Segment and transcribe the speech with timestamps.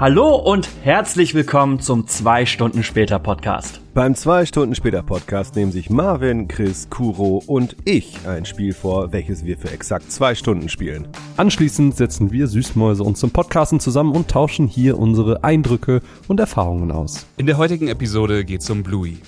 [0.00, 3.80] Hallo und herzlich willkommen zum 2 Stunden später Podcast.
[3.94, 9.10] Beim 2 Stunden später Podcast nehmen sich Marvin, Chris, Kuro und ich ein Spiel vor,
[9.10, 11.08] welches wir für exakt zwei Stunden spielen.
[11.36, 16.92] Anschließend setzen wir Süßmäuse uns zum Podcasten zusammen und tauschen hier unsere Eindrücke und Erfahrungen
[16.92, 17.26] aus.
[17.36, 19.18] In der heutigen Episode geht's um Bluey.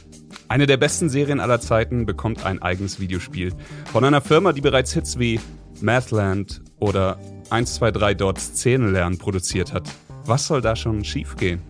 [0.46, 3.55] Eine der besten Serien aller Zeiten bekommt ein eigenes Videospiel
[3.92, 5.41] von einer Firma, die bereits Hits wie
[5.80, 7.18] Mathland oder
[7.50, 9.91] 123 Dots Szene lernen produziert hat.
[10.24, 11.60] Was soll da schon schiefgehen?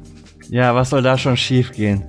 [0.49, 2.05] Ja, was soll da schon schiefgehen?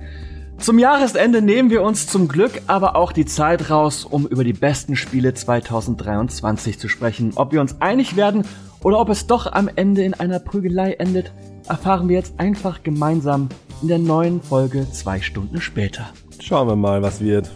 [0.58, 4.52] Zum Jahresende nehmen wir uns zum Glück aber auch die Zeit raus, um über die
[4.52, 7.32] besten Spiele 2023 zu sprechen.
[7.34, 8.44] Ob wir uns einig werden
[8.82, 11.32] oder ob es doch am Ende in einer Prügelei endet,
[11.68, 13.48] erfahren wir jetzt einfach gemeinsam
[13.82, 16.10] in der neuen Folge zwei Stunden später.
[16.40, 17.50] Schauen wir mal, was wird.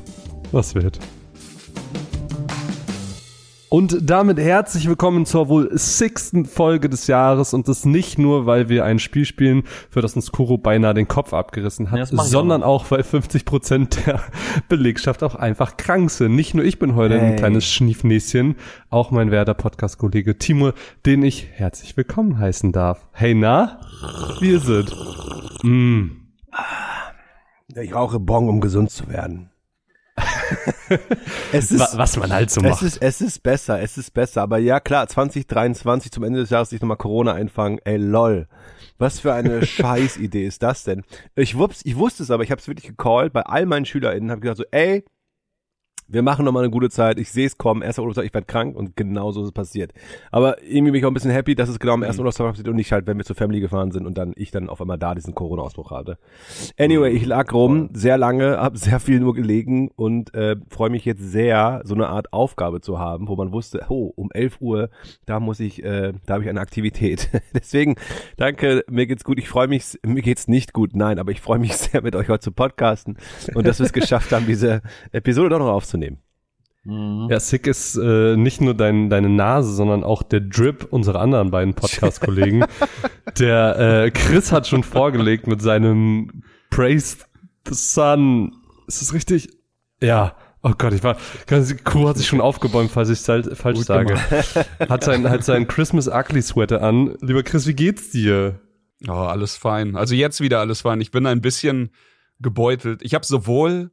[0.50, 0.98] Was wird?
[3.76, 8.70] Und damit herzlich willkommen zur wohl sechsten Folge des Jahres und das nicht nur, weil
[8.70, 12.62] wir ein Spiel spielen, für das uns Kuro beinahe den Kopf abgerissen hat, ja, sondern
[12.62, 14.22] auch, auch, weil 50 Prozent der
[14.70, 16.34] Belegschaft auch einfach krank sind.
[16.34, 17.32] Nicht nur ich bin heute hey.
[17.32, 18.56] ein kleines Schniefnäschen,
[18.88, 20.72] auch mein Werder Podcast-Kollege Timo,
[21.04, 23.06] den ich herzlich willkommen heißen darf.
[23.12, 23.78] Hey na,
[24.40, 24.86] wie ist es?
[25.62, 26.12] Mm.
[27.74, 29.50] Ich rauche Bon, um gesund zu werden.
[31.52, 32.82] Es ist, was man halt so macht.
[32.82, 34.42] Es ist, es ist besser, es ist besser.
[34.42, 37.78] Aber ja, klar, 2023 zum Ende des Jahres sich nochmal Corona einfangen.
[37.84, 38.48] Ey, lol.
[38.98, 41.02] Was für eine Scheißidee ist das denn?
[41.34, 44.30] Ich, wups, ich wusste es aber, ich habe es wirklich gecallt bei all meinen SchülerInnen,
[44.30, 45.04] habe gesagt so, ey,
[46.08, 48.76] wir machen nochmal eine gute Zeit, ich sehe es kommen, erster Urlaubstag, ich werde krank
[48.76, 49.92] und genau so ist es passiert.
[50.30, 52.26] Aber irgendwie bin ich auch ein bisschen happy, dass es genau am ersten mhm.
[52.26, 54.68] Urlaubstag passiert und nicht halt, wenn wir zur Family gefahren sind und dann ich dann
[54.68, 56.18] auf einmal da diesen Corona-Ausbruch hatte.
[56.78, 61.04] Anyway, ich lag rum, sehr lange, habe sehr viel nur gelegen und äh, freue mich
[61.04, 64.90] jetzt sehr, so eine Art Aufgabe zu haben, wo man wusste, oh, um 11 Uhr,
[65.24, 67.30] da muss ich, äh, da habe ich eine Aktivität.
[67.54, 67.96] Deswegen,
[68.36, 71.58] danke, mir geht's gut, ich freue mich, mir geht's nicht gut, nein, aber ich freue
[71.58, 73.16] mich sehr, mit euch heute zu podcasten
[73.54, 76.18] und dass wir es geschafft haben, diese Episode doch noch aufzunehmen aufzunehmen.
[76.84, 77.28] Mhm.
[77.30, 81.50] Ja, sick ist äh, nicht nur dein, deine Nase, sondern auch der Drip unserer anderen
[81.50, 82.64] beiden Podcast-Kollegen.
[83.38, 87.18] der äh, Chris hat schon vorgelegt mit seinem Praise
[87.66, 88.52] the Sun.
[88.86, 89.48] Ist das richtig?
[90.00, 90.36] Ja.
[90.62, 91.16] Oh Gott, ich war,
[91.84, 94.16] Kuh hat sich schon aufgebäumt, falls ich es halt falsch Gut sage.
[94.88, 97.16] hat sein, hat sein Christmas Ugly Sweater an.
[97.20, 98.60] Lieber Chris, wie geht's dir?
[99.06, 99.94] Oh, alles fein.
[99.94, 101.00] Also jetzt wieder alles fein.
[101.00, 101.90] Ich bin ein bisschen
[102.40, 103.00] gebeutelt.
[103.02, 103.90] Ich habe sowohl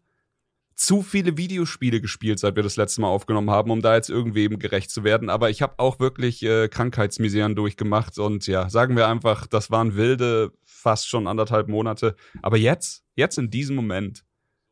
[0.76, 4.44] zu viele Videospiele gespielt, seit wir das letzte Mal aufgenommen haben, um da jetzt irgendwie
[4.44, 5.30] eben gerecht zu werden.
[5.30, 9.96] Aber ich habe auch wirklich äh, Krankheitsmiseren durchgemacht und ja, sagen wir einfach, das waren
[9.96, 12.16] wilde, fast schon anderthalb Monate.
[12.42, 14.24] Aber jetzt, jetzt in diesem Moment,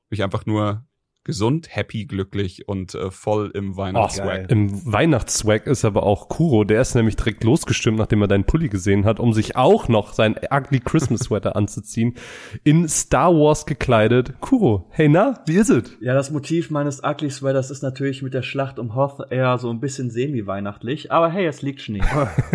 [0.09, 0.85] bin ich einfach nur
[1.23, 4.45] gesund, happy, glücklich und äh, voll im Weihnachtsswag.
[4.49, 8.45] Oh, Im Weihnachtsswag ist aber auch Kuro, der ist nämlich direkt losgestimmt, nachdem er deinen
[8.45, 12.15] Pulli gesehen hat, um sich auch noch sein ugly Christmas Sweater anzuziehen,
[12.63, 14.33] in Star Wars gekleidet.
[14.39, 15.95] Kuro, hey na, wie ist es?
[16.01, 19.69] Ja, das Motiv meines ugly Sweaters ist natürlich mit der Schlacht um Hoth eher so
[19.69, 22.01] ein bisschen semi-weihnachtlich, aber hey, es liegt Schnee.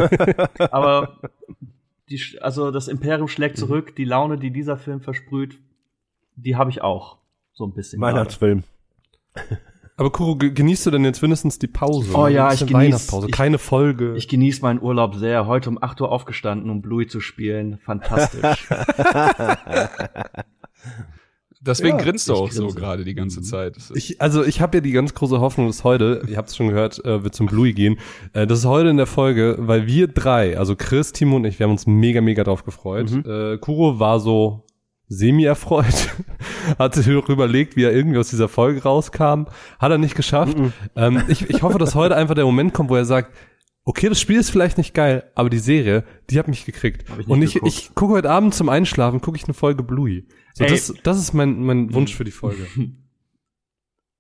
[0.71, 1.19] aber
[2.11, 5.59] die, also das Imperium schlägt zurück, die Laune, die dieser Film versprüht,
[6.37, 7.19] die habe ich auch.
[7.57, 8.01] So ein bisschen.
[8.01, 8.63] Weihnachtsfilm.
[9.97, 12.11] Aber Kuro, genießt du denn jetzt mindestens die Pause?
[12.15, 14.15] Oh ja, ich genieße Weihnachtspause, keine Folge.
[14.15, 15.47] Ich genieße meinen Urlaub sehr.
[15.47, 17.79] Heute um 8 Uhr aufgestanden, um Bluey zu spielen.
[17.79, 18.69] Fantastisch.
[21.63, 22.69] Deswegen ja, grinst du auch grinse.
[22.69, 23.79] so gerade die ganze Zeit.
[23.95, 26.69] Ich, also ich habe ja die ganz große Hoffnung, dass heute, ihr habt es schon
[26.69, 27.99] gehört, äh, wir zum Bluey gehen.
[28.35, 31.59] Äh, das ist heute in der Folge, weil wir drei, also Chris, Timo und ich,
[31.59, 33.11] wir haben uns mega, mega drauf gefreut.
[33.11, 33.25] Mhm.
[33.27, 34.66] Äh, Kuro war so
[35.09, 36.15] semi-erfreut,
[36.79, 39.45] hat sich überlegt, wie er irgendwie aus dieser Folge rauskam,
[39.79, 40.59] hat er nicht geschafft.
[40.59, 43.33] Mm Ähm, ich, ich hoffe, dass heute einfach der Moment kommt, wo er sagt,
[43.85, 47.05] okay, das Spiel ist vielleicht nicht geil, aber die Serie, die hat mich gekriegt.
[47.19, 50.27] Ich und ich, ich gucke heute Abend zum Einschlafen, gucke ich eine Folge Bluey.
[50.55, 52.67] So, das, das ist mein, mein Wunsch für die Folge.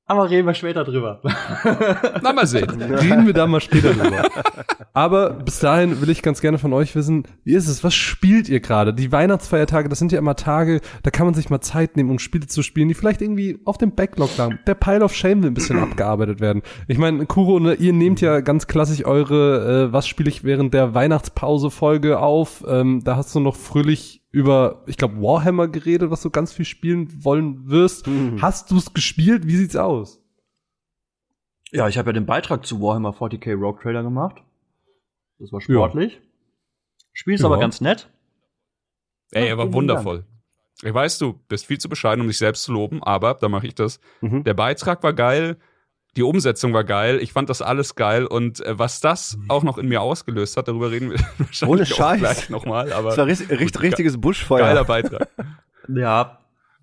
[0.08, 1.20] Aber reden wir später drüber.
[2.22, 2.70] Na, mal sehen.
[2.80, 4.22] Reden wir da mal später drüber.
[4.92, 7.82] Aber bis dahin will ich ganz gerne von euch wissen, wie ist es?
[7.82, 8.94] Was spielt ihr gerade?
[8.94, 12.20] Die Weihnachtsfeiertage, das sind ja immer Tage, da kann man sich mal Zeit nehmen, um
[12.20, 14.60] Spiele zu spielen, die vielleicht irgendwie auf dem Backlog lagen.
[14.68, 16.62] Der Pile of Shame will ein bisschen abgearbeitet werden.
[16.86, 20.72] Ich meine, Kuro, ne, ihr nehmt ja ganz klassisch eure, äh, was spiele ich während
[20.72, 22.64] der Weihnachtspause-Folge auf.
[22.68, 26.64] Ähm, da hast du noch fröhlich über, ich glaube, Warhammer geredet, was du ganz viel
[26.64, 28.06] spielen wollen wirst.
[28.06, 28.42] Mhm.
[28.42, 29.46] Hast du es gespielt?
[29.46, 30.20] Wie sieht's aus?
[31.72, 34.42] Ja, ich habe ja den Beitrag zu Warhammer 40k Rogue Trader gemacht.
[35.38, 36.14] Das war sportlich.
[36.14, 36.20] Ja.
[37.12, 37.46] Spiel ist ja.
[37.46, 38.10] aber ganz nett.
[39.32, 40.24] Ey, er war wundervoll.
[40.82, 43.66] Ich weiß, du bist viel zu bescheiden, um dich selbst zu loben, aber da mache
[43.66, 44.00] ich das.
[44.20, 44.44] Mhm.
[44.44, 45.56] Der Beitrag war geil.
[46.16, 47.18] Die Umsetzung war geil.
[47.20, 48.26] Ich fand das alles geil.
[48.26, 52.06] Und äh, was das auch noch in mir ausgelöst hat, darüber reden wir wahrscheinlich Ohne
[52.06, 52.92] auch gleich nochmal.
[52.92, 54.60] Aber Das war richtig, richtig, richtiges Buschfeuer.
[54.60, 55.28] geiler Beitrag.
[55.88, 56.40] Ja,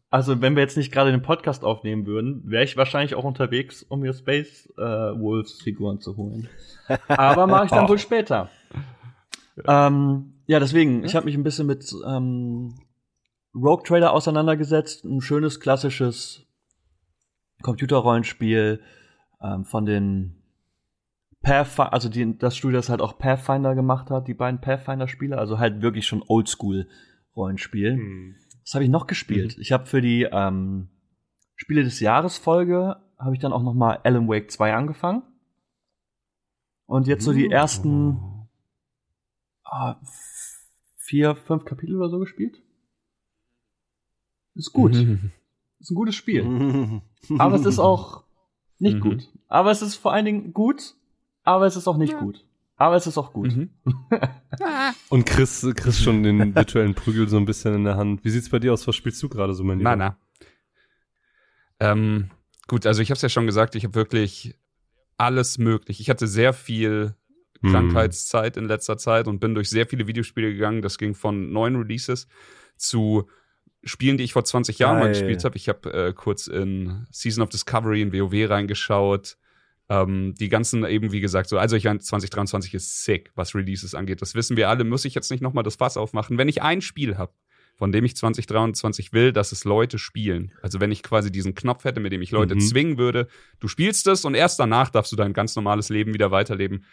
[0.10, 3.84] also wenn wir jetzt nicht gerade den Podcast aufnehmen würden, wäre ich wahrscheinlich auch unterwegs,
[3.84, 6.48] um mir Space äh, Wolves Figuren zu holen.
[7.10, 8.50] Aber mache ich dann wohl später.
[9.68, 12.76] Ähm, ja, deswegen, ich habe mich ein bisschen mit ähm,
[13.54, 15.04] Rogue Trader auseinandergesetzt.
[15.04, 16.46] Ein schönes, klassisches
[17.62, 18.80] Computerrollenspiel
[19.44, 20.36] ähm, von den
[21.42, 25.60] Pathfinder, also die, das Studio, das halt auch Pathfinder gemacht hat, die beiden Pathfinder-Spiele, also
[25.60, 28.36] halt wirklich schon Oldschool-Rollenspiel.
[28.64, 29.58] Was habe ich noch gespielt?
[29.60, 30.88] Ich habe für die ähm,
[31.56, 35.24] Spiele des Jahres Folge habe ich dann auch noch mal Alan Wake 2 angefangen.
[36.86, 38.48] Und jetzt so die ersten
[39.64, 39.96] ah,
[40.98, 42.62] vier, fünf Kapitel oder so gespielt.
[44.56, 44.94] Ist gut.
[44.94, 45.32] Mhm.
[45.80, 46.44] Ist ein gutes Spiel.
[46.44, 47.02] Mhm.
[47.40, 48.23] Aber es ist auch
[48.84, 49.00] nicht Mhm.
[49.02, 49.30] gut.
[49.48, 50.96] Aber es ist vor allen Dingen gut,
[51.44, 52.46] aber es ist auch nicht gut.
[52.76, 53.56] Aber es ist auch gut.
[53.56, 53.70] Mhm.
[55.10, 58.24] Und Chris, Chris schon den virtuellen Prügel so ein bisschen in der Hand.
[58.24, 58.88] Wie sieht's bei dir aus?
[58.88, 59.96] Was spielst du gerade so, mein Lieber?
[59.96, 60.18] Na,
[61.80, 61.92] na.
[61.92, 62.30] Ähm,
[62.68, 64.56] gut, also ich habe es ja schon gesagt, ich habe wirklich
[65.18, 66.00] alles möglich.
[66.00, 67.16] Ich hatte sehr viel
[67.62, 67.72] Hm.
[67.72, 70.82] Krankheitszeit in letzter Zeit und bin durch sehr viele Videospiele gegangen.
[70.82, 72.28] Das ging von neuen Releases
[72.76, 73.30] zu
[73.84, 75.14] Spielen, die ich vor 20 Jahren mal Geil.
[75.14, 75.58] gespielt habe.
[75.58, 79.38] Ich habe äh, kurz in Season of Discovery in WoW reingeschaut.
[79.90, 83.94] Ähm, die ganzen eben, wie gesagt, so, also ich meine, 2023 ist sick, was Releases
[83.94, 84.22] angeht.
[84.22, 84.86] Das wissen wir alle.
[84.86, 86.38] Muss ich jetzt nicht nochmal das Fass aufmachen.
[86.38, 87.34] Wenn ich ein Spiel habe,
[87.76, 90.54] von dem ich 2023 will, dass es Leute spielen.
[90.62, 92.60] Also wenn ich quasi diesen Knopf hätte, mit dem ich Leute Mhm.
[92.62, 93.28] zwingen würde,
[93.60, 96.86] du spielst es und erst danach darfst du dein ganz normales Leben wieder weiterleben,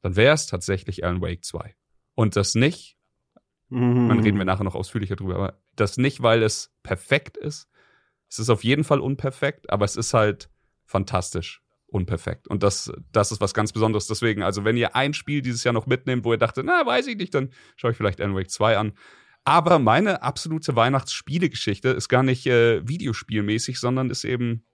[0.00, 1.74] dann wäre es tatsächlich Alan Wake 2.
[2.14, 2.96] Und das nicht,
[3.70, 4.08] Mhm.
[4.08, 7.68] dann reden wir nachher noch ausführlicher drüber, aber das nicht, weil es perfekt ist.
[8.30, 10.50] Es ist auf jeden Fall unperfekt, aber es ist halt
[10.84, 12.48] fantastisch unperfekt.
[12.48, 14.06] Und das, das ist was ganz Besonderes.
[14.06, 17.06] Deswegen, also wenn ihr ein Spiel dieses Jahr noch mitnehmt, wo ihr dachtet, na, weiß
[17.06, 18.92] ich nicht, dann schaue ich vielleicht Alan Wake 2 an.
[19.44, 24.64] Aber meine absolute Weihnachtsspielegeschichte ist gar nicht äh, videospielmäßig, sondern ist eben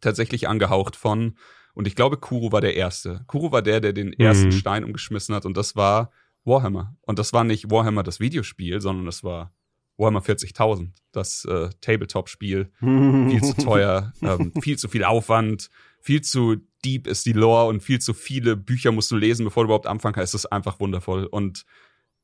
[0.00, 1.36] tatsächlich angehaucht von,
[1.74, 3.22] und ich glaube, Kuro war der Erste.
[3.28, 4.52] Kuro war der, der den ersten Mhm.
[4.52, 6.10] Stein umgeschmissen hat, und das war
[6.44, 6.96] Warhammer.
[7.02, 9.52] Und das war nicht Warhammer das Videospiel, sondern das war
[9.96, 12.70] Warhammer 40.000, das äh, Tabletop-Spiel.
[12.80, 15.68] Viel zu teuer, ähm, viel zu viel Aufwand,
[16.00, 19.64] viel zu deep ist die Lore und viel zu viele Bücher musst du lesen, bevor
[19.64, 20.34] du überhaupt anfangen kannst.
[20.34, 21.26] Es ist einfach wundervoll.
[21.26, 21.66] Und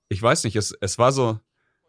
[0.09, 1.39] ich weiß nicht, es, es war so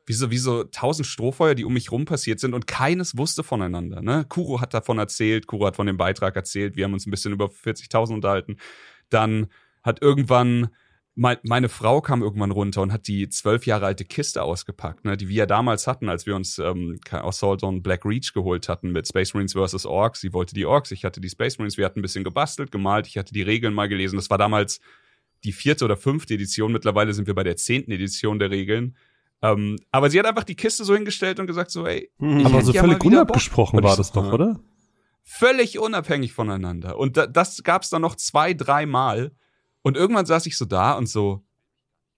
[0.08, 3.44] wie so, wie so tausend Strohfeuer, die um mich rum passiert sind und keines wusste
[3.44, 4.02] voneinander.
[4.02, 4.26] Ne?
[4.28, 7.34] Kuro hat davon erzählt, Kuro hat von dem Beitrag erzählt, wir haben uns ein bisschen
[7.34, 8.56] über 40.000 unterhalten.
[9.10, 9.48] Dann
[9.84, 10.70] hat irgendwann
[11.18, 15.18] mein, meine Frau kam irgendwann runter und hat die zwölf Jahre alte Kiste ausgepackt, ne,
[15.18, 18.92] die wir ja damals hatten, als wir uns ähm, Assault on Black Reach geholt hatten
[18.92, 19.86] mit Space Marines vs.
[19.86, 20.22] Orks.
[20.22, 23.08] Sie wollte die Orks, ich hatte die Space Marines, wir hatten ein bisschen gebastelt, gemalt,
[23.08, 24.16] ich hatte die Regeln mal gelesen.
[24.16, 24.80] Das war damals
[25.44, 26.72] die vierte oder fünfte Edition.
[26.72, 28.96] Mittlerweile sind wir bei der zehnten Edition der Regeln.
[29.42, 32.62] Ähm, aber sie hat einfach die Kiste so hingestellt und gesagt so, ey, ich Aber
[32.62, 34.60] so ja mal völlig unabgesprochen war das so, doch, oder?
[35.24, 36.98] völlig unabhängig voneinander.
[36.98, 39.32] Und da, das gab's dann noch zwei, dreimal.
[39.82, 41.46] Und irgendwann saß ich so da und so,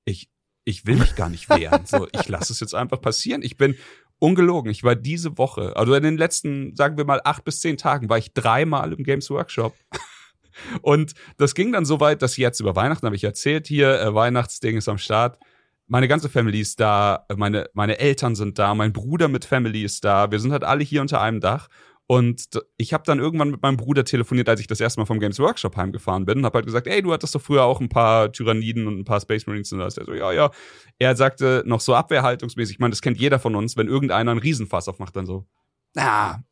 [0.05, 0.29] ich,
[0.65, 1.85] ich will mich gar nicht wehren.
[1.85, 3.41] so, ich lasse es jetzt einfach passieren.
[3.41, 3.75] Ich bin
[4.19, 4.71] ungelogen.
[4.71, 8.09] Ich war diese Woche, also in den letzten, sagen wir mal, acht bis zehn Tagen,
[8.09, 9.75] war ich dreimal im Games Workshop.
[10.81, 14.13] Und das ging dann so weit, dass jetzt über Weihnachten habe ich erzählt, hier, äh,
[14.13, 15.39] Weihnachtsding ist am Start.
[15.87, 20.03] Meine ganze Family ist da, meine, meine Eltern sind da, mein Bruder mit Family ist
[20.03, 20.29] da.
[20.29, 21.69] Wir sind halt alle hier unter einem Dach.
[22.11, 22.45] Und
[22.77, 25.37] ich habe dann irgendwann mit meinem Bruder telefoniert, als ich das erste Mal vom Games
[25.37, 28.31] Workshop heimgefahren bin und habe halt gesagt, ey, du hattest doch früher auch ein paar
[28.31, 29.95] Tyranniden und ein paar Space Marines und das.
[29.95, 30.49] Er so, ja, ja.
[30.97, 34.39] Er sagte noch so abwehrhaltungsmäßig, ich meine, das kennt jeder von uns, wenn irgendeiner einen
[34.39, 35.45] Riesenfass aufmacht, dann so,
[35.93, 36.43] na,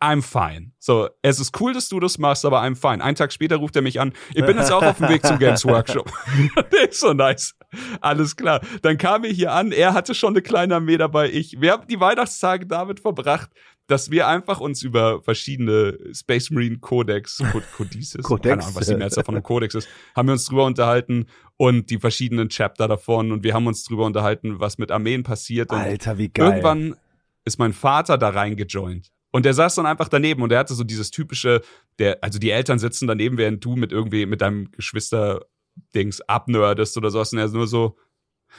[0.00, 0.70] I'm fine.
[0.78, 3.02] So, es ist cool, dass du das machst, aber I'm fine.
[3.02, 5.40] Einen Tag später ruft er mich an, ich bin jetzt auch auf dem Weg zum
[5.40, 6.10] Games Workshop.
[6.72, 7.56] Der ist so nice.
[8.00, 8.60] Alles klar.
[8.82, 11.60] Dann kam er hier an, er hatte schon eine kleine Armee dabei, ich.
[11.60, 13.50] Wir haben die Weihnachtstage damit verbracht,
[13.90, 18.48] dass wir einfach uns über verschiedene Space Marine Codex, Co- Codices, Codex.
[18.48, 21.90] keine Ahnung, was die Mehrzahl von einem Codex ist, haben wir uns drüber unterhalten und
[21.90, 25.78] die verschiedenen Chapter davon und wir haben uns drüber unterhalten, was mit Armeen passiert und
[25.78, 26.46] Alter, wie geil.
[26.46, 26.96] Irgendwann
[27.44, 29.10] ist mein Vater da reingejoint.
[29.32, 31.60] Und der saß dann einfach daneben und er hatte so dieses typische,
[31.98, 37.10] der, also die Eltern sitzen daneben, während du mit irgendwie, mit deinem Geschwister-Dings abnördest oder
[37.10, 37.32] sowas.
[37.32, 37.96] Und er ist nur so,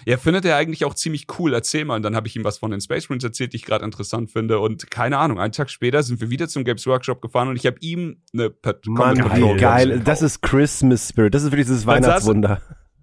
[0.05, 1.95] ja, findet er eigentlich auch ziemlich cool, erzähl mal.
[1.95, 4.31] Und dann habe ich ihm was von den Space Marines erzählt, die ich gerade interessant
[4.31, 4.59] finde.
[4.59, 7.65] Und keine Ahnung, einen Tag später sind wir wieder zum Games Workshop gefahren und ich
[7.65, 9.89] habe ihm eine Pat Mann, geil.
[9.89, 10.07] gekauft.
[10.07, 11.33] Das ist Christmas Spirit.
[11.33, 12.61] Das ist wirklich dieses Weihnachtswunder.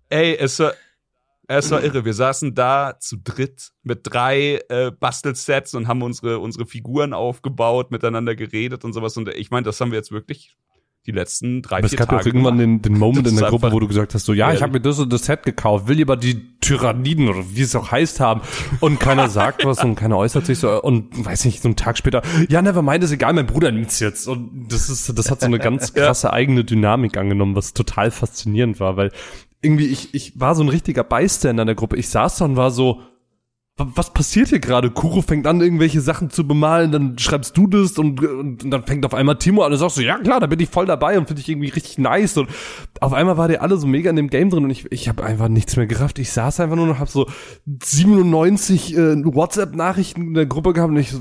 [0.08, 0.72] Ey, es war,
[1.46, 2.04] es war irre.
[2.04, 7.90] Wir saßen da zu dritt mit drei äh, Bastelsets und haben unsere, unsere Figuren aufgebaut,
[7.90, 9.16] miteinander geredet und sowas.
[9.16, 10.56] Und ich meine, das haben wir jetzt wirklich
[11.08, 12.22] die letzten drei, Aber es vier gab ja Tage.
[12.22, 14.60] auch irgendwann den, den Moment in der Gruppe, wo du gesagt hast, so, ja, ich
[14.60, 17.90] habe mir das und das Set gekauft, will lieber die Tyranniden oder wie es auch
[17.90, 18.42] heißt haben.
[18.80, 21.96] Und keiner sagt was und keiner äußert sich so und weiß nicht, so einen Tag
[21.96, 24.28] später, ja, never mind, ist egal, mein Bruder nimmt's jetzt.
[24.28, 28.78] Und das ist, das hat so eine ganz krasse eigene Dynamik angenommen, was total faszinierend
[28.78, 29.10] war, weil
[29.62, 32.56] irgendwie ich, ich war so ein richtiger Bystander in der Gruppe, ich saß da und
[32.56, 33.00] war so,
[33.78, 34.90] was passiert hier gerade?
[34.90, 38.82] Kuro fängt an, irgendwelche Sachen zu bemalen, dann schreibst du das und, und, und dann
[38.84, 41.16] fängt auf einmal Timo an und sagst so, ja klar, da bin ich voll dabei
[41.18, 42.48] und finde ich irgendwie richtig nice und
[43.00, 45.22] auf einmal war der alle so mega in dem Game drin und ich, ich habe
[45.24, 46.18] einfach nichts mehr gerafft.
[46.18, 47.26] Ich saß einfach nur noch, hab so
[47.66, 51.20] 97 äh, WhatsApp-Nachrichten in der Gruppe gehabt und ich so,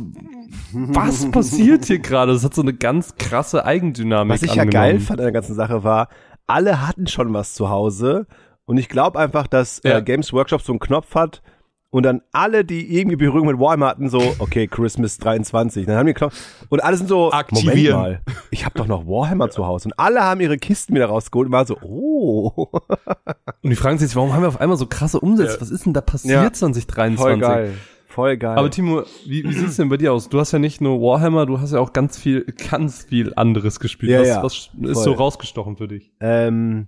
[0.73, 2.33] was passiert hier gerade?
[2.33, 4.71] Das hat so eine ganz krasse Eigendynamik Was ich ja angenommen.
[4.91, 6.09] geil fand an der ganzen Sache war,
[6.47, 8.27] alle hatten schon was zu Hause
[8.65, 9.97] und ich glaube einfach, dass Ja.
[9.97, 11.41] äh, Games Workshop so einen Knopf hat
[11.89, 15.85] und dann alle, die irgendwie Berührung mit Warhammer hatten, so, okay, Christmas 23.
[15.85, 16.35] Dann haben die Knopf
[16.69, 17.97] und alle sind so, Aktivieren.
[17.97, 21.07] Moment mal, ich habe doch noch Warhammer zu Hause und alle haben ihre Kisten wieder
[21.07, 22.67] rausgeholt und waren so, oh,
[23.63, 25.55] Und die fragen sich, warum haben wir auf einmal so krasse Umsätze?
[25.55, 25.61] Ja.
[25.61, 26.51] Was ist denn da passiert Ja.
[26.53, 27.19] 2023?
[27.19, 27.73] voll geil,
[28.07, 28.57] voll geil.
[28.57, 30.29] Aber Timo, wie, wie sieht's denn bei dir aus?
[30.29, 33.79] Du hast ja nicht nur Warhammer, du hast ja auch ganz viel, ganz viel anderes
[33.79, 34.11] gespielt.
[34.11, 35.03] Ja, was, ja, was ist voll.
[35.03, 36.11] so rausgestochen für dich?
[36.19, 36.87] Ähm,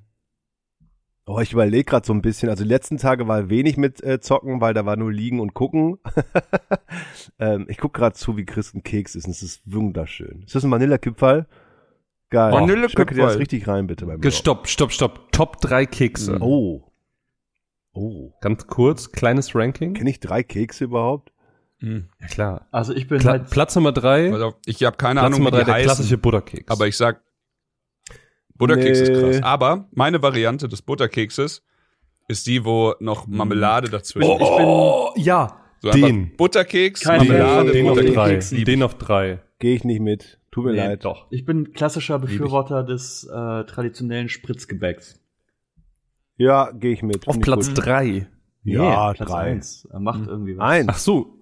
[1.29, 2.49] oh, ich überlege gerade so ein bisschen.
[2.49, 5.53] Also die letzten Tage war wenig mit äh, Zocken, weil da war nur liegen und
[5.53, 5.99] gucken.
[7.39, 9.25] ähm, ich guck gerade zu, wie Chris ein Keks ist.
[9.25, 10.43] Und es ist wunderschön.
[10.45, 11.45] Ist das ein Vanillekipferl?
[12.31, 12.51] Geil.
[12.51, 13.15] Vanillekipferl.
[13.15, 14.07] Dir das richtig rein, bitte.
[14.07, 14.21] Beim.
[14.31, 15.31] Stopp, stopp, stopp.
[15.31, 16.39] Top drei Kekse.
[16.41, 16.91] Oh.
[17.93, 18.31] Oh.
[18.41, 19.93] Ganz kurz, kleines Ranking.
[19.93, 21.31] Kenne ich drei Kekse überhaupt?
[21.79, 22.09] Hm.
[22.19, 22.67] Ja klar.
[22.71, 24.33] Also ich bin Pla halt Platz Nummer drei.
[24.33, 26.69] Also, ich habe keine Platz Ahnung, Nummer wie drei, die der heißen, klassische Butterkeks.
[26.69, 27.21] aber ich sag,
[28.59, 29.19] Butterkeks ist Nee.
[29.19, 29.41] krass.
[29.43, 31.63] Aber meine Variante des Butterkekses
[32.27, 34.39] ist die, wo noch Marmelade dazwischen ist.
[34.41, 36.35] oh, ja, So den.
[36.37, 38.55] Butterkeks, Keine Marmelade, den auf Butterkeks drei.
[38.55, 38.73] Lieb ich.
[38.73, 39.39] Den auf drei.
[39.57, 40.39] Gehe ich nicht mit.
[40.51, 41.05] Tut mir Nee, leid.
[41.05, 41.27] doch.
[41.31, 45.19] Ich bin klassischer Befürworter des äh, traditionellen Spritzgebäcks.
[46.37, 47.27] Ja, gehe ich mit.
[47.27, 48.27] Auf Find ich Platz drei.
[48.63, 49.39] Ja, Platz drei.
[49.51, 49.87] eins.
[49.91, 50.69] Er macht irgendwie was.
[50.69, 50.87] Eins.
[50.89, 51.35] Ach so.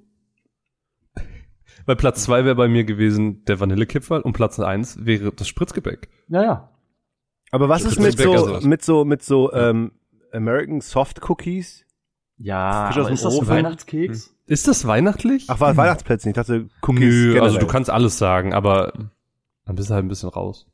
[1.85, 6.09] Bei Platz zwei wäre bei mir gewesen der Vanillekipferl und Platz eins wäre das Spritzgebäck.
[6.27, 6.69] Ja, ja.
[7.51, 9.91] Aber was ist mit so, mit so, mit so, ähm,
[10.31, 11.85] American Soft Cookies?
[12.37, 13.47] Ja, aber ist das?
[13.47, 14.33] Weihnachtskeks?
[14.45, 15.45] Ist das weihnachtlich?
[15.49, 16.29] Ach, war Weihnachtsplätzchen.
[16.29, 17.41] Ich dachte, Cookies Nö, generell.
[17.41, 18.93] also du kannst alles sagen, aber
[19.65, 20.67] dann bist du halt ein bisschen raus.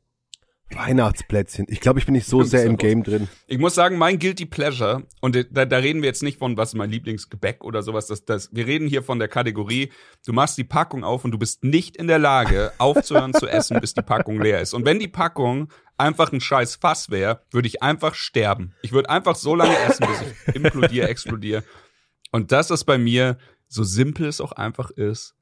[0.74, 1.66] Weihnachtsplätzchen.
[1.68, 3.28] Ich glaube, ich bin nicht so sehr im Game drin.
[3.46, 6.70] Ich muss sagen, mein Guilty Pleasure, und da, da reden wir jetzt nicht von, was
[6.70, 9.92] ist mein Lieblingsgebäck oder sowas, das, das, wir reden hier von der Kategorie,
[10.26, 13.80] du machst die Packung auf und du bist nicht in der Lage, aufzuhören zu essen,
[13.80, 14.74] bis die Packung leer ist.
[14.74, 18.74] Und wenn die Packung einfach ein scheiß Fass wäre, würde ich einfach sterben.
[18.82, 21.64] Ich würde einfach so lange essen, bis ich implodiere, explodiere.
[22.32, 23.38] Und das ist bei mir,
[23.68, 25.34] so simpel es auch einfach ist,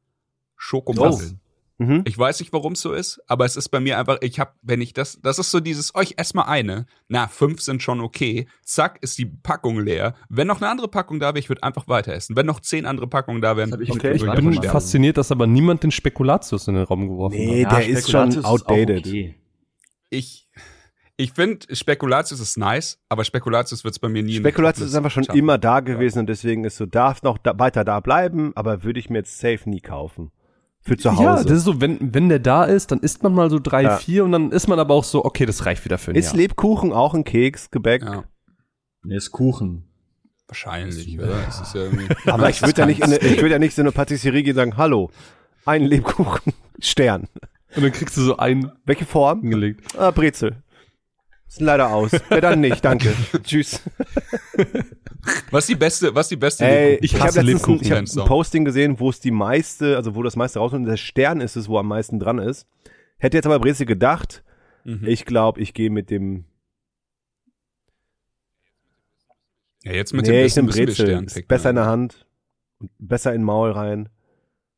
[0.56, 1.41] Schokomandeln.
[1.78, 2.02] Mhm.
[2.06, 4.52] Ich weiß nicht, warum es so ist, aber es ist bei mir einfach, ich habe,
[4.62, 7.82] wenn ich das, das ist so dieses, oh, ich ess mal eine, na, fünf sind
[7.82, 10.14] schon okay, zack, ist die Packung leer.
[10.28, 12.36] Wenn noch eine andere Packung da wäre, ich würde einfach weiter essen.
[12.36, 14.62] Wenn noch zehn andere Packungen da wären, ich mit- Ich Ich bin verstanden.
[14.68, 17.78] fasziniert, dass aber niemand den Spekulatius in den Raum geworfen Nee, hat.
[17.78, 19.06] der ist schon outdated.
[19.06, 19.34] okay.
[20.10, 20.48] ich,
[21.16, 25.10] ich finde, Spekulatius ist nice, aber Spekulatius wird es bei mir nie Spekulatius ist einfach
[25.10, 25.38] schon schaffen.
[25.38, 28.98] immer da gewesen und deswegen ist so, darf noch da, weiter da bleiben, aber würde
[29.00, 30.30] ich mir jetzt safe nie kaufen.
[30.84, 31.22] Für zu Hause.
[31.22, 33.82] Ja, das ist so, wenn, wenn der da ist, dann isst man mal so drei,
[33.84, 33.96] Ja.
[33.98, 36.26] vier und dann ist man aber auch so, okay, das reicht wieder für ein ist
[36.26, 36.36] Jahr.
[36.36, 38.02] Lebkuchen auch ein Keks, Gebäck?
[38.02, 38.24] Ja,
[39.04, 39.84] Nee, ist Kuchen.
[40.48, 41.46] wahrscheinlich, oder?
[41.48, 43.74] Es ist ja irgendwie, Aber ich würde ja nicht, in eine, ich würde ja nicht
[43.74, 45.10] so eine Patisserie gehen und sagen, hallo,
[45.64, 47.28] ein Lebkuchen, Stern.
[47.76, 49.42] Und dann kriegst du so einen Welche Form?
[49.48, 49.96] gelegt.
[49.96, 50.61] Ah, Brezel.
[51.52, 52.12] Ist leider aus.
[52.30, 53.12] Ja, dann nicht, danke.
[53.44, 53.82] Tschüss.
[55.50, 58.16] was ist die beste, was ist die beste Ey, ich ich habe letztens ein, ich
[58.18, 58.26] hab.
[58.26, 61.68] Posting gesehen, wo es die meiste, also wo das meiste rauskommt, der Stern ist es,
[61.68, 62.66] wo am meisten dran ist.
[63.18, 64.42] Hätte jetzt aber Brezel gedacht,
[64.84, 65.06] Mhm.
[65.06, 66.44] ich glaube, ich gehe mit dem,
[69.84, 71.24] ja, jetzt mit nee, dem ich müssen wir Brezel.
[71.24, 71.92] Ist besser in der Alter.
[71.92, 72.26] Hand,
[72.80, 74.08] und besser in den Maul rein.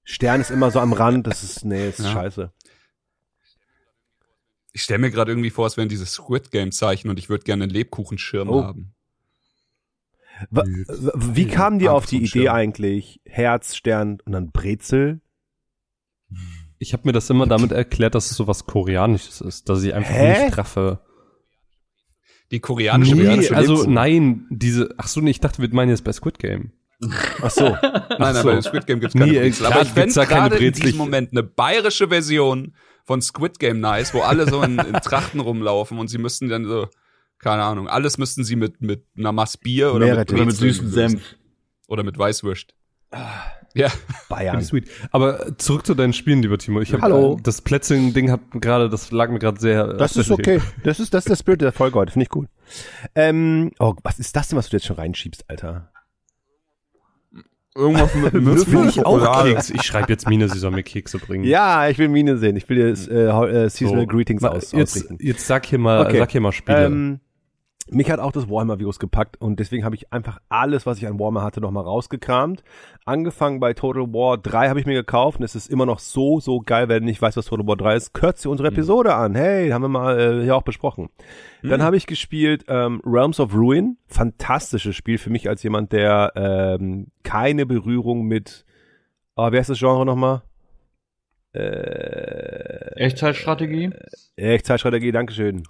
[0.02, 2.12] Stern ist immer so am Rand, das ist, nee, ist Ja.
[2.12, 2.52] scheiße.
[4.76, 7.44] Ich stelle mir gerade irgendwie vor, es wären diese Squid Game Zeichen und ich würde
[7.44, 8.62] gerne einen Lebkuchenschirm Oh.
[8.64, 8.92] haben.
[10.50, 10.62] W-
[11.14, 13.20] Wie kamen die auf die Idee eigentlich?
[13.24, 15.20] Herz, Stern und dann Brezel?
[16.78, 19.94] Ich habe mir das immer damit erklärt, dass es so was Koreanisches ist, dass ich
[19.94, 20.42] einfach Hä?
[20.44, 21.00] nicht treffe.
[22.50, 23.94] Die koreanische Nee, koreanische also Lebkuchen.
[23.94, 26.72] nein, diese, ach so, nee, ich dachte, wir meinen jetzt bei Squid Game.
[27.42, 27.68] Ach so.
[27.70, 28.42] Nein, nein, so.
[28.44, 29.66] bei Squid Game gibt's keine Nee, Brezel.
[29.66, 30.82] klar Aber ich gibt's fände da keine gerade in Brezel.
[30.86, 32.74] diesem Moment eine bayerische Version
[33.04, 36.64] von Squid Game nice, wo alle so in, in Trachten rumlaufen und sie müssten dann
[36.66, 36.88] so,
[37.38, 40.32] keine Ahnung, alles müssten sie mit, mit einer Masse Bier oder Meerrettich.
[40.34, 40.90] mit, Oder mit lösen.
[40.90, 41.22] Senf.
[41.88, 42.74] Oder mit Weißwürst.
[43.74, 43.88] Ja.
[44.28, 44.62] Bayern.
[44.62, 44.88] Sweet.
[45.10, 46.80] Aber zurück zu deinen Spielen, lieber Timo.
[46.80, 47.36] Ich hab, Hallo.
[47.38, 49.88] äh, Das Plätzchen-Ding hat gerade, das lag mir gerade sehr.
[49.90, 50.60] äh, Das ist okay.
[50.84, 52.12] Das ist, das ist der Spirit der Folge heute.
[52.12, 52.48] Finde ich gut.
[53.14, 55.90] Ähm, oh, was ist das denn, was du jetzt schon reinschiebst, Alter?
[57.76, 59.70] Irgendwas mit Würfel Müssen ich auch Keks.
[59.70, 61.42] Ich schreibe jetzt Mine, sie soll mir Kekse bringen.
[61.44, 62.56] Ja, ich will Mine sehen.
[62.56, 65.18] Ich will dir äh, äh, Seasonal Greetings Ma- aus, jetzt, ausrichten.
[65.20, 66.18] jetzt sag hier mal, Okay.
[66.18, 66.86] sag hier mal Spiele.
[66.86, 67.20] Ähm,
[67.90, 71.18] mich hat auch das Warhammer-Virus gepackt und deswegen habe ich einfach alles, was ich an
[71.18, 72.64] Warhammer hatte, nochmal rausgekramt.
[73.04, 76.40] Angefangen bei Total War 3 habe ich mir gekauft und es ist immer noch so,
[76.40, 76.88] so geil.
[76.88, 79.34] Wer nicht weiß, was Total War 3 ist, kürzt ihr unsere Episode an.
[79.34, 81.10] Hey, haben wir mal äh, hier auch besprochen.
[81.62, 83.96] Dann habe ich gespielt ähm, Realms of Ruin.
[84.06, 88.64] Fantastisches Spiel für mich als jemand, der ähm, keine Berührung mit,
[89.36, 90.42] oh, wer ist das Genre nochmal?
[91.54, 93.90] Äh, Echtzeitstrategie?
[94.36, 95.64] Echtzeitstrategie, Dankeschön.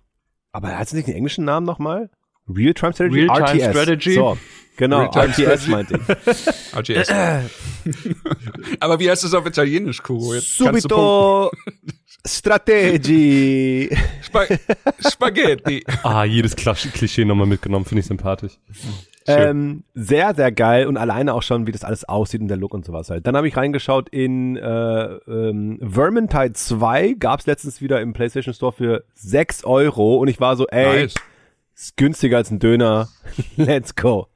[0.54, 2.10] Aber hat es nicht einen englischen Namen nochmal?
[2.48, 3.20] Real-Time Strategy?
[3.26, 3.70] Real-Time RTS.
[3.70, 4.14] Strategy.
[4.14, 4.38] So,
[4.76, 5.34] genau, RTS
[5.64, 5.70] Strategy.
[5.70, 6.76] meinte ich.
[6.76, 7.08] RGS.
[8.80, 10.34] Aber wie heißt das auf Italienisch, Kuro?
[10.34, 10.56] Jetzt.
[10.56, 11.50] Subito
[12.24, 13.90] Strategy.
[14.22, 14.46] Spa
[15.00, 15.84] Spaghetti.
[16.04, 18.52] ah, jedes Klischee nochmal mitgenommen, finde ich sympathisch.
[19.26, 22.74] Ähm, sehr, sehr geil und alleine auch schon, wie das alles aussieht und der Look
[22.74, 23.26] und sowas halt.
[23.26, 28.72] Dann habe ich reingeschaut in äh, ähm, Vermintide 2, gab's letztens wieder im PlayStation Store
[28.72, 31.14] für 6 Euro und ich war so, ey, Nice.
[31.74, 33.08] ist günstiger als ein Döner.
[33.56, 34.28] Let's go.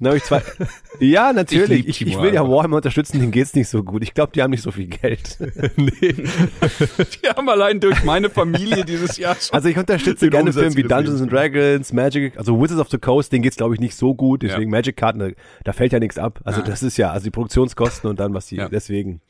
[0.00, 0.42] Dann ich zwei.
[1.00, 1.88] ja, natürlich.
[1.88, 2.46] Ich, ich, Timo will ja.
[2.48, 4.02] Warhammer unterstützen, denen geht's nicht so gut.
[4.02, 5.38] Ich glaube, die haben nicht so viel Geld.
[5.76, 5.90] nee.
[6.14, 9.54] Die haben allein durch meine Familie dieses Jahr schon.
[9.54, 10.82] Also ich unterstütze gerne Filme wie.
[10.84, 14.14] Dungeons and Dragons, Magic, also Wizards of the Coast, denen geht's glaube ich nicht so
[14.14, 15.28] gut, deswegen Magic-Karten, da,
[15.64, 16.40] da fällt ja nichts ab.
[16.44, 16.66] Also Ja.
[16.66, 18.68] das ist ja, also die Produktionskosten und dann was die, Ja.
[18.68, 19.20] deswegen.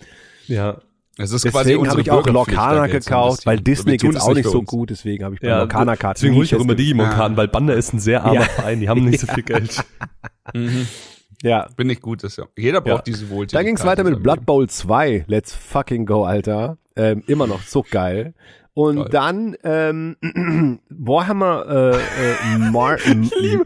[0.47, 0.81] Ja.
[1.21, 3.59] Es ist quasi Deswegen habe ich auch Lorcana gekauft, weil.
[3.59, 4.69] Disney geht's es auch nicht so uns.
[4.69, 6.15] gut, deswegen habe ich bei ja Lorcana-Karten.
[6.21, 8.43] Deswegen hole ich auch immer Digimon-Karten, weil Banda ist ein sehr armer Ja.
[8.43, 9.85] Verein, die haben nicht so viel Geld.
[11.43, 11.67] Ja.
[11.77, 12.45] Bin ich gut, das ja.
[12.57, 13.59] Jeder braucht diese Wohltätigkeit.
[13.61, 15.25] Dann ging's weiter mit Blood Bowl 2.
[15.29, 16.79] Let's fucking go, Alter.
[16.97, 18.35] Ähm, immer noch so geil.
[18.75, 19.09] Und Geil.
[19.11, 23.65] dann ähm, Warhammer äh, äh, Mar M- M-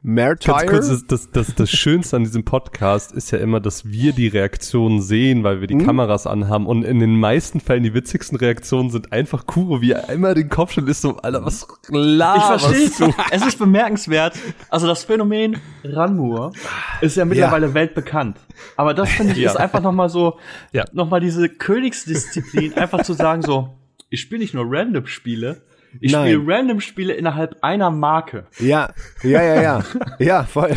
[0.00, 4.12] Martyr, kurz, das, das, das, das Schönste an diesem Podcast ist ja immer, dass wir
[4.12, 5.84] die Reaktionen sehen, weil wir die Mhm.
[5.86, 6.66] Kameras anhaben.
[6.66, 10.48] Und in den meisten Fällen die witzigsten Reaktionen sind einfach Kuro, wie er immer den
[10.48, 13.14] Kopf schon ist, so, Alter, was Ich laberst verstehe du?
[13.32, 13.42] es.
[13.42, 14.34] Es ist bemerkenswert.
[14.70, 16.52] Also das Phänomen Ranmur
[17.00, 18.36] ist ja mittlerweile weltbekannt.
[18.76, 19.50] Aber das finde ich Ja.
[19.50, 20.38] ist einfach noch mal so,
[20.72, 20.84] Ja.
[20.92, 23.70] noch mal diese Königsdisziplin, einfach zu sagen so,
[24.10, 25.60] ich spiele nicht nur Random-Spiele,
[26.00, 26.32] ich Nein.
[26.32, 28.46] spiele Random-Spiele innerhalb einer Marke.
[28.58, 29.84] Ja, ja, ja, ja.
[30.18, 30.74] Ja, voll.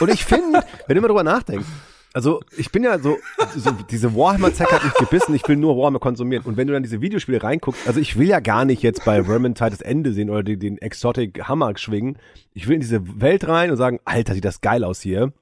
[0.00, 1.66] Und ich finde, wenn du mal drüber nachdenkst,
[2.14, 3.18] also ich bin ja so,
[3.54, 6.44] so diese Warhammer-Zack hat mich gebissen, ich will nur Warhammer konsumieren.
[6.44, 9.24] Und wenn du dann diese Videospiele reinguckst, also ich will ja gar nicht jetzt bei
[9.24, 12.18] Vermintide das Ende sehen oder die, den Exotic Hammer schwingen.
[12.54, 15.32] Ich will in diese Welt rein und sagen, Alter, sieht das geil aus hier.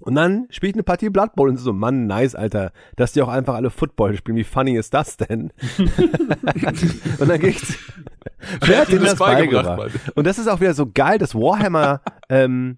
[0.00, 3.22] Und dann spiele ich eine Partie Blood Bowl und so, Mann, nice, Alter, dass die
[3.22, 4.36] auch einfach alle Football spielen.
[4.36, 5.52] Wie funny ist das denn?
[7.18, 7.78] und dann geht's.
[8.60, 9.92] Wer hat dir das beigebracht?
[10.14, 12.76] Und das ist auch wieder so geil, dass Warhammer, ähm,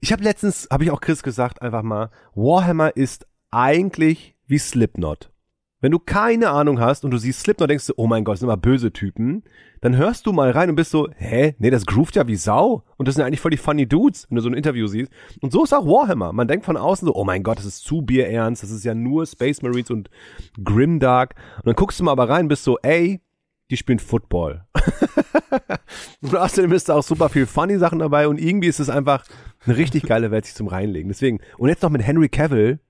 [0.00, 5.30] ich habe letztens, habe ich auch Chris gesagt, einfach mal, Warhammer ist eigentlich wie Slipknot.
[5.86, 8.48] Wenn du keine Ahnung hast und du siehst Slipknot, denkst oh mein Gott, das sind
[8.48, 9.44] immer böse Typen,
[9.80, 12.82] dann hörst du mal rein und bist so, hä, nee, das groovt ja wie Sau.
[12.96, 15.12] Und das sind eigentlich voll die funny Dudes, wenn du so ein Interview siehst.
[15.42, 16.32] Und so ist auch Warhammer.
[16.32, 18.96] Man denkt von außen so, oh mein Gott, das ist zu bierernst, das ist ja
[18.96, 20.10] nur Space Marines und
[20.60, 21.36] Grimdark.
[21.58, 23.20] Und dann guckst du mal aber rein und bist so, ey,
[23.70, 24.64] die spielen Football.
[26.20, 29.24] und außerdem ist da auch super viel funny Sachen dabei und irgendwie ist es einfach
[29.64, 31.10] eine richtig geile Welt sich zum reinlegen.
[31.10, 32.80] Deswegen, und jetzt noch mit Henry Cavill.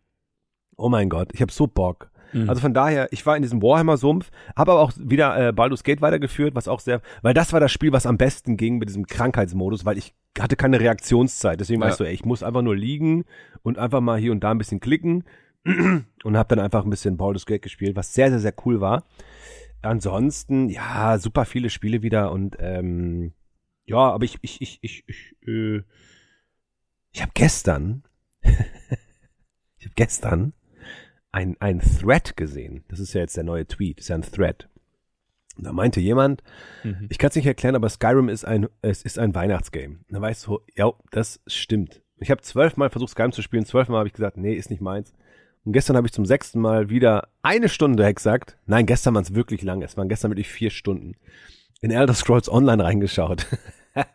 [0.78, 2.10] Oh mein Gott, ich habe so Bock.
[2.32, 6.00] Also von daher, ich war in diesem Warhammer-Sumpf, habe aber auch wieder äh, Baldur's Gate
[6.00, 9.06] weitergeführt, was auch sehr, weil das war das Spiel, was am besten ging mit diesem
[9.06, 11.60] Krankheitsmodus, weil ich hatte keine Reaktionszeit.
[11.60, 11.88] Deswegen Ja.
[11.88, 13.24] ich so, ey, ich muss einfach nur liegen
[13.62, 15.24] und einfach mal hier und da ein bisschen klicken
[15.64, 19.04] und habe dann einfach ein bisschen Baldur's Gate gespielt, was sehr, sehr, sehr cool war.
[19.82, 23.32] Ansonsten, ja, super viele Spiele wieder und ähm,
[23.84, 25.82] ja, aber ich, ich, ich, ich, ich, äh,
[27.12, 28.02] ich habe gestern,
[28.42, 30.52] ich habe gestern
[31.36, 32.82] ein, ein Thread gesehen.
[32.88, 34.70] Das ist ja jetzt der neue Tweet, ist ja ein Thread.
[35.58, 36.42] Und da meinte jemand,
[37.10, 39.96] ich kann es nicht erklären, aber Skyrim ist ein, es ist ein Weihnachtsgame.
[39.96, 42.02] Und da weißt du, ja, das stimmt.
[42.18, 45.12] Ich habe zwölfmal versucht, Skyrim zu spielen, zwölfmal habe ich gesagt, nee, ist nicht meins.
[45.64, 49.34] Und gestern habe ich zum sechsten Mal wieder eine Stunde exakt, nein, gestern waren es
[49.34, 51.16] wirklich lang, es waren gestern wirklich vier Stunden,
[51.82, 53.46] in Elder Scrolls Online reingeschaut.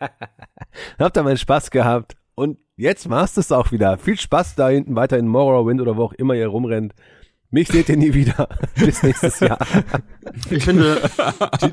[1.00, 3.98] hab da meinen Spaß gehabt und jetzt machst du es auch wieder.
[3.98, 6.94] Viel Spaß da hinten weiter in Morrowind oder wo auch immer ihr rumrennt.
[7.54, 8.48] Mich seht ihr nie wieder.
[8.76, 9.60] Bis nächstes Jahr.
[10.50, 11.02] Ich finde,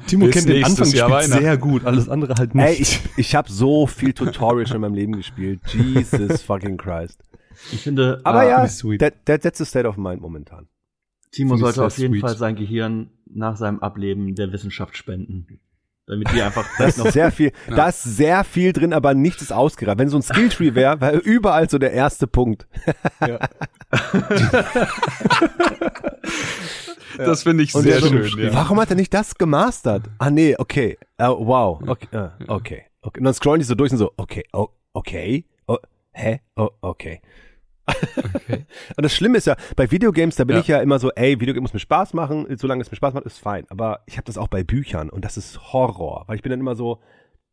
[0.08, 2.64] Timo Bis kennt den Anfangsspiel Jahr sehr gut, alles andere halt nicht.
[2.64, 5.60] Ey, ich, ich habe so viel Tutorial schon in meinem Leben gespielt.
[5.72, 7.22] Jesus fucking Christ.
[7.72, 9.00] Ich finde, Aber äh, ja, ist sweet.
[9.00, 10.68] that, that, that's the state of mind momentan.
[11.30, 12.22] Timo sollte auf jeden sweet.
[12.22, 15.60] Fall sein Gehirn nach seinem Ableben der Wissenschaft spenden.
[16.08, 19.12] Damit die einfach Da vielleicht ist noch sehr viel, da ist sehr viel drin, aber
[19.14, 19.98] nichts ist ausgereift.
[19.98, 22.66] Wenn so ein Skilltree wäre, wäre überall so der erste Punkt.
[27.16, 28.44] Das finde ich Und sehr der so, schön.
[28.44, 28.54] Ja.
[28.54, 30.04] Warum hat er nicht das gemastert?
[30.18, 30.98] Ah nee, okay.
[31.20, 31.80] Uh, wow.
[31.84, 32.84] Okay, äh, okay.
[33.02, 33.18] okay.
[33.18, 35.44] Und dann scrollen die so durch und so, okay, oh, okay.
[35.66, 35.78] Oh,
[36.12, 36.40] hä?
[36.54, 37.20] Oh, okay.
[38.96, 40.60] Und das Schlimme ist ja, bei Videogames, da bin Ja.
[40.62, 43.24] ich ja immer so, ey, Videogame muss mir Spaß machen, solange es mir Spaß macht,
[43.26, 43.64] ist fein.
[43.70, 46.60] Aber ich habe das auch bei Büchern und das ist Horror, weil ich bin dann
[46.60, 47.00] immer so,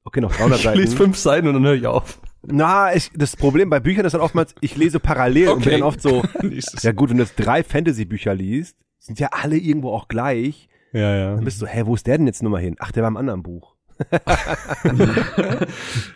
[0.03, 0.97] okay, noch 300 Ich lese Seiten.
[0.97, 2.19] fünf Seiten und dann höre ich auf.
[2.47, 5.71] Na, ich, das Problem bei Büchern ist dann oftmals, ich lese parallel und bin Okay.
[5.79, 6.21] dann oft so,
[6.81, 10.69] ja gut, wenn du jetzt drei Fantasy-Bücher liest, sind ja alle irgendwo auch gleich.
[10.93, 11.35] Ja, ja.
[11.35, 12.75] Dann bist du, hä, wo ist der denn jetzt nochmal hin?
[12.79, 13.75] Ach, der war im anderen Buch.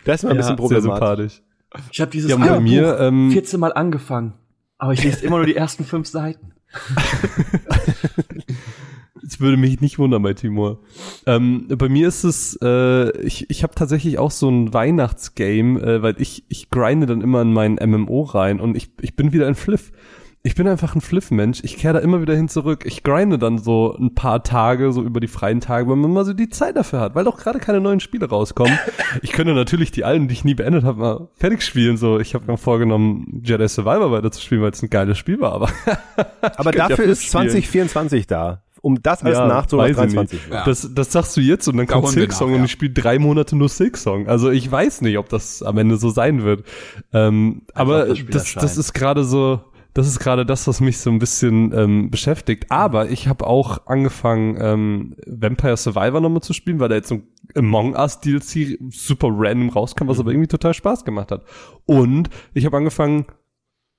[0.04, 0.82] das ist mal ein bisschen Sehr problematisch.
[0.82, 1.42] sympathisch.
[1.92, 4.34] Ich habe dieses Ja, bei mir, ähm, 14 Mal angefangen.
[4.78, 6.52] Aber ich lese immer nur die ersten fünf Seiten.
[9.22, 10.80] Das würde mich nicht wundern bei Timur.
[11.24, 16.02] Ähm, bei mir ist es, äh, ich, ich habe tatsächlich auch so ein Weihnachtsgame, äh,
[16.02, 19.46] weil ich, ich grinde dann immer in mein MMO rein und ich, ich bin wieder
[19.46, 19.92] ein Fliff.
[20.42, 21.60] Ich bin einfach ein Fliff-Mensch.
[21.64, 22.84] Ich kehre da immer wieder hin zurück.
[22.86, 26.24] Ich grinde dann so ein paar Tage, so über die freien Tage, weil man mal
[26.24, 28.78] so die Zeit dafür hat, weil auch gerade keine neuen Spiele rauskommen.
[29.22, 31.98] ich könnte natürlich die alten, die ich nie beendet habe, mal fertig spielen.
[31.98, 35.40] So, ich habe mir vorgenommen, Jedi Survivor weiter zu spielen, weil es ein geiles Spiel
[35.40, 35.52] war.
[35.52, 35.68] Aber
[36.56, 40.14] Aber ja dafür Fliff ist 2024 da, um das alles Ja, nachzuholen, was weiß ich
[40.14, 40.58] 23 war.
[40.60, 40.64] Ja.
[40.64, 42.64] Das, das sagst du jetzt und dann Da kommt holen wir Silksong nach, und ja.
[42.64, 44.26] ich spiele drei Monate nur Silksong.
[44.26, 46.64] Also ich weiß nicht, ob das am Ende so sein wird.
[47.12, 49.60] Ähm, aber das das, das ist gerade so,
[50.00, 52.70] das ist gerade das, was mich so ein bisschen ähm, beschäftigt.
[52.70, 57.16] Aber ich habe auch angefangen, ähm, Vampire Survivor nochmal zu spielen, weil da jetzt so
[57.16, 61.44] ein Among Us DLC super random rauskam, was aber irgendwie total Spaß gemacht hat.
[61.86, 63.26] Und ich habe angefangen,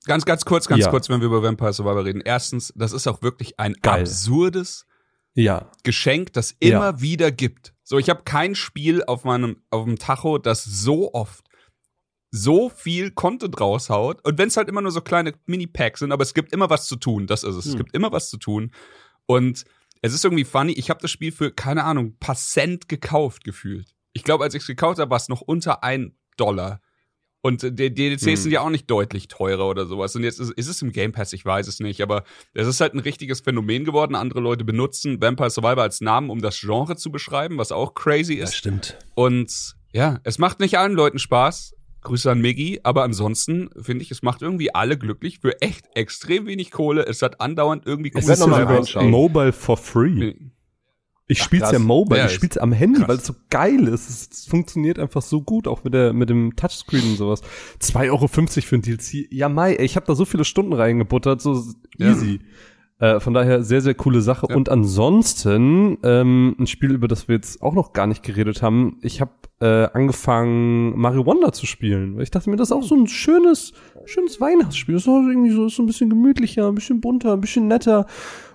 [0.06, 0.90] Ganz, ganz kurz, ganz Ja.
[0.90, 2.22] kurz, wenn wir über Vampire Survivor reden.
[2.26, 4.02] Erstens, das ist auch wirklich ein Geil.
[4.02, 4.88] absurdes
[5.36, 6.78] ja, Geschenk, das Ja.
[6.78, 7.76] immer wieder gibt.
[7.84, 11.46] So, ich habe kein Spiel auf meinem auf dem Tacho, das so oft
[12.32, 14.24] so viel Content raushaut.
[14.26, 16.88] Und wenn es halt immer nur so kleine Mini-Packs sind, aber es gibt immer was
[16.88, 17.28] zu tun.
[17.28, 17.65] Das ist es.
[17.65, 18.72] Es gibt immer was zu tun.
[19.26, 19.65] Und
[20.02, 20.72] es ist irgendwie funny.
[20.74, 23.94] Ich habe das Spiel für, keine Ahnung, paar Cent gekauft, gefühlt.
[24.13, 26.82] Ich glaube, als ich es gekauft habe, war es noch unter ein Dollar.
[27.44, 28.36] Und die DLCs Hm.
[28.36, 30.15] sind ja auch nicht deutlich teurer oder sowas.
[30.15, 32.80] Und jetzt ist, ist es im Game Pass, ich weiß es nicht, aber es ist
[32.82, 34.13] halt ein richtiges Phänomen geworden.
[34.15, 38.36] Andere Leute benutzen Vampire Survivor als Namen, um das Genre zu beschreiben, was auch crazy
[38.36, 38.56] ist.
[38.56, 38.98] stimmt.
[39.15, 41.74] Und ja, es macht nicht allen Leuten Spaß.
[42.02, 46.46] Grüße an Miggy, aber ansonsten finde ich, es macht irgendwie alle glücklich für echt extrem
[46.48, 47.06] wenig Kohle.
[47.06, 48.76] Es hat andauernd irgendwie Es coole mal Server.
[48.76, 49.10] reinschauen.
[49.10, 50.34] Mobile for free.
[51.28, 53.08] Ich Ach, spiel's ja mobile, Ja, ich spiel's am Handy, krass.
[53.08, 54.10] weil es so geil ist.
[54.10, 57.42] Es, es funktioniert einfach so gut, auch mit der mit dem Touchscreen und sowas.
[57.80, 59.28] 2,50 Euro für ein DLC.
[59.32, 61.64] Ja, Mai, ey, ich habe da so viele Stunden reingebuttert, so
[61.98, 62.12] Ja.
[62.12, 62.42] easy.
[63.00, 64.48] Äh, von daher sehr, sehr coole Sache.
[64.50, 64.56] Ja.
[64.56, 68.98] Und ansonsten, ähm, ein Spiel, über das wir jetzt auch noch gar nicht geredet haben.
[69.02, 72.15] Ich habe äh, angefangen, Mario Wonder zu spielen.
[72.15, 73.74] Weil ich dachte mir, das ist auch so ein schönes,
[74.06, 74.95] schönes Weihnachtsspiel.
[74.95, 78.08] Das ist irgendwie so, ist so ein bisschen gemütlicher, ein bisschen bunter, ein bisschen netter.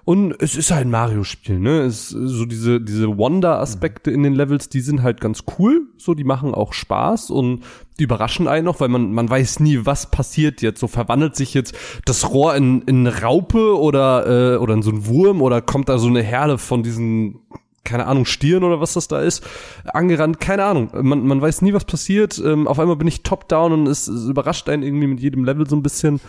[0.04, 1.80] Und es ist halt ein Mario-Spiel, ne?
[1.80, 5.88] Es so diese, diese Wonder-Aspekte in den Levels, die sind halt ganz cool.
[5.96, 7.64] So, die machen auch Spaß und
[7.98, 10.78] die überraschen einen noch, weil man, man weiß nie, was passiert jetzt.
[10.78, 15.06] So verwandelt sich jetzt das Rohr in, in Raupe oder, äh, oder in so einen
[15.06, 17.40] Wurm oder kommt da so eine Herde von diesen
[17.86, 19.46] keine Ahnung, Stieren oder was das da ist,
[19.86, 20.90] angerannt, keine Ahnung.
[20.92, 22.38] Man, man weiß nie, was passiert.
[22.44, 25.66] Ähm, auf einmal bin ich top-down und es, es überrascht einen irgendwie mit jedem Level
[25.66, 26.20] so ein bisschen.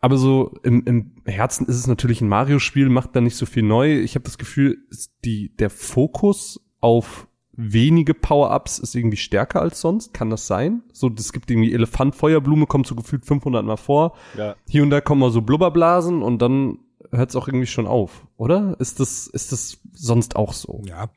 [0.00, 3.62] Aber so im, im Herzen ist es natürlich ein Mario-Spiel, macht da nicht so viel
[3.62, 3.98] neu.
[4.00, 4.78] Ich habe das Gefühl,
[5.24, 10.12] die, der Fokus auf wenige Power-Ups ist irgendwie stärker als sonst.
[10.12, 10.82] Kann das sein?
[10.92, 14.14] So, es gibt irgendwie Elefant, Feuerblume, kommt so gefühlt 500 Mal vor.
[14.36, 14.54] Ja.
[14.68, 16.78] Hier und da kommen mal so Blubberblasen und dann
[17.10, 18.76] hört es auch irgendwie schon auf, oder?
[18.78, 20.82] Ist das, ist das sonst auch so?
[20.86, 21.10] Ja.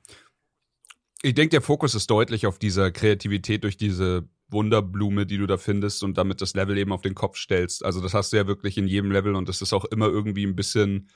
[1.21, 5.57] Ich denke, der Fokus ist deutlich auf dieser Kreativität durch diese Wunderblume, die du da
[5.57, 7.83] findest und damit das Level eben auf den Kopf stellst.
[7.83, 10.45] Also das hast du ja wirklich in jedem Level und das ist auch immer irgendwie
[10.45, 11.09] ein bisschen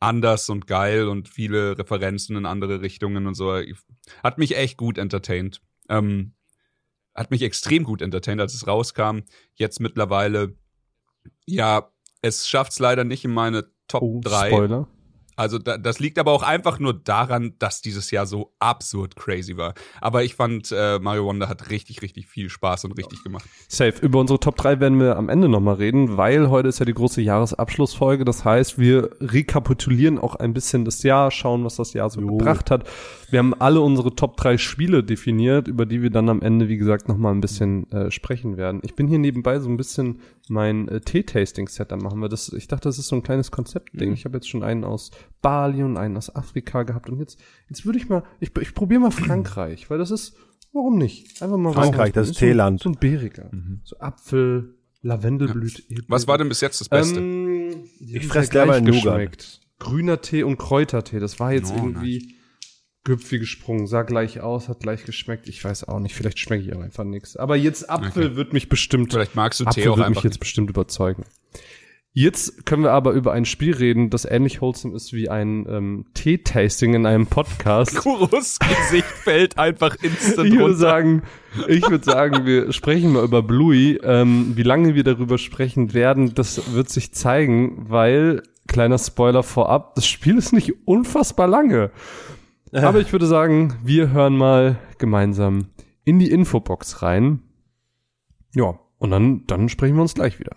[0.00, 3.60] anders und geil und viele Referenzen in andere Richtungen und so.
[4.22, 5.62] Hat mich echt gut entertained.
[5.88, 6.34] Ähm,
[7.14, 9.20] hat mich extrem gut entertained, als es rauskam.
[9.54, 10.54] Jetzt mittlerweile,
[11.46, 14.48] ja, es schafft's leider nicht in meine Top Oh, 3.
[14.48, 14.88] Spoiler.
[15.36, 19.56] Also da, das liegt aber auch einfach nur daran, dass dieses Jahr so absurd crazy
[19.56, 19.74] war.
[20.00, 23.44] Aber ich fand, äh, Mario Wonder hat richtig, richtig viel Spaß und richtig gemacht.
[23.68, 23.94] Safe.
[24.00, 26.94] Über unsere Top 3 werden wir am Ende nochmal reden, weil heute ist ja die
[26.94, 28.24] große Jahresabschlussfolge.
[28.24, 32.70] Das heißt, wir rekapitulieren auch ein bisschen das Jahr, schauen, was das Jahr so gebracht
[32.70, 32.84] hat.
[33.30, 36.76] Wir haben alle unsere Top 3 Spiele definiert, über die wir dann am Ende, wie
[36.76, 38.80] gesagt, nochmal ein bisschen äh, sprechen werden.
[38.84, 42.28] Ich bin hier nebenbei so ein bisschen mein äh, Tee-Tasting-Set dann machen wir.
[42.28, 44.12] Das, ich dachte, das ist so ein kleines Konzeptding.
[44.12, 45.10] Ich habe jetzt schon einen aus
[45.42, 47.08] Bali und einen aus Afrika gehabt.
[47.10, 50.36] Und jetzt, jetzt würde ich mal, ich, ich probiere mal Frankreich, weil das ist,
[50.72, 51.42] warum nicht?
[51.42, 52.80] Einfach mal Frankreich, das ist Teeland.
[52.80, 53.50] So, so ein Bäriger.
[53.84, 55.82] So Apfel, Lavendelblüte.
[56.08, 57.18] Was war denn bis jetzt das Beste?
[57.20, 59.18] Ähm, Ich haben fress sehr derweil gleich Nougat.
[59.18, 59.60] geschmeckt.
[59.78, 61.18] Grüner Tee und Kräutertee.
[61.18, 62.35] Das war jetzt Oh, irgendwie
[63.06, 65.48] Gipfel gesprungen, sah gleich aus, hat gleich geschmeckt.
[65.48, 67.36] Ich weiß auch nicht, vielleicht schmecke ich auch einfach nichts.
[67.36, 70.40] Aber jetzt Apfel wird mich bestimmt, Vielleicht magst du Apfel Tee auch wird mich jetzt
[70.40, 71.24] bestimmt überzeugen.
[72.18, 76.06] Jetzt können wir aber über ein Spiel reden, das ähnlich wholesome ist wie ein ähm,
[76.14, 77.94] Tee-Tasting in einem Podcast.
[77.98, 81.22] Kurus Gesicht fällt einfach instant Ich würde sagen,
[81.68, 84.00] ich würde sagen, wir sprechen mal über Bluey.
[84.02, 89.94] Ähm, wie lange wir darüber sprechen werden, das wird sich zeigen, weil, kleiner Spoiler vorab,
[89.94, 91.90] das Spiel ist nicht unfassbar lange.
[92.84, 95.68] Aber ich würde sagen, wir hören mal gemeinsam
[96.04, 97.42] in die Infobox rein.
[98.54, 100.56] Ja, und dann, dann sprechen wir uns gleich wieder.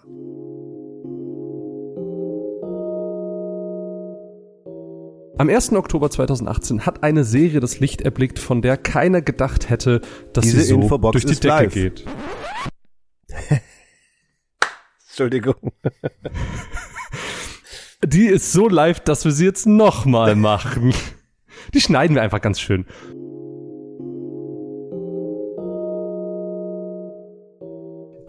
[5.37, 5.71] Am 1.
[5.71, 10.01] Oktober 2018 hat eine Serie das Licht erblickt, von der keiner gedacht hätte,
[10.33, 11.73] dass Diese sie so Infobox durch die Decke live.
[11.73, 12.05] geht.
[15.07, 15.55] Entschuldigung.
[18.03, 20.93] Die ist so live, dass wir sie jetzt nochmal machen.
[21.73, 22.85] Die schneiden wir einfach ganz schön.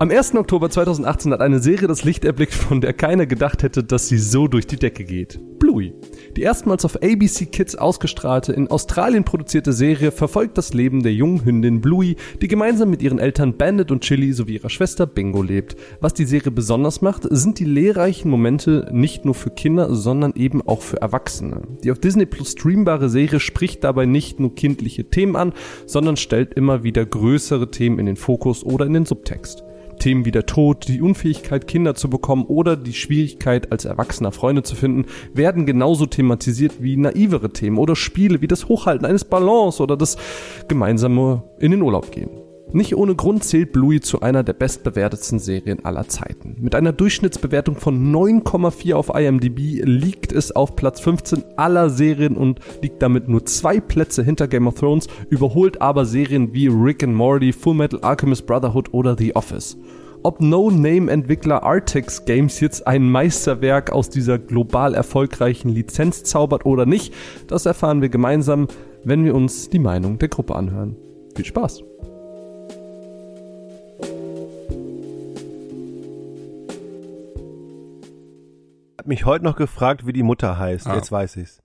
[0.03, 0.35] Am 1.
[0.35, 4.17] Oktober 2018 hat eine Serie das Licht erblickt, von der keiner gedacht hätte, dass sie
[4.17, 5.39] so durch die Decke geht.
[5.59, 5.93] Bluey.
[6.39, 11.45] Die erstmals auf ABC Kids ausgestrahlte, in Australien produzierte Serie verfolgt das Leben der jungen
[11.45, 15.77] Hündin Bluey, die gemeinsam mit ihren Eltern Bandit und Chili sowie ihrer Schwester Bingo lebt.
[16.01, 20.63] Was die Serie besonders macht, sind die lehrreichen Momente nicht nur für Kinder, sondern eben
[20.67, 21.61] auch für Erwachsene.
[21.85, 25.53] Die auf Disney Plus streambare Serie spricht dabei nicht nur kindliche Themen an,
[25.85, 29.63] sondern stellt immer wieder größere Themen in den Fokus oder in den Subtext.
[30.01, 34.65] Themen wie der Tod, die Unfähigkeit, Kinder zu bekommen oder die Schwierigkeit, als Erwachsener Freunde
[34.65, 39.81] zu finden, werden genauso thematisiert wie naivere Themen oder Spiele wie das Hochhalten eines Ballons
[39.81, 40.17] oder das
[40.67, 42.50] gemeinsame in den Urlaub gehen.
[42.73, 46.57] Nicht ohne Grund zählt Bluey zu einer der bestbewertetsten Serien aller Zeiten.
[46.61, 52.61] Mit einer Durchschnittsbewertung von 9,4 auf IMDb liegt es auf Platz 15 aller Serien und
[52.81, 57.15] liegt damit nur zwei Plätze hinter Game of Thrones, überholt aber Serien wie Rick and
[57.15, 59.77] Morty, Full Metal Alchemist Brotherhood oder The Office.
[60.23, 67.15] Ob No-Name-Entwickler Artex Games jetzt ein Meisterwerk aus dieser global erfolgreichen Lizenz zaubert oder nicht,
[67.49, 68.69] das erfahren wir gemeinsam,
[69.03, 70.95] wenn wir uns die Meinung der Gruppe anhören.
[71.35, 71.90] Viel Spaß!
[79.01, 80.87] Hat mich heute noch gefragt, wie die Mutter heißt.
[80.87, 80.97] Ah.
[80.97, 81.63] Jetzt weiß ich's.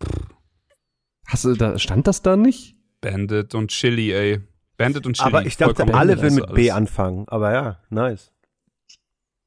[1.28, 2.78] Hast du da, stand das da nicht?
[3.02, 4.40] Bandit und Chili, ey.
[4.78, 5.28] Bandit und Chili.
[5.28, 7.28] Aber ich dachte, vollkommen alle würden mit B anfangen.
[7.28, 8.32] Aber ja, nice.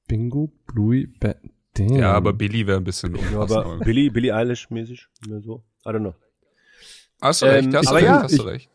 [0.06, 1.34] Bingo, Bluey, ba
[1.72, 1.96] Damn.
[1.96, 5.06] Ja, aber Billy wäre ein bisschen Ja, aber Billy, Billy Eilish mäßig.
[5.26, 5.64] Oder so.
[5.86, 6.14] I don't know.
[7.22, 8.70] Hast du recht, Ähm, hast du aber recht, ja, hast du ich- recht.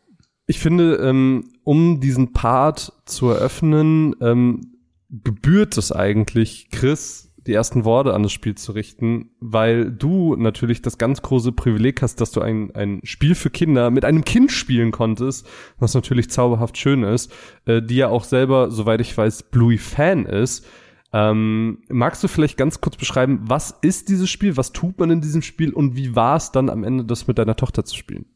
[0.48, 4.72] Ich finde, ähm, um diesen Part zu eröffnen, ähm,
[5.08, 10.80] gebührt es eigentlich, Chris, die ersten Worte an das Spiel zu richten, weil du natürlich
[10.80, 14.50] das ganz große Privileg hast, dass du ein, ein Spiel für Kinder mit einem Kind
[14.50, 15.46] spielen konntest,
[15.78, 17.32] was natürlich zauberhaft schön ist,
[17.66, 20.66] äh, die ja auch selber, soweit ich weiß, Bluey-Fan ist.
[21.12, 25.20] Ähm, magst du vielleicht ganz kurz beschreiben, was ist dieses Spiel, was tut man in
[25.20, 28.26] diesem Spiel und wie war es dann am Ende, das mit deiner Tochter zu spielen?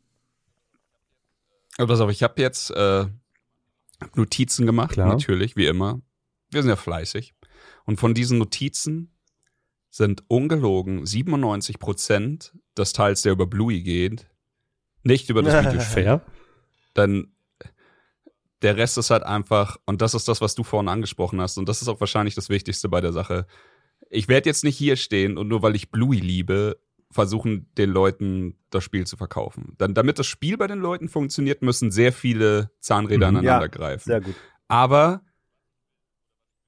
[1.77, 3.07] Pass auf, ich habe jetzt äh,
[4.15, 5.09] Notizen gemacht, Klar.
[5.09, 6.01] natürlich, wie immer.
[6.51, 7.35] Wir sind ja fleißig.
[7.89, 9.15] Und von diesen Notizen
[9.89, 14.27] sind ungelogen 97 Prozent des Teils, der über Bluey geht,
[15.05, 15.81] nicht über das Video.
[15.81, 16.21] Fair?
[16.99, 17.33] Denn
[18.61, 21.67] der Rest ist halt einfach, und das ist das, was du vorhin angesprochen hast, und
[21.67, 23.47] das ist auch wahrscheinlich das Wichtigste bei der Sache.
[24.11, 26.79] Ich werde jetzt nicht hier stehen und nur weil ich Bluey liebe,
[27.11, 29.73] versuchen den Leuten das Spiel zu verkaufen.
[29.79, 33.39] Dann, damit das Spiel bei den Leuten funktioniert, müssen sehr viele Zahnräder Mhm.
[33.39, 34.11] aneinander Ja, greifen.
[34.11, 34.35] Sehr gut.
[34.67, 35.23] Aber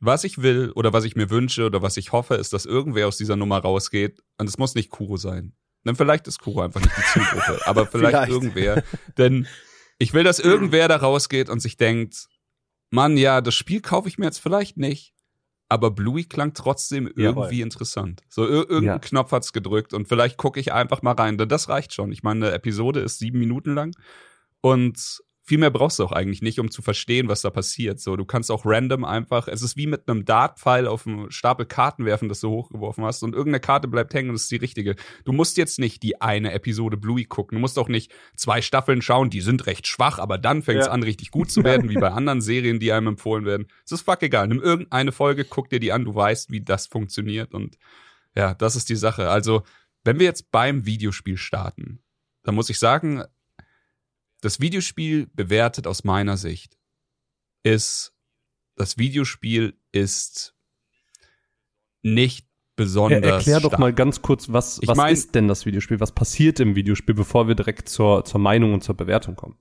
[0.01, 3.07] was ich will oder was ich mir wünsche oder was ich hoffe, ist, dass irgendwer
[3.07, 4.21] aus dieser Nummer rausgeht.
[4.39, 5.53] Und es muss nicht Kuro sein.
[5.85, 8.33] Denn vielleicht ist Kuro einfach nicht die Zielgruppe, aber vielleicht, Vielleicht.
[8.33, 8.83] irgendwer.
[9.19, 9.47] Denn
[9.99, 12.27] ich will, dass irgendwer da rausgeht und sich denkt,
[12.91, 15.15] Mann, ja, das Spiel kaufe ich mir jetzt vielleicht nicht.
[15.69, 17.55] Aber Bluey klang trotzdem irgendwie Jawohl.
[17.61, 18.23] interessant.
[18.29, 18.99] So ir irgendein Ja.
[18.99, 21.39] Knopf hat's gedrückt und vielleicht gucke ich einfach mal rein.
[21.39, 22.11] Denn das reicht schon.
[22.11, 23.95] Ich meine, eine Episode ist sieben Minuten lang
[24.63, 27.99] und viel mehr brauchst du auch eigentlich nicht, um zu verstehen, was da passiert.
[27.99, 31.67] So, du kannst auch random einfach, es ist wie mit einem Dartpfeil auf einen Stapel
[31.67, 34.59] Karten werfen, das du hochgeworfen hast und irgendeine Karte bleibt hängen und das ist die
[34.59, 34.95] richtige.
[35.25, 37.57] Du musst jetzt nicht die eine Episode Bluey gucken.
[37.57, 40.87] Du musst auch nicht zwei Staffeln schauen, die sind recht schwach, aber dann fängt es
[40.87, 40.93] Ja.
[40.93, 43.67] an, richtig gut zu werden, wie bei anderen Serien, die einem empfohlen werden.
[43.85, 44.47] Es ist fuck egal.
[44.47, 47.77] Nimm irgendeine Folge, guck dir die an, du weißt, wie das funktioniert und
[48.37, 49.31] ja, das ist die Sache.
[49.31, 49.65] Also,
[50.05, 52.05] wenn wir jetzt beim Videospiel starten,
[52.45, 53.25] dann muss ich sagen,
[54.41, 56.77] das Videospiel bewertet aus meiner Sicht
[57.63, 58.15] ist,
[58.77, 60.55] das Videospiel ist
[62.03, 63.23] nicht besonders.
[63.23, 63.81] Er, erklär doch stark.
[63.81, 66.01] mal ganz kurz, was, Ich was mein- ist denn das Videospiel?
[66.01, 69.59] Was passiert im Videospiel, bevor wir direkt zur, zur Meinung und zur Bewertung kommen?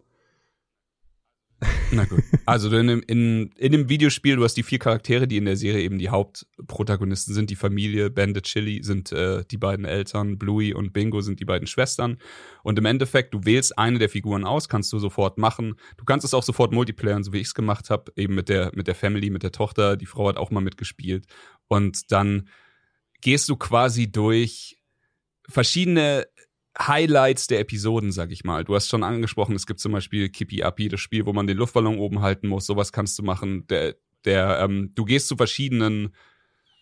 [1.91, 2.23] Na gut.
[2.45, 5.56] Also in dem, in, in dem Videospiel, du hast die vier Charaktere, die in der
[5.56, 7.49] Serie eben die Hauptprotagonisten sind.
[7.49, 11.67] Die Familie, Bandit Chili sind äh, die beiden Eltern, Bluey und Bingo sind die beiden
[11.67, 12.17] Schwestern.
[12.63, 15.75] Und im Endeffekt, du wählst eine der Figuren aus, kannst du sofort machen.
[15.97, 18.71] Du kannst es auch sofort multiplayern, so wie ich es gemacht habe, eben mit der,
[18.75, 19.97] mit der Family, mit der Tochter.
[19.97, 21.25] Die Frau hat auch mal mitgespielt.
[21.67, 22.49] Und dann
[23.21, 24.78] gehst du quasi durch
[25.47, 26.28] verschiedene
[26.77, 28.63] Highlights der Episoden, sag ich mal.
[28.63, 31.58] Du hast schon angesprochen, es gibt zum Beispiel Kippy Uppy, das Spiel, wo man den
[31.58, 32.65] Luftballon oben halten muss.
[32.65, 33.65] Sowas kannst du machen.
[33.67, 36.13] Der, der, ähm, du gehst zu verschiedenen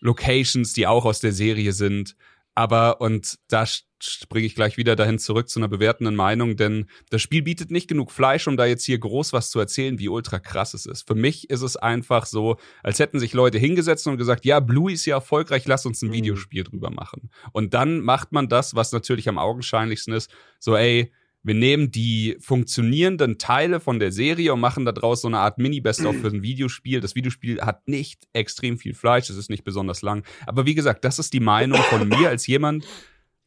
[0.00, 2.16] Locations, die auch aus der Serie sind.
[2.58, 3.66] Aber, und da
[4.00, 7.86] springe ich gleich wieder dahin zurück zu einer bewertenden Meinung, denn das Spiel bietet nicht
[7.86, 11.06] genug Fleisch, um da jetzt hier groß was zu erzählen, wie ultra krass es ist.
[11.06, 14.90] Für mich ist es einfach so, als hätten sich Leute hingesetzt und gesagt, ja, Blue
[14.92, 16.14] ist ja erfolgreich, lass uns ein Mhm.
[16.14, 17.30] Videospiel drüber machen.
[17.52, 21.12] Und dann macht man das, was natürlich am augenscheinlichsten ist, so, ey,
[21.48, 26.14] wir nehmen die funktionierenden Teile von der Serie und machen daraus so eine Art Mini-Best-of
[26.20, 27.00] für ein Videospiel.
[27.00, 30.24] Das Videospiel hat nicht extrem viel Fleisch, es ist nicht besonders lang.
[30.46, 32.84] Aber wie gesagt, das ist die Meinung von mir als jemand,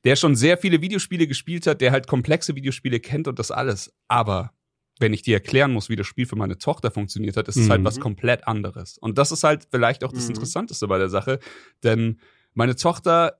[0.04, 3.94] der schon sehr viele Videospiele gespielt hat, der halt komplexe Videospiele kennt und das alles.
[4.08, 4.52] Aber
[5.00, 7.70] wenn ich dir erklären muss, wie das Spiel für meine Tochter funktioniert hat, ist es
[7.70, 7.86] halt Mhm.
[7.86, 8.98] was komplett anderes.
[8.98, 10.32] Und das ist halt vielleicht auch das Mhm.
[10.32, 11.40] Interessanteste bei der Sache,
[11.84, 12.20] denn
[12.54, 13.38] meine Tochter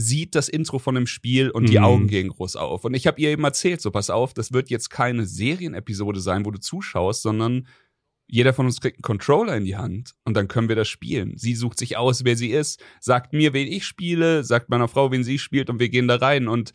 [0.00, 1.84] sieht das Intro von dem Spiel und die Mhm.
[1.84, 2.84] Augen gehen groß auf.
[2.84, 6.44] Und ich habe ihr eben erzählt, so pass auf, das wird jetzt keine Serienepisode sein,
[6.44, 7.66] wo du zuschaust, sondern
[8.26, 11.36] jeder von uns kriegt einen Controller in die Hand und dann können wir das spielen.
[11.36, 15.10] Sie sucht sich aus, wer sie ist, sagt mir, wen ich spiele, sagt meiner Frau,
[15.10, 16.72] wen sie spielt und wir gehen da rein und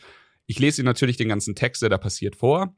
[0.47, 2.75] ich lese ihr natürlich den ganzen Text, der da passiert, vor.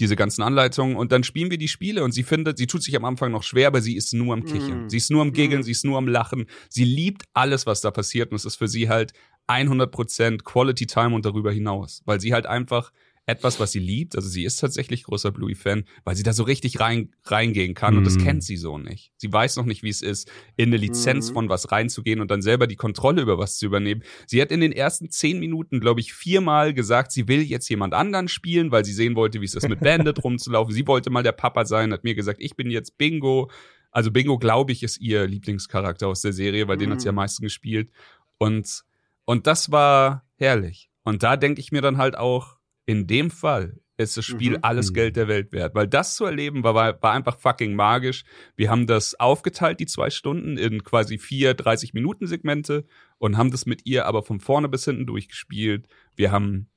[0.00, 2.94] Diese ganzen Anleitungen und dann spielen wir die Spiele und sie findet, sie tut sich
[2.96, 4.86] am Anfang noch schwer, aber sie ist nur am Kichern.
[4.86, 4.88] Mm.
[4.88, 5.64] Sie ist nur am Giggeln, Mm.
[5.64, 6.46] sie ist nur am Lachen.
[6.68, 9.12] Sie liebt alles, was da passiert und es ist für sie halt
[9.48, 12.92] 100% Quality Time und darüber hinaus, weil sie halt einfach
[13.26, 16.80] etwas, was sie liebt, also sie ist tatsächlich großer Bluey-Fan, weil sie da so richtig
[16.80, 18.20] rein, reingehen kann und das Mhm.
[18.22, 19.12] kennt sie so nicht.
[19.18, 21.34] Sie weiß noch nicht, wie es ist, in eine Lizenz Mhm.
[21.34, 24.02] von was reinzugehen und dann selber die Kontrolle über was zu übernehmen.
[24.26, 27.92] Sie hat in den ersten zehn Minuten, glaube ich, viermal gesagt, sie will jetzt jemand
[27.92, 30.72] anderen spielen, weil sie sehen wollte, wie es ist, mit Bandit rumzulaufen.
[30.72, 33.50] Sie wollte mal der Papa sein, hat mir gesagt, ich bin jetzt Bingo.
[33.90, 36.92] Also Bingo, glaube ich, ist ihr Lieblingscharakter aus der Serie, weil den Mhm.
[36.94, 37.90] hat sie am meisten gespielt.
[38.38, 38.84] Und,
[39.28, 40.88] und das war herrlich.
[41.04, 44.58] Und da denke ich mir dann halt auch, in dem Fall ist das Spiel Mhm.
[44.62, 44.92] alles.
[44.94, 45.74] Geld der Welt wert.
[45.74, 48.24] Weil das zu erleben war, war, war einfach fucking magisch.
[48.56, 52.86] Wir haben das aufgeteilt, die zwei Stunden, in quasi vier 30-Minuten-Segmente
[53.18, 55.86] und haben das mit ihr aber von vorne bis hinten durchgespielt.
[56.14, 56.68] Wir haben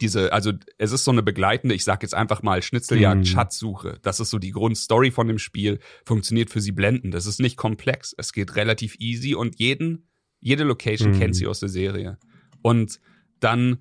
[0.00, 3.24] diese, also es ist so eine begleitende, ich sag jetzt einfach mal Schnitzeljagd, Mhm.
[3.26, 3.98] Schatzsuche.
[4.02, 5.78] Das ist so die Grundstory von dem Spiel.
[6.04, 7.14] Funktioniert für sie blendend.
[7.14, 8.14] Das ist nicht komplex.
[8.18, 10.08] Es geht relativ easy und jeden,
[10.44, 11.18] jede Location Mhm.
[11.18, 12.18] kennt sie aus der Serie.
[12.62, 13.00] Und
[13.40, 13.78] dann,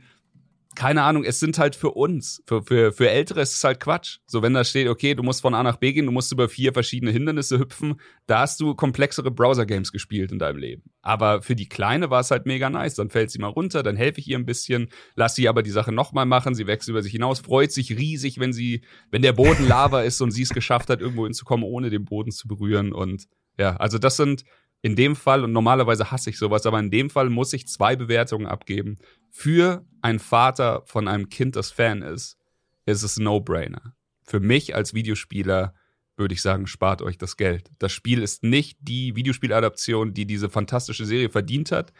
[0.75, 4.17] keine Ahnung, es sind halt für uns, für, für, für Ältere ist es halt Quatsch.
[4.25, 6.49] So, wenn da steht, okay, du musst von A nach B gehen, du musst über
[6.49, 10.83] vier verschiedene Hindernisse hüpfen, da hast du komplexere Browser-Games gespielt in deinem Leben.
[11.01, 12.95] Aber für die Kleine war es halt mega nice.
[12.95, 15.69] Dann fällt sie mal runter, dann helfe ich ihr ein bisschen, lass sie aber die
[15.69, 19.33] Sache nochmal machen, sie wächst über sich hinaus, freut sich riesig, wenn sie, wenn der
[19.33, 22.93] Boden Lava ist und sie es geschafft hat, irgendwo hinzukommen, ohne den Boden zu berühren.
[22.93, 23.27] Und
[23.59, 24.43] ja, also das sind
[24.83, 27.95] in dem Fall, und normalerweise hasse ich sowas, aber in dem Fall muss ich zwei
[27.95, 28.97] Bewertungen abgeben.
[29.31, 32.37] Für einen Vater von einem Kind, das Fan ist,
[32.85, 33.95] ist es No-Brainer.
[34.23, 35.73] Für mich als Videospieler
[36.17, 37.71] würde ich sagen, spart euch das Geld.
[37.79, 41.93] Das Spiel ist nicht die Videospieladaption, die diese fantastische Serie verdient hat,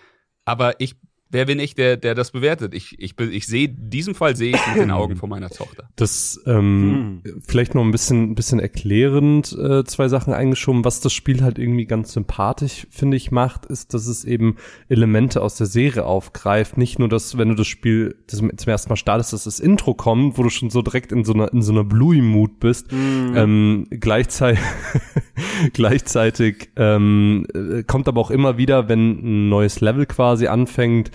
[0.44, 0.98] aber ich
[1.34, 2.76] Wer bin ich, der, der das bewertet?
[2.76, 5.50] Ich, ich, bin- ich sehe, in diesem Fall sehe ich mit den Augen von meiner
[5.50, 5.90] Tochter.
[5.96, 10.86] Das ähm, vielleicht noch ein bisschen, ein bisschen erklärend äh, zwei Sachen eingeschoben.
[10.86, 14.58] Was das Spiel halt irgendwie ganz sympathisch, finde ich, macht, ist, dass es eben
[14.90, 16.78] Elemente aus der Serie aufgreift.
[16.78, 19.96] Nicht nur, dass, wenn du das Spiel das zum ersten Mal startest, dass das Intro
[19.96, 22.92] kommt, wo du schon so direkt in so einer, in so einer Bluey-Mood bist.
[22.94, 24.60] Ähm, gleichzeitig,
[25.74, 31.12] gleichzeitig ähm, äh, kommt aber auch immer wieder, wenn ein neues Level quasi anfängt,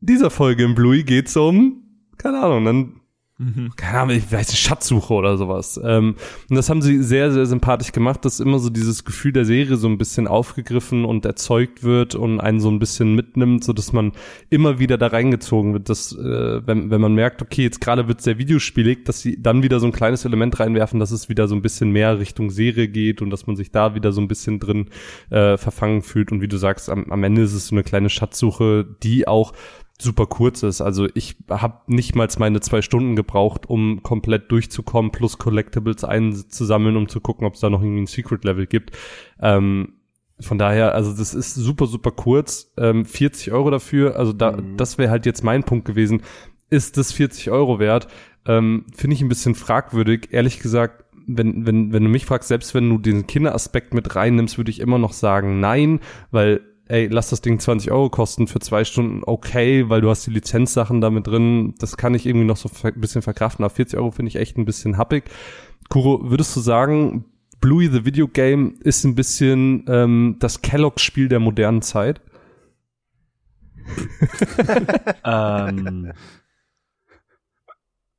[0.00, 1.82] dieser Folge im Bluey geht's um,
[2.18, 3.00] keine Ahnung, dann
[3.76, 5.78] keine Ahnung, ich weiß Schatzsuche oder sowas.
[5.84, 6.14] Ähm,
[6.48, 9.76] und das haben sie sehr, sehr sympathisch gemacht, dass immer so dieses Gefühl der Serie
[9.76, 13.92] so ein bisschen aufgegriffen und erzeugt wird und einen so ein bisschen mitnimmt, so dass
[13.92, 14.12] man
[14.48, 18.22] immer wieder da reingezogen wird, dass äh, wenn, wenn man merkt, okay, jetzt gerade wird
[18.22, 21.54] sehr videospielig, dass sie dann wieder so ein kleines Element reinwerfen, dass es wieder so
[21.54, 24.60] ein bisschen mehr Richtung Serie geht und dass man sich da wieder so ein bisschen
[24.60, 24.88] drin
[25.28, 28.08] äh, verfangen fühlt und wie du sagst, am, am Ende ist es so eine kleine
[28.08, 29.52] Schatzsuche, die auch
[29.98, 30.80] super kurz ist.
[30.80, 36.96] Also ich habe nicht mal meine zwei Stunden gebraucht, um komplett durchzukommen, plus Collectibles einzusammeln,
[36.96, 38.96] um zu gucken, ob es da noch irgendwie ein Secret-Level gibt.
[39.40, 39.94] Ähm,
[40.38, 42.72] von daher, also das ist super, super kurz.
[42.76, 44.76] Ähm, 40 Euro dafür, also da, mhm.
[44.76, 46.22] das wäre halt jetzt mein Punkt gewesen.
[46.68, 48.08] Ist das 40 Euro wert?
[48.44, 50.28] Ähm, Finde ich ein bisschen fragwürdig.
[50.32, 54.58] Ehrlich gesagt, wenn, wenn, wenn du mich fragst, selbst wenn du den Kinderaspekt mit reinnimmst,
[54.58, 58.60] würde ich immer noch sagen nein, weil ey, lass das Ding 20 Euro kosten für
[58.60, 62.56] zwei Stunden, okay, weil du hast die Lizenzsachen damit drin, das kann ich irgendwie noch
[62.56, 65.24] so ein bisschen verkraften, aber 40 Euro finde ich echt ein bisschen happig.
[65.88, 67.24] Kuro, würdest du sagen,
[67.60, 72.20] Bluey the Video Game ist ein bisschen ähm, das Kellogg-Spiel der modernen Zeit?
[75.24, 76.12] ähm,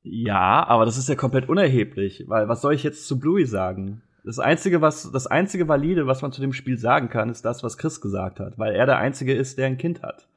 [0.02, 4.02] ja, aber das ist ja komplett unerheblich, weil was soll ich jetzt zu Bluey sagen?
[4.28, 7.64] Das einzige, was, das einzige valide, was man zu dem Spiel sagen kann, ist das,
[7.64, 10.28] was Chris gesagt hat, weil er der einzige ist, der ein Kind hat.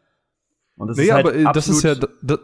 [0.76, 2.38] Und das nee, ist halt aber äh, das ist ja, das,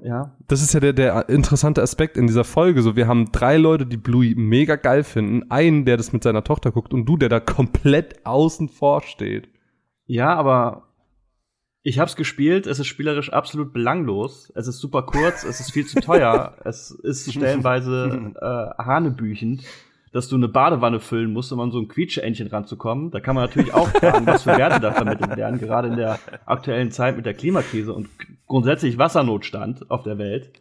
[0.00, 0.36] ja.
[0.46, 2.82] Das ist ja der, der interessante Aspekt in dieser Folge.
[2.82, 6.44] So, wir haben drei Leute, die Bluey mega geil finden, einen, der das mit seiner
[6.44, 9.48] Tochter guckt und du, der da komplett außen vor steht.
[10.06, 10.84] Ja, aber
[11.82, 14.52] ich hab's gespielt, es ist spielerisch absolut belanglos.
[14.54, 19.64] Es ist super kurz, es ist viel zu teuer, es ist stellenweise äh, hanebüchend
[20.12, 23.10] dass du eine Badewanne füllen musst, um an so ein Quietscheentchen ranzukommen.
[23.10, 26.18] Da kann man natürlich auch fragen, was für Werte da vermittelt werden, gerade in der
[26.44, 28.08] aktuellen Zeit mit der Klimakrise und
[28.46, 30.52] grundsätzlich Wassernotstand auf der Welt.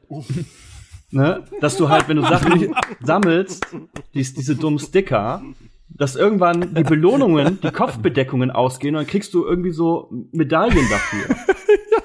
[1.11, 1.43] ne?
[1.59, 3.67] Dass du halt, wenn du Sachen sammelst,
[4.13, 5.41] dies, diese dummen Sticker,
[5.89, 11.35] dass irgendwann die Belohnungen, die Kopfbedeckungen ausgehen und dann kriegst du irgendwie so Medaillen dafür.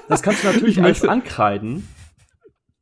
[0.09, 1.87] Das kannst du natürlich alles ankreiden.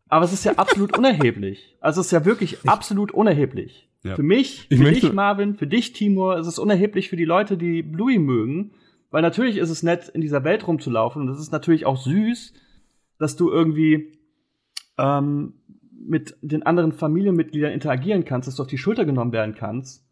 [0.07, 1.75] Aber es ist ja absolut unerheblich.
[1.81, 3.84] Also es ist ja wirklich absolut unerheblich.
[4.05, 4.15] Ja.
[4.15, 7.81] Für mich, für dich, Marvin, für dich, Timur, ist es unerheblich für die Leute, die
[7.81, 8.71] Bluey mögen.
[9.09, 11.23] Weil natürlich ist es nett, in dieser Welt rumzulaufen.
[11.23, 12.53] Und es ist natürlich auch süß,
[13.17, 14.19] dass du irgendwie
[14.99, 15.53] ähm,
[15.91, 20.05] mit den anderen Familienmitgliedern interagieren kannst, dass du auf die Schulter genommen werden kannst.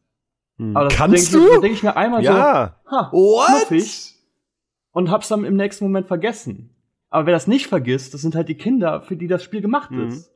[0.58, 0.76] Hm.
[0.76, 1.54] Aber das kannst denk, du?
[1.54, 2.80] Da denke ich mir einmal ja.
[2.86, 3.68] so, ha, What?
[3.68, 4.16] knuffig.
[4.91, 6.76] Und hab's dann im nächsten Moment vergessen.
[7.10, 9.91] Aber wer das nicht vergisst, das sind halt die Kinder, für die das Spiel gemacht
[9.91, 10.08] mhm.
[10.08, 10.32] ist.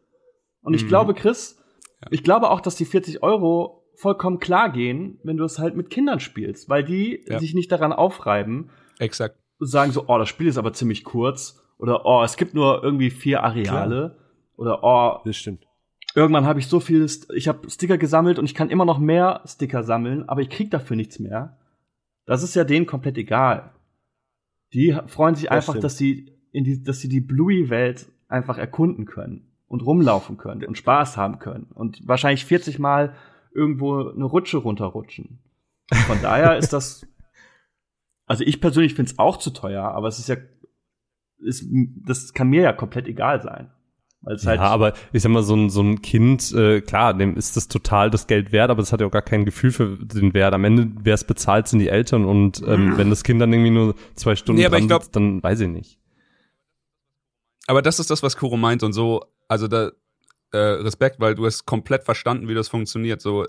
[0.62, 0.90] Und ich mhm.
[0.90, 1.57] glaube, Chris,
[2.02, 2.08] ja.
[2.12, 5.90] Ich glaube auch, dass die 40 Euro vollkommen klar gehen, wenn du es halt mit
[5.90, 7.40] Kindern spielst, weil die ja.
[7.40, 8.70] sich nicht daran aufreiben.
[9.00, 9.38] Exakt.
[9.60, 11.60] Und sagen so, oh, das Spiel ist aber ziemlich kurz.
[11.80, 14.16] Oder, oh, es gibt nur irgendwie vier Areale.
[14.16, 14.16] Klar.
[14.56, 15.22] Oder, oh.
[15.26, 15.66] Das stimmt.
[16.16, 19.42] Irgendwann habe ich so viel, ich habe Sticker gesammelt und ich kann immer noch mehr
[19.46, 21.58] Sticker sammeln, aber ich krieg dafür nichts mehr.
[22.26, 23.72] Das ist ja denen komplett egal.
[24.74, 25.84] Die freuen sich das einfach, stimmt.
[25.84, 30.78] dass sie in die, dass sie die Bluey-Welt einfach erkunden können und rumlaufen können und
[30.78, 33.14] Spaß haben können und wahrscheinlich 40 Mal
[33.54, 35.40] irgendwo eine Rutsche runterrutschen.
[36.06, 37.06] Von daher ist das,
[38.26, 40.38] also ich persönlich finde es auch zu teuer, aber es ist ja,
[41.40, 41.66] ist,
[42.06, 43.72] das kann mir ja komplett egal sein.
[44.26, 47.56] Halt ja, aber ich sag mal, so ein, so ein Kind, äh, klar, dem ist
[47.56, 50.34] das total das Geld wert, aber das hat ja auch gar kein Gefühl für den
[50.34, 50.54] Wert.
[50.54, 52.98] Am Ende, wer es bezahlt, sind die Eltern und ähm, mhm.
[52.98, 55.70] wenn das Kind dann irgendwie nur zwei Stunden nee, dran glaub, sitzt, dann weiß ich
[55.70, 56.00] nicht.
[57.68, 59.92] Aber das ist das, was Kuro meint und so also da
[60.52, 63.22] äh, Respekt, weil du hast komplett verstanden, wie das funktioniert.
[63.22, 63.48] So,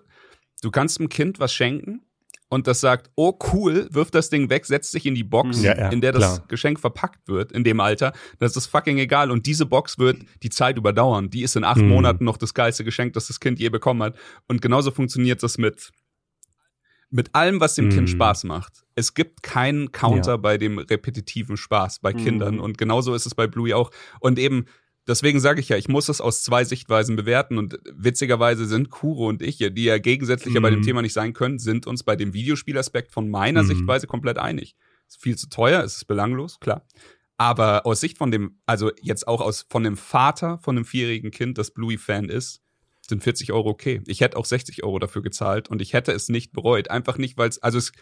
[0.63, 2.03] du kannst einem Kind was schenken
[2.51, 5.77] und das sagt, oh cool, wirft das Ding weg, setzt sich in die Box, ja,
[5.77, 6.49] ja, in der das klar.
[6.49, 8.13] Geschenk verpackt wird, in dem Alter.
[8.39, 9.31] Das ist fucking egal.
[9.31, 11.29] Und diese Box wird die Zeit überdauern.
[11.29, 11.89] Die ist in acht mhm.
[11.89, 14.17] Monaten noch das geilste Geschenk, das das Kind je bekommen hat.
[14.47, 15.91] Und genauso funktioniert das mit
[17.11, 17.91] mit allem, was dem mm.
[17.91, 18.13] Kind mhm.
[18.13, 18.85] Spaß macht.
[18.95, 20.37] Es gibt keinen Counter ja.
[20.37, 22.57] bei dem repetitiven Spaß bei Kindern.
[22.57, 22.61] Mm.
[22.61, 23.91] Und genauso ist es bei Bluey auch.
[24.21, 24.67] Und eben,
[25.09, 29.27] Deswegen sage ich ja, ich muss es aus zwei Sichtweisen bewerten und witzigerweise sind Kuro
[29.27, 30.63] und ich, die ja gegensätzlicher mhm.
[30.63, 30.85] bei dem mhm.
[30.85, 33.69] Thema nicht sein können, sind uns bei dem Videospielaspekt von meiner mhm.
[33.69, 34.77] Sichtweise komplett einig.
[35.09, 36.87] Es ist viel zu teuer, es ist belanglos, klar.
[37.39, 41.31] Aber aus Sicht von dem, also jetzt auch aus von dem Vater von einem vierjährigen
[41.31, 42.61] Kind, das Bluey-Fan ist,
[43.09, 44.03] sind 40 Euro okay.
[44.07, 46.91] Ich hätte auch 60 Euro dafür gezahlt und ich hätte es nicht bereut.
[46.91, 47.93] Einfach nicht, weil es, also es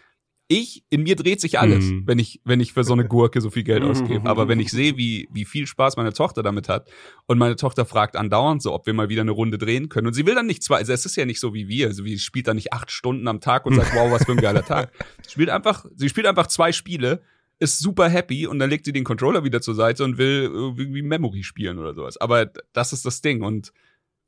[0.49, 2.03] ich, in mir dreht sich alles, mhm.
[2.05, 3.89] wenn ich, wenn ich für so eine Gurke so viel Geld mhm.
[3.89, 4.29] ausgebe.
[4.29, 6.89] Aber wenn ich sehe, wie, wie viel Spaß meine Tochter damit hat
[7.25, 10.13] und meine Tochter fragt andauernd so, ob wir mal wieder eine Runde drehen können und
[10.13, 12.17] sie will dann nicht zwei, also es ist ja nicht so wie wir, also sie
[12.17, 14.91] spielt dann nicht acht Stunden am Tag und sagt, wow, was für ein geiler Tag.
[15.23, 17.21] Sie spielt einfach, sie spielt einfach zwei Spiele
[17.59, 21.01] ist super happy und dann legt sie den Controller wieder zur Seite und will irgendwie
[21.01, 22.17] Memory spielen oder sowas.
[22.17, 23.73] Aber das ist das Ding und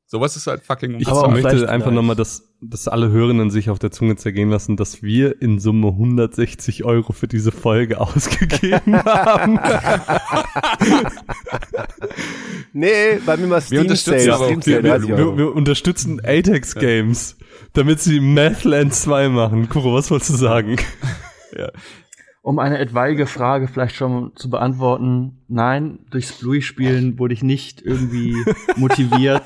[0.10, 1.96] sowas ist halt fucking Ich Aber möchte vielleicht einfach gleich.
[1.96, 5.90] nochmal, dass, dass alle Hörenden sich auf der Zunge zergehen lassen, dass wir in Summe
[5.90, 9.60] 160 Euro für diese Folge ausgegeben haben.
[12.74, 14.34] Nee, bei mir mal Steam unterstützen Sale.
[14.34, 17.38] aber auch Steam die Sale, wir, 30 wir, unterstützen Atex Games,
[17.74, 19.70] damit sie Mathland 2 machen.
[19.70, 20.78] Kuro, was wolltest du sagen?
[22.50, 28.34] Um eine etwaige Frage vielleicht schon zu beantworten, nein, durchs Bluey-Spielen wurde ich nicht irgendwie
[28.76, 29.44] motiviert,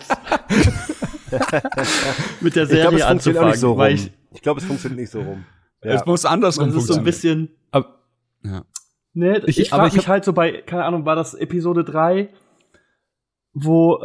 [2.41, 3.77] mit der Ich Serie funktioniert auch anzufangen, nicht so rum.
[3.77, 5.43] weil ich, Ich glaube, es funktioniert nicht so rum.
[5.83, 5.91] Ja.
[5.91, 7.47] Es muss andersrum das ist so ein funktionieren.
[7.47, 7.99] bisschen, Aber,
[8.43, 8.61] ja.
[9.13, 12.29] ne, ich, Ich- frage ich mich halt so bei, keine Ahnung, war das Episode 3,
[13.53, 13.99] wo äh,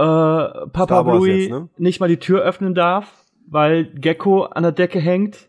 [0.73, 1.69] Papa Bluey jetzt, ne?
[1.79, 5.49] nicht mal die Tür öffnen darf, weil Gecko an der Decke hängt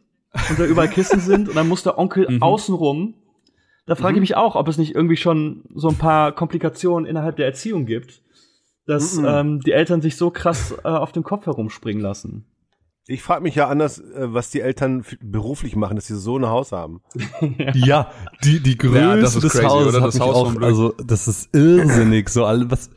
[0.50, 2.44] und da überall Kissen sind und dann muss der Onkel Mhm.
[2.44, 3.16] außenrum.
[3.90, 7.38] Da frage ich mich auch, ob es nicht irgendwie schon so ein paar Komplikationen innerhalb
[7.38, 8.22] der Erziehung gibt,
[8.86, 9.26] dass Mhm.
[9.28, 12.46] ähm, die Eltern sich so krass äh, auf dem Kopf herumspringen lassen.
[13.08, 16.46] Ich frage mich ja anders, äh, was die Eltern beruflich machen, dass sie so ein
[16.46, 17.02] Haus haben.
[17.74, 18.12] ja,
[18.44, 20.02] die, die Größe Ja, das ist des crazy, Hauses oder?
[20.02, 22.92] hat Das mich Haus auch, also, das ist irrsinnig, so alle, was,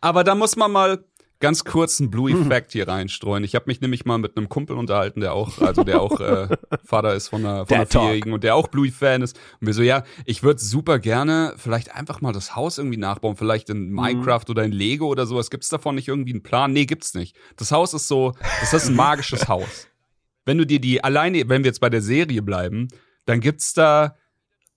[0.00, 1.04] Aber da muss man mal
[1.40, 2.10] ganz kurz einen Mhm.
[2.10, 3.44] Blue-Fact hier reinstreuen.
[3.44, 6.48] Ich habe mich nämlich mal mit einem Kumpel unterhalten, der auch, also der auch äh,
[6.84, 7.86] Vater ist von einer, von einer.
[7.86, 9.38] Vierjährigen und der auch Blue-Fan ist.
[9.60, 13.36] Und wir so, ja, ich würde super gerne vielleicht einfach mal das Haus irgendwie nachbauen,
[13.36, 15.50] vielleicht in Minecraft oder in Lego oder sowas.
[15.50, 16.72] Gibt's davon nicht irgendwie einen Plan?
[16.72, 17.36] Nee, gibt's nicht.
[17.56, 19.86] Das Haus ist so, das ist ein magisches Haus.
[20.44, 22.88] Wenn du dir die alleine, wenn wir jetzt bei der Serie bleiben,
[23.26, 24.16] dann gibt's da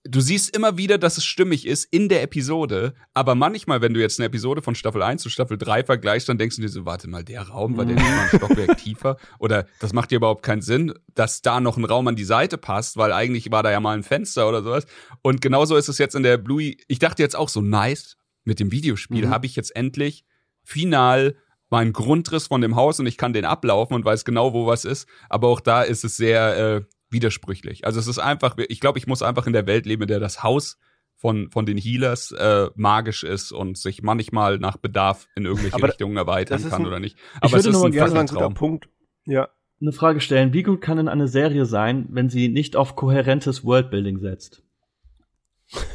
[0.04, 4.00] du siehst immer wieder, dass es stimmig ist in der Episode, aber manchmal, wenn du
[4.00, 6.86] jetzt eine Episode von Staffel 1 zu Staffel 3 vergleichst, dann denkst du dir so,
[6.86, 9.18] warte mal, der Raum war der nicht mal ein Stockwerk tiefer?
[9.40, 12.58] Oder das macht dir überhaupt keinen Sinn, dass da noch ein Raum an die Seite
[12.58, 14.86] passt, weil eigentlich war da ja mal ein Fenster oder sowas.
[15.22, 16.78] Und genauso ist es jetzt in der Bluey.
[16.88, 20.26] Ich dachte jetzt auch so, nice, mit dem Videospiel habe ich jetzt endlich
[20.64, 21.36] final
[21.70, 24.84] meinen Grundriss von dem Haus und ich kann den ablaufen und weiß genau, wo was
[24.84, 25.08] ist.
[25.30, 26.82] Aber auch da ist es sehr äh,
[27.12, 27.86] widersprüchlich.
[27.86, 30.20] Also es ist einfach, ich glaube, ich muss einfach in der Welt leben, in der
[30.20, 30.80] das Haus
[31.16, 35.90] von, von den Healers äh, magisch ist und sich manchmal nach Bedarf in irgendwelche Aber
[35.90, 37.18] Richtungen erweitern kann ein- oder nicht.
[37.40, 38.50] Aber würde es ist nur ein mal Das ist gerne ein guter.
[38.50, 38.90] Punkt.
[39.26, 39.50] Ja.
[39.80, 43.64] Eine Frage stellen, wie gut kann denn eine Serie sein, wenn sie nicht auf kohärentes
[43.64, 44.64] Worldbuilding setzt?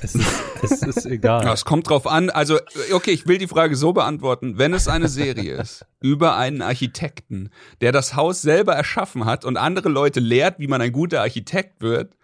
[0.01, 1.45] Es ist, es ist egal.
[1.45, 2.31] Ja, es kommt drauf an.
[2.31, 2.59] Also,
[2.93, 4.59] okay, ich will die Frage so beantworten.
[4.59, 7.51] Wenn es eine Serie ist über einen Architekten,
[7.81, 11.83] der das Haus selber erschaffen hat und andere Leute lehrt, wie man ein guter Architekt
[11.83, 12.16] wird,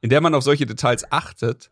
[0.00, 1.70] in der man auf solche Details achtet,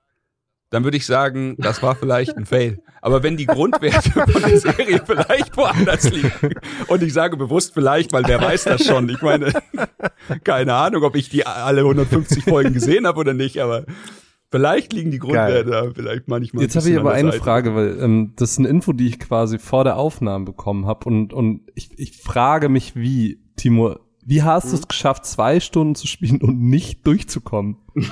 [0.73, 2.81] dann würde ich sagen, das war vielleicht ein Fail.
[3.03, 6.55] Aber wenn die Grundwerte von der Serie vielleicht woanders liegen,
[6.87, 9.09] und ich sage bewusst vielleicht, weil wer weiß das schon.
[9.11, 9.53] Ich meine,
[10.45, 13.85] keine Ahnung, ob ich die alle 150 Folgen gesehen habe oder nicht, aber
[14.53, 16.63] vielleicht liegen die Grundwerte da vielleicht manchmal.
[16.63, 17.43] Jetzt habe ich aber eine Seite.
[17.43, 21.07] Frage, weil ähm, das ist eine Info, die ich quasi vor der Aufnahme bekommen habe
[21.07, 25.97] und und ich, ich frage mich, wie Timo, wie hast du es geschafft, zwei Stunden
[25.97, 27.79] zu spielen und nicht durchzukommen?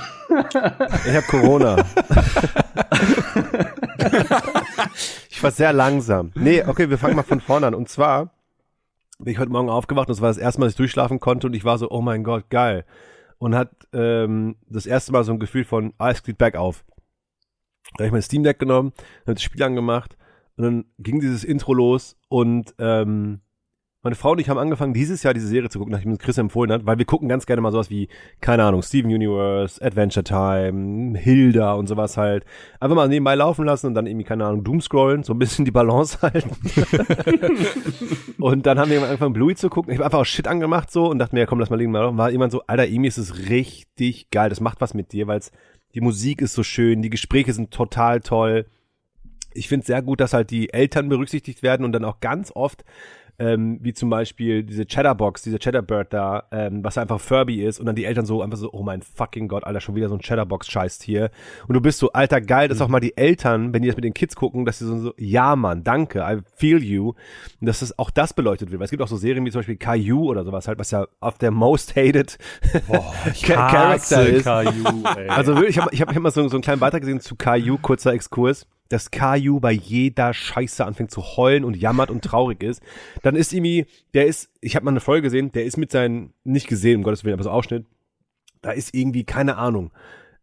[1.05, 1.85] Ich habe Corona.
[5.29, 6.31] ich war sehr langsam.
[6.35, 7.73] Nee, okay, wir fangen mal von vorne an.
[7.73, 8.31] Und zwar
[9.19, 11.47] bin ich heute Morgen aufgewacht und das war das erste Mal, dass ich durchschlafen konnte
[11.47, 12.85] und ich war so, oh mein Gott, geil.
[13.41, 16.85] Und hat ähm, das erste Mal so ein Gefühl von, alles geht bergauf.
[17.97, 20.15] Da habe ich mein Steam Deck genommen, habe das Spiel angemacht
[20.57, 23.41] und dann ging dieses Intro los und ähm,
[24.03, 26.71] meine Frau und ich haben angefangen, dieses Jahr diese Serie zu gucken, nachdem Chris empfohlen
[26.71, 28.07] hat, weil wir gucken ganz gerne mal sowas wie,
[28.39, 32.43] keine Ahnung, Steven Universe, Adventure Time, Hilda und sowas halt.
[32.79, 35.71] Einfach mal nebenbei laufen lassen und dann irgendwie, keine Ahnung, Doomscrollen, so ein bisschen die
[35.71, 36.49] Balance halten.
[38.39, 39.91] und dann haben wir angefangen, Bluey zu gucken.
[39.91, 41.91] Ich habe einfach auch Shit angemacht so und dachte mir, ja, komm, lass mal liegen.
[41.91, 42.17] Mal.
[42.17, 44.49] War jemand so, Alter, Emi, es ist richtig geil.
[44.49, 45.41] Das macht was mit dir, weil
[45.93, 48.65] die Musik ist so schön, die Gespräche sind total toll.
[49.53, 52.83] Ich finde sehr gut, dass halt die Eltern berücksichtigt werden und dann auch ganz oft
[53.39, 57.85] ähm, wie zum Beispiel diese Cheddarbox, diese Cheddarbird da, ähm, was einfach Furby ist und
[57.85, 60.21] dann die Eltern so einfach so, oh mein fucking Gott, Alter, schon wieder so ein
[60.21, 61.31] Cheddarbox-Scheiß-Tier.
[61.67, 64.05] Und du bist so, Alter, geil, dass auch mal die Eltern, wenn die das mit
[64.05, 67.09] den Kids gucken, dass sie so, so ja Mann, danke, I feel you.
[67.59, 68.79] Und dass das auch das beleuchtet wird.
[68.79, 71.07] Weil es gibt auch so Serien wie zum Beispiel Caillou oder sowas halt, was ja
[71.19, 72.37] auf der most hated
[73.33, 74.45] Cha- Character ist.
[74.45, 75.29] Ey.
[75.29, 77.77] Also wirklich, ich habe ich hab immer so, so einen kleinen Beitrag gesehen zu Caillou,
[77.77, 82.81] kurzer Exkurs, dass Caillou bei jeder Scheiße anfängt zu heulen und jammert und traurig ist.
[83.23, 86.33] Dann ist irgendwie, der ist, ich habe mal eine Folge gesehen, der ist mit seinen,
[86.43, 87.85] nicht gesehen, um Gottes Willen, aber so Ausschnitt,
[88.61, 89.91] da ist irgendwie, keine Ahnung,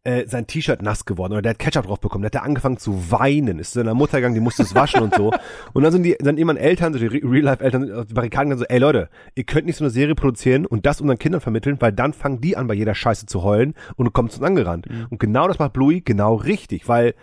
[0.05, 2.78] äh, sein T-Shirt nass geworden oder der hat Ketchup drauf bekommen, der hat er angefangen
[2.78, 5.32] zu weinen, ist zu seiner Mutter gegangen, die musste es waschen und so.
[5.74, 8.74] Und dann sind die, dann irgendwann Eltern, so die Real-Life-Eltern auf die Barrikaden gegangen, so,
[8.74, 11.92] ey Leute, ihr könnt nicht so eine Serie produzieren und das unseren Kindern vermitteln, weil
[11.92, 14.86] dann fangen die an, bei jeder Scheiße zu heulen und du kommst uns angerannt.
[14.88, 15.07] Mhm.
[15.11, 17.14] Und genau das macht Bluey genau richtig, weil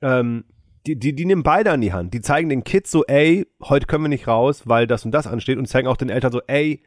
[0.00, 0.44] ähm,
[0.88, 2.14] die, die, die nehmen beide an die Hand.
[2.14, 5.26] Die zeigen den Kids so, ey, heute können wir nicht raus, weil das und das
[5.26, 6.82] ansteht und zeigen auch den Eltern so, ey,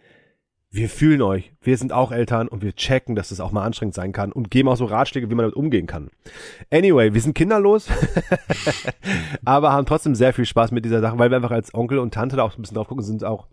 [0.71, 3.93] wir fühlen euch, wir sind auch Eltern und wir checken, dass das auch mal anstrengend
[3.93, 6.09] sein kann und geben auch so Ratschläge, wie man damit umgehen kann.
[6.71, 7.89] Anyway, wir sind kinderlos,
[9.45, 12.13] aber haben trotzdem sehr viel Spaß mit dieser Sache, weil wir einfach als Onkel und
[12.13, 13.47] Tante da auch ein bisschen drauf gucken, sind auch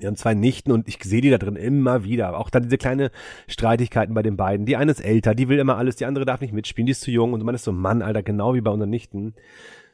[0.00, 2.38] wir haben zwei Nichten und ich sehe die da drin immer wieder.
[2.38, 3.10] Auch dann diese kleine
[3.48, 4.64] Streitigkeiten bei den beiden.
[4.64, 7.00] Die eine ist älter, die will immer alles, die andere darf nicht mitspielen, die ist
[7.00, 9.34] zu jung und man ist so, Mann, Alter, genau wie bei unseren Nichten.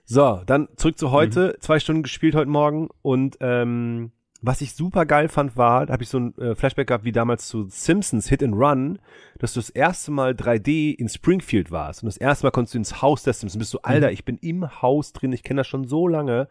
[0.06, 1.56] So, dann zurück zu heute.
[1.60, 6.02] Zwei Stunden gespielt heute Morgen und ähm, was ich super geil fand, war, da habe
[6.02, 8.98] ich so ein äh, Flashback gehabt wie damals zu Simpsons Hit and Run,
[9.38, 12.78] dass du das erste Mal 3D in Springfield warst und das erste Mal konntest du
[12.78, 13.58] ins Haus der Simpsons.
[13.58, 16.48] Bist du, Alter, ich bin im Haus drin, ich kenne das schon so lange.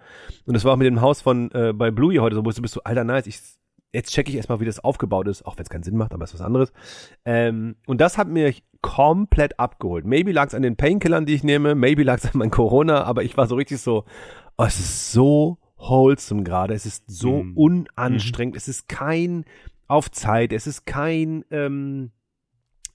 [0.48, 2.62] Und das war auch mit dem Haus von äh, bei Bluey heute so, wo du
[2.64, 3.40] bist so, Alter, nice, ich
[3.94, 6.24] jetzt checke ich erstmal, wie das aufgebaut ist, auch wenn es keinen Sinn macht, aber
[6.24, 6.74] ist was anderes.
[7.26, 8.52] Ähm, und das hat mir
[8.84, 10.06] komplett abgeholt.
[10.06, 13.04] Maybe lag es an den Painkillern, die ich nehme, maybe lag es an mein Corona,
[13.04, 14.06] aber ich war so richtig so,
[14.58, 17.58] oh, es ist so wholesome gerade, es ist so Mhm.
[17.58, 19.46] unanstrengend, es ist kein
[19.88, 22.12] auf Zeit, es ist kein ähm,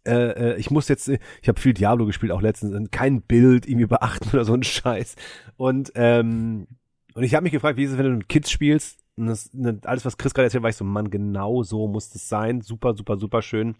[0.07, 3.87] äh, äh, ich muss jetzt, ich habe viel Diablo gespielt, auch letztens, kein Bild irgendwie
[3.87, 5.17] beachten oder so ein Scheiß.
[5.57, 6.67] Und ähm,
[7.15, 9.01] und ich habe mich gefragt, wie ist es, wenn du mit Kids spielst?
[9.17, 12.15] Und das, ne, alles, was Chris gerade erzählt, war ich so, Mann, genau so muss
[12.15, 12.61] es sein.
[12.61, 13.75] Super, super, super schön.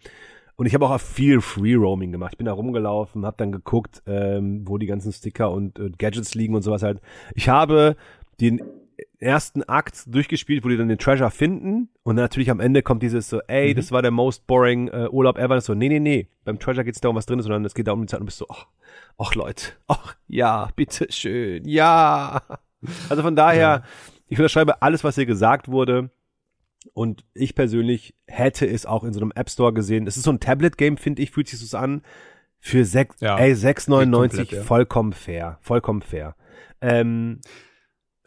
[0.59, 2.33] Und ich habe auch viel Free Roaming gemacht.
[2.33, 6.35] Ich bin da rumgelaufen, habe dann geguckt, ähm, wo die ganzen Sticker und äh, Gadgets
[6.35, 6.99] liegen und sowas halt.
[7.33, 7.95] Ich habe
[8.41, 8.61] den
[9.19, 13.29] ersten Akt durchgespielt, wo die dann den Treasure finden und natürlich am Ende kommt dieses
[13.29, 15.55] so, ey, das war der most boring äh, Urlaub ever.
[15.55, 17.87] Das so, nee, nee, nee, beim Treasure geht's darum, was drin ist, sondern es geht
[17.87, 18.65] da um die Zeit und du bist so, ach,
[19.17, 22.41] ach Leute, ach ja, bitte schön, ja.
[23.07, 23.83] Also von daher,
[24.27, 26.09] ich unterschreibe alles, was hier gesagt wurde.
[26.93, 30.07] Und ich persönlich hätte es auch in so einem App Store gesehen.
[30.07, 32.01] Es ist so ein Tablet-Game, finde ich, fühlt sich so an.
[32.61, 33.37] Für sechs, Ja.
[33.37, 34.61] ey, 6,99 Komplett, ja.
[34.63, 35.59] vollkommen fair.
[35.61, 36.35] Vollkommen fair.
[36.81, 37.39] Ähm,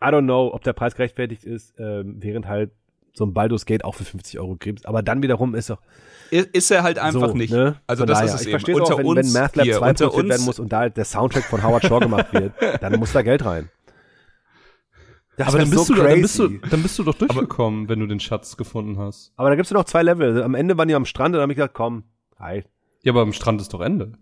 [0.03, 2.71] I don't know, ob der Preis gerechtfertigt ist, ähm, während halt
[3.15, 4.87] so ein Baldur's Gate auch für 50 Euro kriegt.
[4.87, 5.71] Aber dann wiederum ist
[6.33, 7.53] I- Ist er halt einfach so, nicht.
[7.53, 7.77] Ne?
[7.87, 9.89] Also Von das daher, ist es ich verstehe auch, wenn, wenn Math Lab hier, 2
[9.91, 12.99] unter produziert werden muss und da halt der Soundtrack von Howard Shaw gemacht wird, dann
[12.99, 13.69] muss da Geld rein.
[15.45, 16.23] Das aber dann bist, so du, doch- dann, crazy.
[16.23, 19.33] bist du, dann bist du doch durchgekommen, wenn du den Schatz gefunden hast.
[19.37, 20.29] Aber da gibt's ja noch zwei Level.
[20.31, 22.05] Also Am Ende waren die am Strand und dann habe ich gesagt, komm,
[22.39, 22.65] hi.
[23.03, 24.13] Ja, aber am Strand ist doch Ende.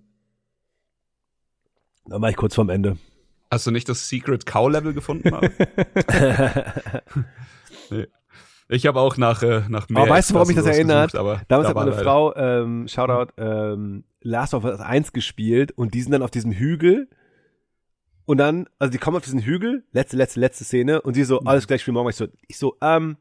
[2.07, 2.97] Dann war ich kurz vorm Ende.
[3.51, 5.31] Hast du nicht das Secret Cow Level gefunden?
[7.91, 8.07] Nee.
[8.69, 11.11] Ich habe auch nach äh, nach mehr Aber weißt du, warum mich das erinnert?
[11.11, 15.13] gesucht, aber Damals da hat meine leider- Frau, ähm, Shoutout, ähm, Last of Us 1
[15.13, 17.09] gespielt und die sind dann auf diesem Hügel
[18.31, 21.41] und dann, also die kommen auf diesen Hügel, letzte, letzte, letzte Szene und sie so,
[21.41, 22.11] alles gleich, spiel morgen.
[22.11, 23.17] Ich so, ich so, ähm,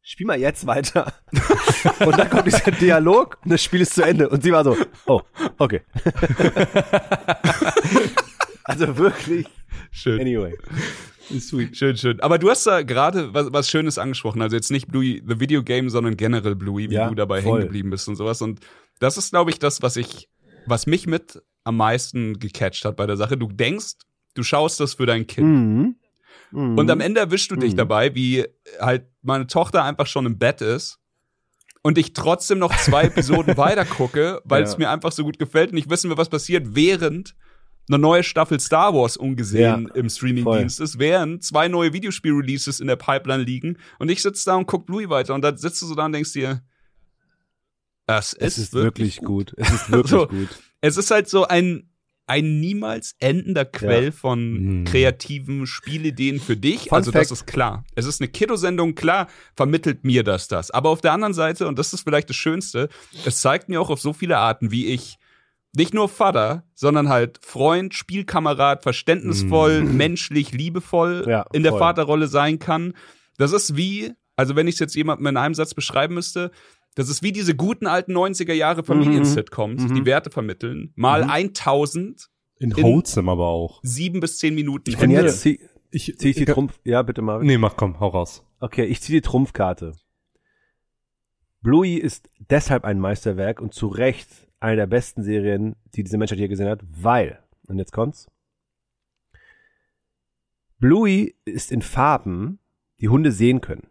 [0.00, 1.12] spiel mal jetzt weiter.
[2.06, 4.78] und dann kommt dieser Dialog und das Spiel ist zu Ende und sie war so,
[5.04, 5.20] oh,
[5.58, 5.82] okay.
[8.64, 9.46] also wirklich,
[9.90, 10.22] Schön.
[10.22, 10.56] anyway.
[11.38, 11.76] Sweet.
[11.76, 12.18] Schön, schön.
[12.20, 14.40] Aber du hast da gerade was, was Schönes angesprochen.
[14.40, 17.58] Also jetzt nicht Bluey, the Video Game, sondern generell Bluey, wie Ja, du dabei voll.
[17.58, 18.40] hängen geblieben bist und sowas.
[18.40, 18.60] Und
[19.00, 20.30] das ist, glaube ich, das, was ich,
[20.64, 23.36] was mich mit am meisten gecatcht hat bei der Sache.
[23.36, 23.96] Du denkst,
[24.34, 25.46] du schaust das für dein Kind.
[25.46, 25.96] Mhm.
[26.52, 26.78] Mhm.
[26.78, 27.76] Und am Ende erwischst du dich Mhm.
[27.78, 28.44] dabei, wie
[28.80, 30.98] halt meine Tochter einfach schon im Bett ist
[31.82, 34.78] und ich trotzdem noch zwei Episoden weiter gucke, weil es Ja.
[34.78, 37.34] mir einfach so gut gefällt und ich wissen will, was passiert, während
[37.88, 42.86] eine neue Staffel Star Wars ungesehen Ja, im Streamingdienst ist, während zwei neue Videospiel-Releases in
[42.86, 45.86] der Pipeline liegen und ich sitze da und guck Bluey weiter und dann sitzt du
[45.86, 46.62] so da und denkst dir,
[48.06, 49.54] das es ist, ist wirklich gut.
[49.56, 50.26] Es ist wirklich So.
[50.28, 50.48] gut.
[50.80, 51.89] es ist halt so ein
[52.30, 54.10] ein niemals endender Quell Ja.
[54.12, 54.84] von Mhm.
[54.84, 56.84] kreativen Spielideen für dich.
[56.88, 57.32] Fun also das Fact.
[57.42, 57.84] ist klar.
[57.94, 59.26] Es ist eine Kiddo-Sendung, klar,
[59.56, 60.70] vermittelt mir das das.
[60.70, 62.88] Aber auf der anderen Seite, und das ist vielleicht das Schönste,
[63.26, 65.18] es zeigt mir auch auf so viele Arten, wie ich
[65.76, 71.72] nicht nur Vater, sondern halt Freund, Spielkamerad, verständnisvoll, menschlich, liebevoll Ja, in der.
[71.74, 72.94] Vaterrolle sein kann.
[73.38, 76.50] Das ist wie, also wenn ich es jetzt jemandem in einem Satz beschreiben müsste,
[76.94, 79.94] das ist wie diese guten alten 90er Jahre Familien-Sitcoms, Mhm.
[79.94, 81.30] die Werte vermitteln, mal Mhm.
[81.30, 82.28] 1000,
[82.58, 83.80] In In- Wholesome aber auch.
[83.82, 84.90] sieben bis zehn Minuten.
[84.90, 85.60] Und finde- jetzt zieh,
[85.90, 86.78] Ich, zieh ich die Trumpf.
[86.84, 87.42] Ja, bitte mal.
[87.42, 88.44] Nee, mach komm, hau raus.
[88.60, 89.92] Okay, ich ziehe die Trumpfkarte.
[91.62, 94.28] Bluey ist deshalb ein Meisterwerk und zu Recht
[94.60, 98.28] eine der besten Serien, die diese Menschheit hier gesehen hat, weil, und jetzt kommt's,
[100.78, 102.58] Bluey ist in Farben,
[103.00, 103.86] die Hunde sehen können.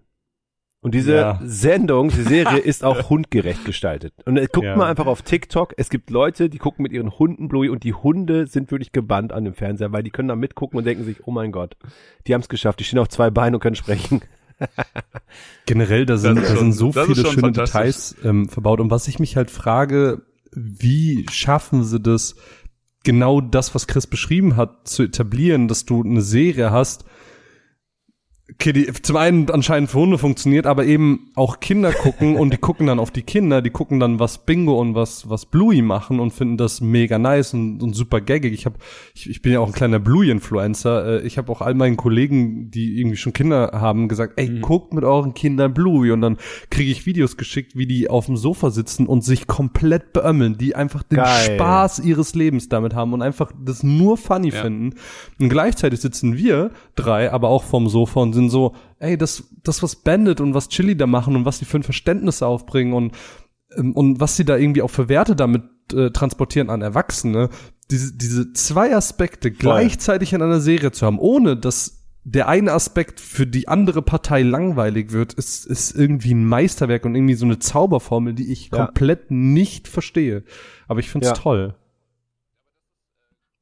[0.81, 1.39] Und diese Ja.
[1.43, 4.13] Sendung, die Serie ist auch hundgerecht gestaltet.
[4.25, 4.77] Und äh, guckt Ja.
[4.77, 5.73] mal einfach auf TikTok.
[5.77, 9.33] Es gibt Leute, die gucken mit ihren Hunden Bluey und die Hunde sind wirklich gebannt
[9.33, 11.75] an dem Fernseher, weil die können da mitgucken und denken sich, oh mein Gott,
[12.27, 12.79] die haben es geschafft.
[12.79, 14.21] Die stehen auf zwei Beinen und können sprechen.
[15.65, 17.51] Generell, da sind, Das ist da schon- sind so viele schon schöne.
[17.51, 18.79] Details ähm, verbaut.
[18.79, 20.21] Und was ich mich halt frage,
[20.53, 22.35] wie schaffen sie das,
[23.03, 27.05] genau das, was Chris beschrieben hat, zu etablieren, dass du eine Serie hast,
[28.53, 32.57] okay, die zum einen anscheinend für Hunde funktioniert, aber eben auch Kinder gucken und die
[32.57, 36.19] gucken dann auf die Kinder, die gucken dann, was Bingo und was was Bluey machen
[36.19, 38.53] und finden das mega nice und, und super gaggig.
[38.53, 38.75] Ich habe
[39.13, 41.21] ich, ich bin ja auch ein kleiner Bluey-Influencer.
[41.23, 44.61] Äh, Ich habe auch all meinen Kollegen, die irgendwie schon Kinder haben, gesagt, ey, Mhm.
[44.61, 46.37] guckt mit euren Kindern Bluey und dann
[46.69, 50.75] kriege ich Videos geschickt, wie die auf dem Sofa sitzen und sich komplett beömmeln, die
[50.75, 51.55] einfach den Geil.
[51.55, 54.61] Spaß ihres Lebens damit haben und einfach das nur funny Ja.
[54.63, 54.95] finden.
[55.39, 59.83] Und gleichzeitig sitzen wir drei aber auch vorm Sofa und sind so, ey, das, das
[59.83, 63.13] was Bandit und was Chili da machen und was die für ein Verständnis aufbringen und,
[63.77, 65.63] ähm, und was sie da irgendwie auch für Werte damit
[65.93, 67.49] äh, transportieren an Erwachsene,
[67.91, 73.19] diese, diese zwei Aspekte gleichzeitig in einer Serie zu haben, ohne dass der eine Aspekt
[73.19, 77.57] für die andere Partei langweilig wird, ist, ist irgendwie ein Meisterwerk und irgendwie so eine
[77.59, 78.85] Zauberformel, die ich Ja.
[78.85, 80.43] komplett nicht verstehe.
[80.87, 81.33] Aber ich find's Ja.
[81.33, 81.75] toll.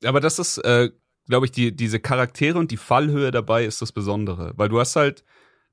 [0.03, 0.89] Aber das ist, äh,
[1.27, 4.53] glaube ich, die, diese Charaktere und die Fallhöhe dabei ist das Besondere.
[4.55, 5.23] Weil du hast halt,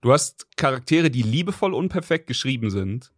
[0.01, 3.11] du hast Charaktere, die liebevoll unperfekt geschrieben sind.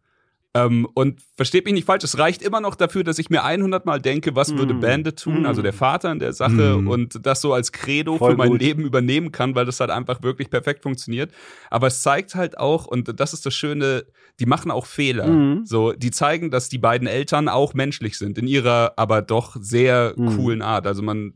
[0.55, 3.85] Ähm, und versteht mich nicht falsch, es reicht immer noch dafür, dass ich mir 100
[3.85, 4.81] Mal denke, was würde Mm.
[4.81, 5.47] Bandit tun, Mm.
[5.47, 6.89] also der Vater in der Sache, Mm.
[6.89, 8.63] und das so als Credo Voll für mein gut.
[8.63, 11.31] Leben übernehmen kann, weil das halt einfach wirklich perfekt funktioniert.
[11.69, 14.07] Aber es zeigt halt auch, und das ist das Schöne,
[14.41, 15.27] die machen auch Fehler.
[15.27, 15.67] Mhm.
[15.67, 20.15] So, die zeigen, dass die beiden Eltern auch menschlich sind, in ihrer aber doch sehr
[20.17, 20.37] Mhm.
[20.37, 20.87] coolen Art.
[20.87, 21.35] Also man,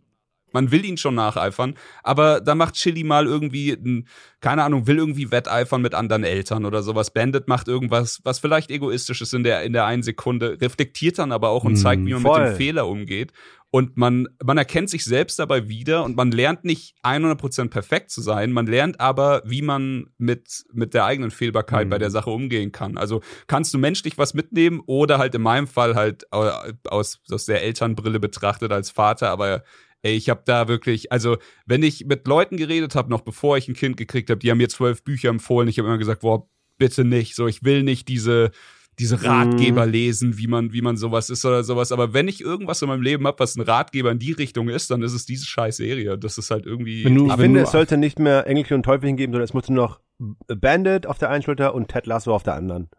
[0.53, 4.07] man will ihn schon nacheifern, aber da macht Chili mal irgendwie, ein,
[4.41, 7.13] keine Ahnung, will irgendwie wetteifern mit anderen Eltern oder sowas.
[7.13, 11.33] Bandit macht irgendwas, was vielleicht egoistisch ist in der, in der einen Sekunde, reflektiert dann
[11.33, 12.41] aber auch und Mhm, zeigt, wie man voll.
[12.41, 13.33] mit dem Fehler umgeht.
[13.73, 18.21] Und man, man erkennt sich selbst dabei wieder und man lernt nicht 100% perfekt zu
[18.21, 21.91] sein, man lernt aber, wie man mit, mit der eigenen Fehlbarkeit Mhm.
[21.91, 22.99] bei der Sache umgehen kann.
[22.99, 27.63] Also kannst du menschlich was mitnehmen oder halt in meinem Fall halt aus, aus der
[27.63, 29.63] Elternbrille betrachtet als Vater, aber
[30.03, 31.37] ey, ich habe da wirklich, also
[31.67, 34.59] wenn ich mit Leuten geredet habe, noch bevor ich ein Kind gekriegt habe, die haben
[34.59, 36.49] mir zwölf Bücher empfohlen, ich habe immer gesagt, boah,
[36.79, 38.51] bitte nicht, so ich will nicht diese
[38.99, 42.83] diese Ratgeber lesen, wie man wie man sowas ist oder sowas, aber wenn ich irgendwas
[42.83, 45.47] in meinem Leben habe, was ein Ratgeber in die Richtung ist, dann ist es diese
[45.47, 46.19] scheiß Serie.
[46.19, 49.17] Das ist halt irgendwie Wenn du- Ich finde, es sollte nicht mehr Engelchen und Teufelchen
[49.17, 50.01] geben, sondern es musste noch
[50.49, 52.91] Bandit auf der einen Schulter und Ted Lasso auf der anderen.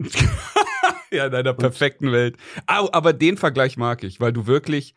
[1.10, 2.36] Ja, in einer perfekten Welt.
[2.66, 4.94] Aber den Vergleich mag ich, weil du wirklich,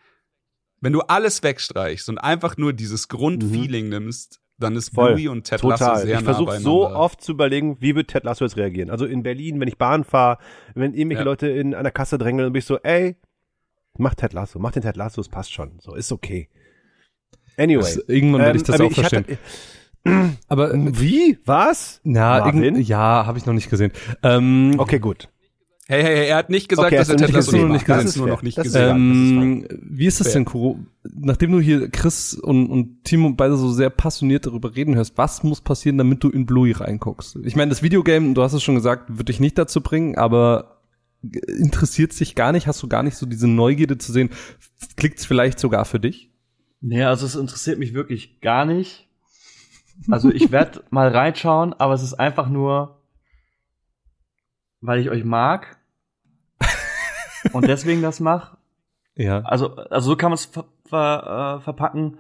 [0.82, 4.96] wenn du alles wegstreichst und einfach nur dieses Grundfeeling nimmst, dann ist Mhm.
[4.96, 5.14] Voll.
[5.14, 6.02] Bluey und Ted Lasso Total.
[6.06, 8.90] sehr Ich nah versuche so oft zu überlegen, wie wird Ted Lasso jetzt reagieren.
[8.92, 10.38] Also in Berlin, wenn ich Bahn fahre,
[10.76, 11.26] wenn irgendwelche Ja.
[11.26, 13.16] Leute in einer Kasse drängeln, dann bin ich so, ey,
[13.98, 15.80] mach Ted Lasso, mach den Ted Lasso, es passt schon.
[15.80, 16.48] So, ist okay.
[17.58, 17.80] Anyway.
[17.82, 19.26] Das, irgendwann werde ich das aber auch verstehen.
[20.06, 21.38] Hatte, aber äh, wie?
[21.46, 22.00] Was?
[22.04, 23.92] na, ja, habe ich noch nicht gesehen.
[24.24, 25.30] Ähm, Okay, gut.
[25.92, 27.68] Hey, hey, hey, er hat nicht gesagt, Okay, dass er Ted nicht Lasso gesehen.
[27.68, 28.04] nicht gesehen.
[28.06, 28.96] Das ist nur noch nicht gesehen.
[28.96, 30.36] Ähm, wie ist das Fair.
[30.36, 30.80] denn, Kuro?
[31.04, 35.44] Nachdem du hier Chris und, und Timo beide so sehr passioniert darüber reden hörst, was
[35.44, 37.40] muss passieren, damit du in Bluey reinguckst?
[37.44, 40.78] Ich meine, das Videogame, du hast es schon gesagt, wird dich nicht dazu bringen, aber
[41.46, 44.30] interessiert sich gar nicht, hast du gar nicht so diese Neugierde zu sehen,
[44.96, 46.32] klickt's vielleicht sogar für dich?
[46.80, 49.10] Nee, also es interessiert mich wirklich gar nicht.
[50.10, 53.02] Also ich werde mal reinschauen, aber es ist einfach nur,
[54.80, 55.81] weil ich euch mag
[57.54, 58.58] und deswegen das mache.
[59.16, 59.42] Ja.
[59.42, 62.20] Also, also so kann man es ver ver äh, verpacken.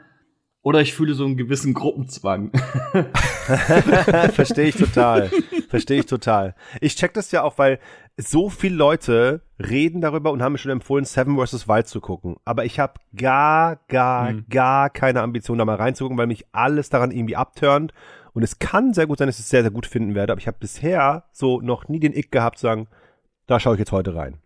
[0.61, 2.51] Oder ich fühle so einen gewissen Gruppenzwang.
[4.33, 5.31] Verstehe ich total.
[5.69, 6.53] Verstehe ich total.
[6.81, 7.79] Ich check das ja auch, weil
[8.17, 11.67] so viele Leute reden darüber und haben mir schon empfohlen, Seven vs.
[11.67, 12.35] Wild zu gucken.
[12.45, 14.45] Aber ich habe gar, gar, Hm.
[14.49, 17.93] gar keine Ambition, da mal reinzugucken, weil mich alles daran irgendwie abturnt.
[18.33, 20.33] Und es kann sehr gut sein, dass ich es sehr, sehr gut finden werde.
[20.33, 22.87] Aber ich habe bisher so noch nie den Ick gehabt, zu sagen,
[23.47, 24.37] da schaue ich jetzt heute rein.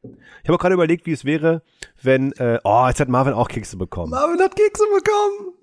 [0.43, 1.61] Ich habe auch gerade überlegt, wie es wäre,
[2.01, 4.11] wenn, äh, oh, jetzt hat Marvin auch Kekse bekommen.
[4.11, 5.53] Marvin hat Kekse bekommen!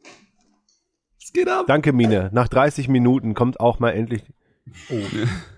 [1.20, 1.66] Es geht ab!
[1.66, 2.30] Danke, Mine.
[2.32, 4.22] Nach 30 Minuten kommt auch mal endlich.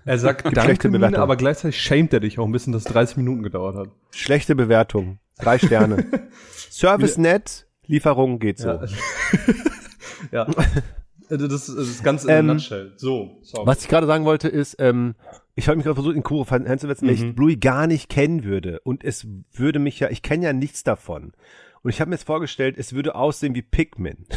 [0.05, 1.21] Er sagt schlechte Danke, Mine, Bewertung.
[1.21, 3.89] aber gleichzeitig schämt er dich auch ein bisschen, dass es 30 Minuten gedauert hat.
[4.11, 5.19] Schlechte Bewertung.
[5.37, 6.05] Drei Sterne.
[6.69, 8.69] Service nett, Lieferung geht so.
[8.69, 8.85] Ja.
[10.31, 10.47] ja.
[11.29, 12.93] Also Das ist das Ganze Ähm, in a nutshell.
[12.97, 13.65] So, sorry.
[13.67, 15.15] Was ich gerade sagen wollte ist, ähm,
[15.55, 17.29] ich habe mich gerade versucht, in Kuro hinzusetzen, weil Mhm.
[17.29, 18.79] ich Bluey gar nicht kennen würde.
[18.81, 21.33] Und es würde mich ja, ich kenne ja nichts davon.
[21.81, 24.25] Und ich habe mir jetzt vorgestellt, es würde aussehen wie Pikmin.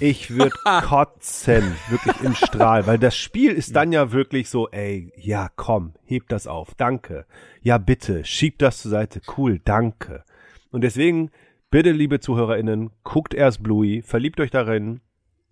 [0.00, 5.12] Ich würde kotzen, wirklich im Strahl, weil das Spiel ist dann ja wirklich so, ey,
[5.16, 7.26] ja, komm, heb das auf, danke.
[7.60, 10.24] Ja, bitte, schieb das zur Seite, cool, danke.
[10.70, 11.30] Und deswegen,
[11.70, 15.00] bitte, liebe ZuhörerInnen, guckt erst Bluey, verliebt euch darin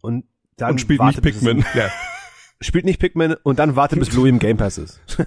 [0.01, 0.25] und
[0.57, 1.65] dann Und spielt wartet, nicht bis es- Pikmin.
[1.75, 1.91] Ja.
[2.61, 5.01] Spielt nicht Pikmin und dann wartet, bis Bluey im Game Pass ist.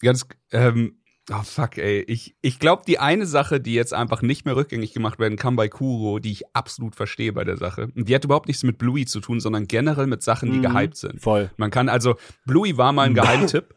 [0.00, 0.98] Ganz, ähm,
[1.30, 2.02] oh fuck, ey.
[2.06, 5.56] Ich, ich glaube, die eine Sache, die jetzt einfach nicht mehr rückgängig gemacht werden kann
[5.56, 8.78] bei Kuro, die ich absolut verstehe bei der Sache, und die hat überhaupt nichts mit
[8.78, 10.62] Bluey zu tun, sondern generell mit Sachen, die Mhm.
[10.62, 11.20] gehypt sind.
[11.20, 11.50] Voll.
[11.56, 13.74] Man kann also, Bluey war mal ein Geheimtipp.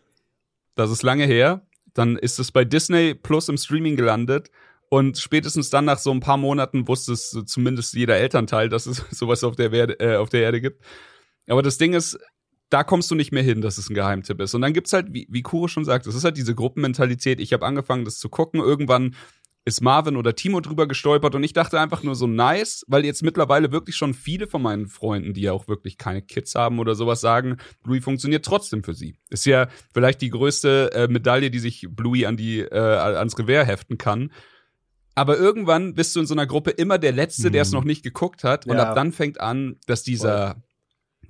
[0.75, 1.65] Das ist lange her.
[1.93, 4.51] Dann ist es bei Disney Plus im Streaming gelandet.
[4.89, 8.97] Und spätestens dann nach so ein paar Monaten wusste es zumindest jeder Elternteil, dass es
[9.11, 10.83] sowas auf der, Werde, äh, auf der Erde gibt.
[11.47, 12.17] Aber das Ding ist,
[12.69, 14.53] da kommst du nicht mehr hin, dass es ein Geheimtipp ist.
[14.53, 17.39] Und dann gibt's halt, wie, wie Kuro schon sagt, es ist halt diese Gruppenmentalität.
[17.39, 18.59] Ich habe angefangen, das zu gucken.
[18.59, 19.15] Irgendwann
[19.67, 23.21] ist Marvin oder Timo drüber gestolpert und ich dachte einfach nur so nice, weil jetzt
[23.21, 26.95] mittlerweile wirklich schon viele von meinen Freunden, die ja auch wirklich keine Kids haben oder
[26.95, 29.17] sowas sagen, Bluey funktioniert trotzdem für sie.
[29.29, 33.65] Ist ja vielleicht die größte äh, Medaille, die sich Bluey an die äh, ans Revier
[33.65, 34.31] heften kann.
[35.17, 38.03] Aber irgendwann bist du in so einer Gruppe immer der Letzte, der es noch nicht
[38.03, 38.67] geguckt hat.
[38.67, 38.89] Und Ja.
[38.89, 40.61] ab dann fängt an, dass dieser,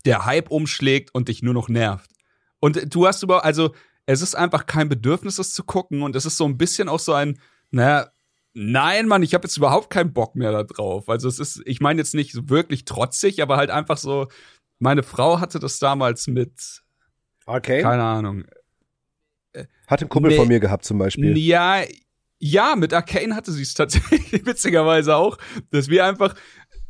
[0.06, 2.12] der Hype umschlägt und dich nur noch nervt.
[2.60, 3.74] Und du hast über, also,
[4.06, 6.02] es ist einfach kein Bedürfnis, es zu gucken.
[6.02, 7.40] Und es ist so ein bisschen auch so ein,
[7.72, 8.10] naja,
[8.54, 11.08] nein, Mann, ich habe jetzt überhaupt keinen Bock mehr da drauf.
[11.08, 14.28] Also es ist, ich meine jetzt nicht wirklich trotzig, aber halt einfach so,
[14.80, 16.82] meine Frau hatte das damals mit,
[17.46, 17.82] Okay.
[17.82, 18.44] keine Ahnung,
[19.88, 20.38] Hat ein Kumpel Nee.
[20.38, 21.38] von mir gehabt zum Beispiel.
[21.38, 21.82] Ja,
[22.40, 25.38] ja, mit Arcane hatte sie es tatsächlich witzigerweise auch,
[25.72, 26.36] dass wir einfach,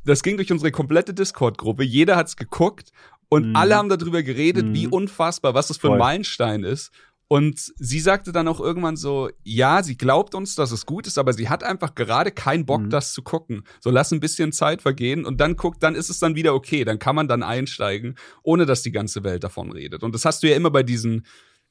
[0.06, 2.92] das ging durch unsere komplette Discord-Gruppe, jeder hat's geguckt
[3.30, 3.56] und Mhm.
[3.56, 4.74] alle haben darüber geredet, Mhm.
[4.74, 5.98] wie unfassbar, was das für Voll.
[5.98, 6.92] ein Meilenstein ist.
[7.30, 11.18] Und sie sagte dann auch irgendwann so, ja, sie glaubt uns, dass es gut ist,
[11.18, 12.90] aber sie hat einfach gerade keinen Bock, Mhm.
[12.90, 13.64] das zu gucken.
[13.82, 16.86] So lass ein bisschen Zeit vergehen und dann guckt, dann ist es dann wieder okay.
[16.86, 20.04] Dann kann man dann einsteigen, ohne dass die ganze Welt davon redet.
[20.04, 21.26] Und das hast du ja immer bei diesen,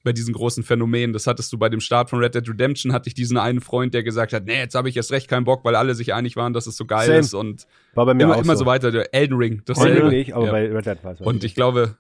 [0.06, 1.12] bei diesen großen Phänomenen.
[1.12, 3.92] Das hattest du bei dem Start von Red Dead Redemption, hatte ich diesen einen Freund,
[3.92, 6.36] der gesagt hat, nee, jetzt habe ich erst recht keinen Bock, weil alle sich einig
[6.36, 7.18] waren, dass es so geil Same.
[7.18, 8.60] ist und War bei mir immer, auch immer so.
[8.60, 8.90] so weiter.
[8.90, 10.02] Der Elden Ring, Elden dasselbe.
[10.04, 10.52] Ring nicht, aber ja.
[10.52, 11.20] bei Red Dead war es.
[11.20, 11.98] Und ich glaube,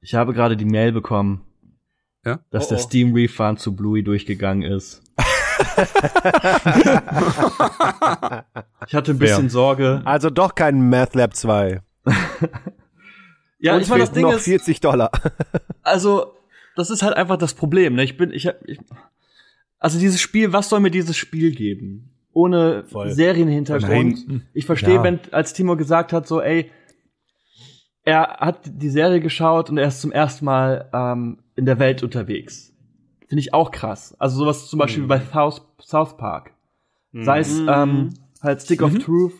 [0.00, 1.42] Ich habe gerade die Mail bekommen,
[2.24, 2.38] Ja?
[2.50, 2.82] dass Oh, der oh.
[2.82, 5.02] Steam Refund zu Bluey durchgegangen ist.
[8.86, 10.02] ich hatte ein bisschen Sorge.
[10.04, 11.80] Also doch kein Math Lab 2.
[13.60, 15.10] Ja, Uns ich meine, das Ding noch ist, 40 Dollar.
[15.82, 16.32] also,
[16.78, 17.94] das ist halt einfach das Problem.
[17.94, 18.04] Ne?
[18.04, 18.78] Ich bin, ich, hab- ich,
[19.78, 22.10] also dieses Spiel, was soll mir dieses Spiel geben?
[22.32, 23.10] Ohne Voll.
[23.10, 24.28] Serienhintergrund.
[24.28, 24.42] Nein.
[24.54, 25.02] Ich verstehe, Ja.
[25.02, 26.70] wenn, als Timo gesagt hat, so, ey,
[28.04, 32.02] er hat die Serie geschaut und er ist zum ersten Mal ähm, in der Welt
[32.02, 32.72] unterwegs.
[33.26, 34.14] Finde ich auch krass.
[34.18, 36.52] Also sowas zum Beispiel wie bei South, South Park.
[37.12, 39.32] Sei es ähm, halt Stick of Truth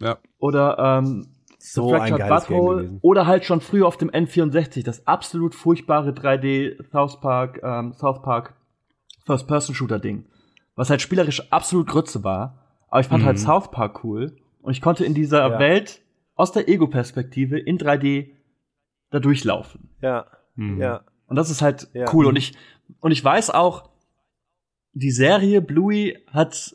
[0.00, 0.18] ja.
[0.38, 1.26] oder ähm,
[1.72, 2.98] So ein geiles Game Butthole gewesen.
[3.02, 8.22] oder halt schon früher auf dem N64, das absolut furchtbare 3D South Park, ähm, South
[8.22, 8.54] Park
[9.26, 10.24] First-Person-Shooter-Ding,
[10.74, 12.64] was halt spielerisch absolut Grütze war.
[12.88, 15.58] Aber ich fand halt South Park cool und ich konnte in dieser Ja.
[15.58, 16.00] Welt
[16.34, 18.30] aus der Ego-Perspektive in 3D
[19.10, 19.90] da durchlaufen.
[20.00, 20.80] Ja, Mhm.
[20.80, 21.02] ja.
[21.26, 22.06] Und das ist halt Ja.
[22.14, 22.26] cool.
[22.26, 22.54] Und ich,
[23.00, 23.90] und ich weiß auch,
[24.94, 26.74] die Serie Bluey hat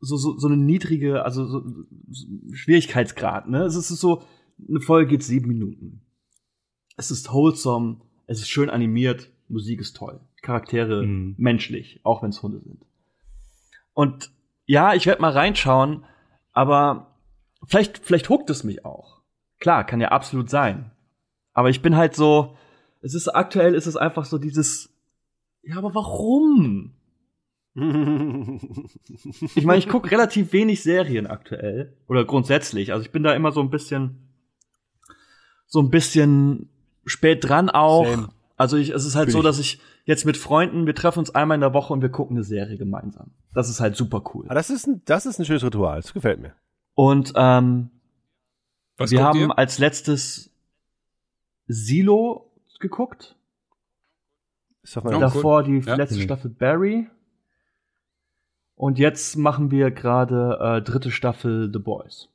[0.00, 3.62] so, so, so eine niedrige, also so, so Schwierigkeitsgrad, ne?
[3.64, 4.22] Es ist so,
[4.68, 6.02] eine Folge geht sieben Minuten.
[6.96, 10.20] Es ist wholesome, es ist schön animiert, Musik ist toll.
[10.42, 11.34] Charaktere Mhm.
[11.38, 12.84] menschlich, auch wenn es Hunde sind.
[13.92, 14.30] Und
[14.66, 16.04] ja, ich werde mal reinschauen,
[16.52, 17.16] aber
[17.66, 19.22] vielleicht, vielleicht huckt es mich auch.
[19.58, 20.90] Klar, kann ja absolut sein.
[21.52, 22.56] Aber ich bin halt so,
[23.00, 24.90] es ist aktuell ist es einfach so dieses,
[25.62, 26.94] ja, aber warum?
[29.54, 32.92] Ich meine, ich gucke relativ wenig Serien aktuell oder grundsätzlich.
[32.92, 34.28] Also ich bin da immer so ein bisschen,
[35.66, 36.68] so ein bisschen
[37.06, 38.06] spät dran auch.
[38.06, 38.28] Same.
[38.56, 39.44] Also ich, es ist halt Fühl so, ich.
[39.44, 42.36] dass ich jetzt mit Freunden, wir treffen uns einmal in der Woche und wir gucken
[42.36, 43.30] eine Serie gemeinsam.
[43.54, 44.46] Das ist halt super cool.
[44.46, 46.00] Aber das ist ein, das ist ein schönes Ritual.
[46.00, 46.54] Das gefällt mir.
[46.94, 47.90] Und ähm,
[48.96, 49.58] Was wir haben ihr?
[49.58, 50.50] als letztes
[51.68, 52.50] Silo
[52.80, 53.36] geguckt.
[54.82, 55.20] Ist doch Ja, mal cool.
[55.20, 55.94] Davor die Ja.
[55.94, 56.22] letzte Mhm.
[56.22, 57.08] Staffel Barry.
[58.78, 62.28] Und jetzt machen wir gerade äh, dritte Staffel The Boys.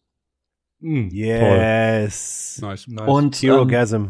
[0.81, 1.07] Mhm.
[1.09, 2.59] Yes.
[2.61, 2.87] Nice.
[2.87, 3.07] Nice.
[3.07, 4.05] Und Hero ähm, Gasm.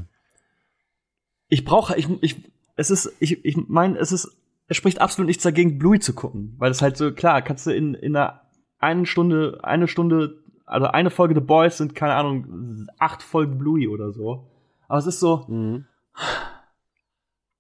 [1.48, 2.44] ich brauche, ich, ich,
[2.76, 4.36] es ist, ich, ich meine, es ist,
[4.68, 7.72] es spricht absolut nichts dagegen, Bluey zu gucken, weil es halt so klar, kannst du
[7.72, 8.42] in in einer
[8.80, 13.88] einen Stunde, eine Stunde, also eine Folge The Boys sind keine Ahnung acht Folgen Bluey
[13.88, 14.48] oder so.
[14.88, 15.86] Aber es ist so, Mhm.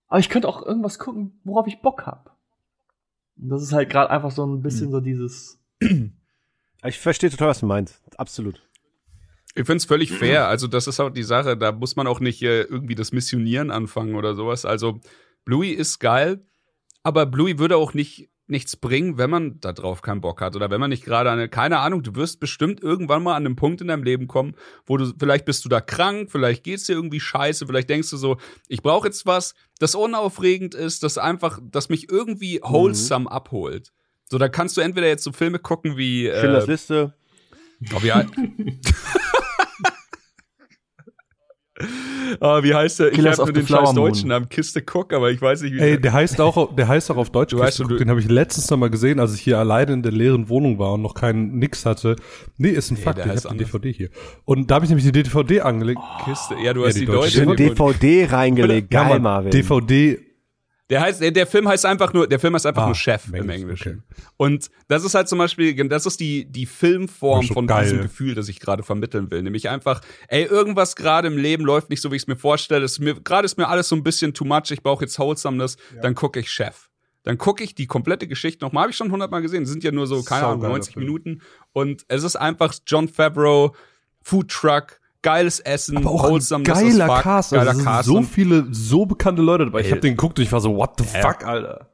[0.08, 2.33] aber ich könnte auch irgendwas gucken, worauf ich Bock hab.
[3.38, 5.60] Und das ist halt gerade einfach so ein bisschen so dieses.
[6.86, 8.02] Ich verstehe total, was du meinst.
[8.18, 8.62] Absolut.
[9.56, 10.48] Ich find's völlig fair.
[10.48, 11.58] Also, das ist auch die Sache.
[11.58, 14.66] Da muss man auch nicht äh, irgendwie das Missionieren anfangen oder sowas.
[14.66, 15.00] Also,
[15.46, 16.46] Bluey ist geil,
[17.04, 20.70] aber Bluey würde auch nicht nichts bringen, wenn man da drauf keinen Bock hat oder
[20.72, 23.82] wenn man nicht gerade eine, keine Ahnung, du wirst bestimmt irgendwann mal an einem Punkt
[23.82, 27.20] in deinem Leben kommen, wo du, vielleicht bist du da krank, vielleicht geht's dir irgendwie
[27.20, 28.38] scheiße, vielleicht denkst du so,
[28.70, 32.72] ich brauche jetzt was, das unaufregend ist, das einfach, das mich irgendwie Mhm.
[32.72, 33.91] wholesome abholt.
[34.30, 37.14] So, da kannst du entweder jetzt so Filme gucken wie, Schindlers äh, Liste.
[37.80, 38.26] wie, hei-
[42.40, 43.12] Ah, wie heißt der?
[43.12, 43.96] Ich habe nur den scheiß Flower Moon.
[44.12, 47.12] deutschen Namen Kiste Cook, aber ich weiß nicht, wie Ey, der heißt auch, der heißt
[47.12, 47.52] auch auf Deutsch.
[47.52, 49.60] Du weißt schon, Christoph, du- den habe ich letztens noch mal gesehen, als ich hier
[49.60, 52.16] alleine in der leeren Wohnung war und noch keinen Nix hatte.
[52.58, 53.18] Nee, ist ein Fakt.
[53.20, 53.66] der Ich heißt habe die.
[53.66, 54.10] DVD hier.
[54.46, 56.02] Und da habe ich nämlich die DVD angelegt.
[56.26, 56.56] Kiste.
[56.64, 57.32] Ja, du Ja, hast die die, deutsche.
[57.44, 58.94] Schön DVD reingelegt.
[58.94, 59.52] Ja, Geil, Marvin.
[59.52, 60.20] DVD.
[60.94, 63.28] Der heißt, der, der Film heißt einfach nur, der Film heißt einfach Ah, nur Chef
[63.30, 64.04] im Englischen, Englischen.
[64.38, 67.84] Und das ist halt zum Beispiel, das ist die, die Filmform von geil.
[67.84, 69.41] diesem Gefühl, das ich gerade vermitteln will.
[69.41, 72.86] Nämlich einfach, ey, irgendwas gerade im Leben läuft nicht so, wie ich es mir vorstelle.
[73.24, 76.39] Gerade ist mir alles so ein bisschen too much, ich brauche jetzt Wholesomeness, dann gucke
[76.39, 76.89] ich Chef.
[77.24, 79.64] Dann gucke ich die komplete Geschichte nochmal, habe ich schon hundertmal gesehen.
[79.64, 81.06] Das sind ja nur so, keine Ahnung, Saugeiler 90 Film.
[81.08, 81.41] Minuten.
[81.72, 83.74] Und es ist einfach John Favreau,
[84.22, 87.52] Food Truck, geiles Essen, Aber auch as geiler fuck, Cast.
[87.52, 89.82] geiler Also es sind Cast so viele, so bekannte Leute dabei.
[89.82, 91.22] Ich habe den geguckt und ich war so, what the Ja.
[91.22, 91.90] fuck, Alter.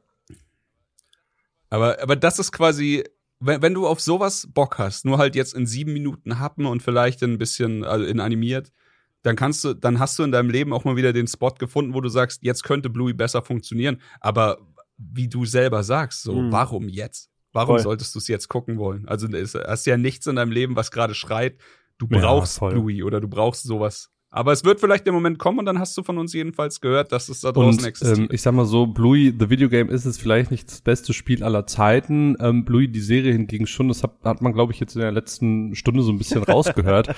[1.70, 3.04] Aber, aber das ist quasi,
[3.38, 6.82] wenn, wenn du auf sowas Bock hast, nur halt jetzt in sieben Minuten happen und
[6.82, 8.72] vielleicht ein bisschen also in animiert,
[9.22, 11.94] dann kannst du, dann hast du in deinem Leben auch mal wieder den Spot gefunden,
[11.94, 14.00] wo du sagst, jetzt könnte Bluey besser funktionieren.
[14.20, 14.58] Aber
[14.96, 16.52] wie du selber sagst, so, Mhm.
[16.52, 17.30] warum jetzt?
[17.52, 17.82] Warum Voll.
[17.82, 19.06] solltest du es jetzt gucken wollen?
[19.08, 21.56] Also es hast ja nichts in deinem Leben, was gerade schreit,
[22.00, 22.72] du Ja, brauchst voll.
[22.72, 24.10] Bluey oder du brauchst sowas.
[24.32, 27.10] Aber es wird vielleicht der Moment kommen und dann hast du von uns jedenfalls gehört,
[27.10, 28.18] dass es da draußen Und existiert.
[28.18, 31.12] ähm, ich sag mal so, Bluey, The Video Game ist es vielleicht nicht das beste
[31.12, 32.36] Spiel aller Zeiten.
[32.38, 35.10] Ähm, Bluey, die Serie hingegen schon, das hat, hat man, glaube ich, jetzt in der
[35.10, 37.08] letzten Stunde so ein bisschen rausgehört.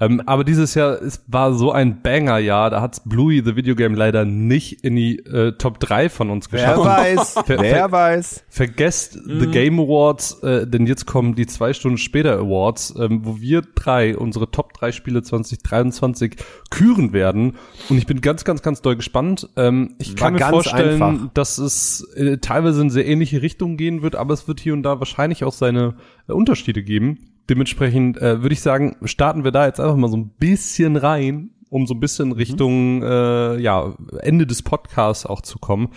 [0.00, 3.94] ähm, aber dieses Jahr es war so ein Banger-Jahr, da hat's Bluey, The Video Game,
[3.94, 6.84] leider nicht in die äh, Top 3 von uns Wer geschafft.
[6.84, 8.44] weiß, Ver- wer ver- weiß.
[8.48, 9.50] Vergesst The Mhm.
[9.50, 14.16] Game Awards, äh, denn jetzt kommen die zwei Stunden später Awards, ähm, wo wir drei
[14.16, 16.36] unsere Top 3 Spiele 2023
[16.70, 17.56] küren werden.
[17.88, 19.48] Und ich bin ganz, ganz, ganz doll gespannt.
[19.56, 21.30] Ähm, ich War kann mir vorstellen, einfach.
[21.34, 24.82] dass es äh, teilweise in sehr ähnliche Richtungen gehen wird, aber es wird hier und
[24.82, 25.94] da wahrscheinlich auch seine
[26.28, 27.18] äh, Unterschiede geben.
[27.48, 31.50] Dementsprechend äh, würde ich sagen, starten wir da jetzt einfach mal so ein bisschen rein,
[31.68, 35.88] um so ein bisschen Richtung äh, ja, Ende des Podcasts auch zu kommen.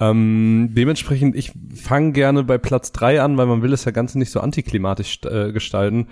[0.00, 4.14] Ähm, dementsprechend, ich fange gerne bei Platz drei an, weil man will es ja ganz
[4.14, 6.08] nicht so antiklimatisch äh, gestalten.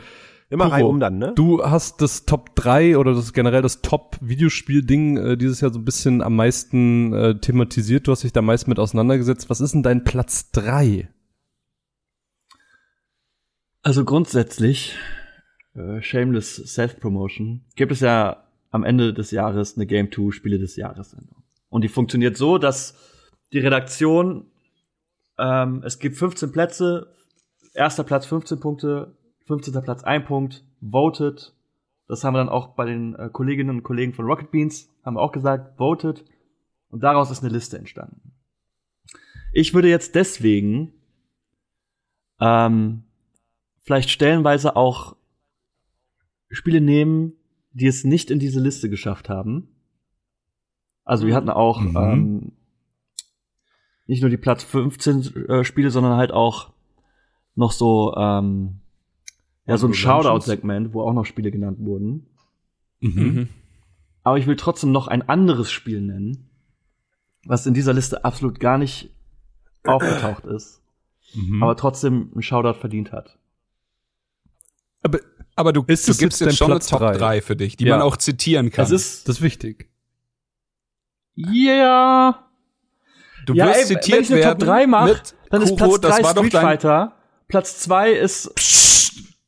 [0.48, 1.32] Immer Kuro, rein um dann, ne?
[1.34, 5.84] Du hast das Top 3 oder das generell das Top-Videospiel-Ding äh, dieses Jahr so ein
[5.84, 8.06] bisschen am meisten äh, thematisiert.
[8.06, 9.50] Du hast dich da meist mit auseinandergesetzt.
[9.50, 11.08] Was ist denn dein Platz 3?
[13.82, 14.96] Also grundsätzlich,
[15.74, 20.76] äh, shameless Self-Promotion, gibt es ja am Ende des Jahres eine Game 2 Spiele des
[20.76, 21.42] Jahres Sendung.
[21.68, 22.94] Und die funktioniert so, dass
[23.52, 24.46] die Redaktion,
[25.38, 27.12] ähm, es gibt 15 Plätze,
[27.74, 29.16] erster Platz 15 Punkte,
[29.46, 29.82] 15.
[29.82, 31.54] Platz 1 Punkt, voted.
[32.08, 35.14] Das haben wir dann auch bei den äh, Kolleginnen und Kollegen von Rocket Beans, haben
[35.16, 36.24] wir auch gesagt, voted.
[36.88, 38.32] Und daraus ist eine Liste entstanden.
[39.52, 40.92] Ich würde jetzt deswegen
[42.40, 43.04] ähm,
[43.80, 45.16] vielleicht stellenweise auch
[46.50, 47.32] Spiele nehmen,
[47.72, 49.68] die es nicht in diese Liste geschafft haben.
[51.04, 51.96] Also wir hatten auch Mhm.
[51.96, 52.52] ähm,
[54.06, 56.72] nicht nur die Platz 15 äh, Spiele, sondern halt auch
[57.54, 58.80] noch so ähm,
[59.66, 62.26] ja so ein Shoutout-Segment, wo auch noch Spiele genannt wurden.
[63.00, 63.48] Mhm.
[64.22, 66.50] Aber ich will trotzdem noch ein anderes Spiel nennen,
[67.44, 69.10] was in dieser Liste absolut gar nicht
[69.84, 70.82] aufgetaucht ist,
[71.34, 71.62] Mhm.
[71.62, 73.38] aber trotzdem einen Shoutout verdient hat.
[75.02, 75.18] Aber
[75.58, 77.16] Aber du, Ist du es gibst jetzt schon eine Platz Top drei?
[77.16, 77.96] 3 für dich, die Ja.
[77.96, 78.84] man auch zitieren kann.
[78.84, 79.88] Es ist das ist wichtig.
[81.34, 82.44] ja
[83.46, 85.98] du ja, wirst ey, wenn zitiert ich eine werden Top 3 mache, dann ist Kuro,
[85.98, 87.16] Platz 3 das war doch Street dein, Fighter,
[87.48, 88.52] Platz 2 ist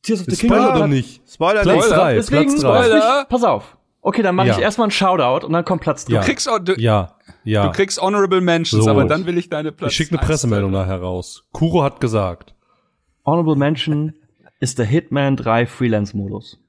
[0.09, 0.57] Tears of the Kingdom.
[0.59, 1.21] Spoiler doch nicht.
[1.29, 1.89] Spoiler Platz nicht.
[1.91, 2.83] drei, Deswegen, Platz drei.
[2.83, 3.25] Spoiler.
[3.29, 3.77] Pass auf.
[4.01, 4.55] Okay, dann mache Ja.
[4.55, 6.13] ich erstmal einen Shoutout und dann kommt Platz 3.
[6.13, 6.19] Ja.
[6.21, 7.65] Du kriegst, du, Ja, ja.
[7.67, 8.89] du kriegst Honorable Mentions, So.
[8.89, 11.43] aber dann will ich deine Platz ich schicke eine Pressemeldung nachher raus.
[11.51, 12.55] Kuro hat gesagt.
[13.25, 14.13] Honorable Mention
[14.61, 16.59] ist der Hitman 3 Freelance-Modus.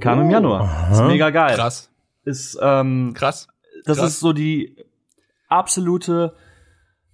[0.00, 0.62] Kam im Januar.
[0.62, 0.92] Aha.
[0.92, 1.56] Ist mega geil.
[1.56, 1.90] Krass,
[2.24, 3.48] Ist, ähm, krass.
[3.84, 4.10] das krass.
[4.12, 4.76] ist so die
[5.48, 6.34] absolute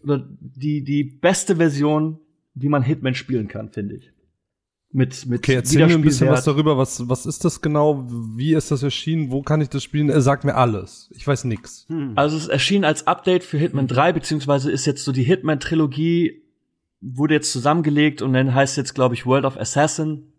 [0.04, 2.20] oder die, die beste Version,
[2.54, 4.12] wie man Hitman spielen kann, finde ich.
[4.96, 6.78] Mit, mit Okay, erzähl mir ein bisschen was darüber.
[6.78, 8.06] Was, was ist das genau?
[8.08, 9.30] Wie ist das erschienen?
[9.30, 10.08] Wo kann ich das spielen?
[10.08, 11.10] Er sagt mir alles.
[11.14, 11.86] Ich weiß nix.
[12.14, 16.40] Also es erschien als Update für Hitman 3, beziehungsweise ist jetzt so die Hitman-Trilogie
[17.02, 20.32] wurde jetzt zusammengelegt und dann heißt jetzt, glaube ich, World of Assassin.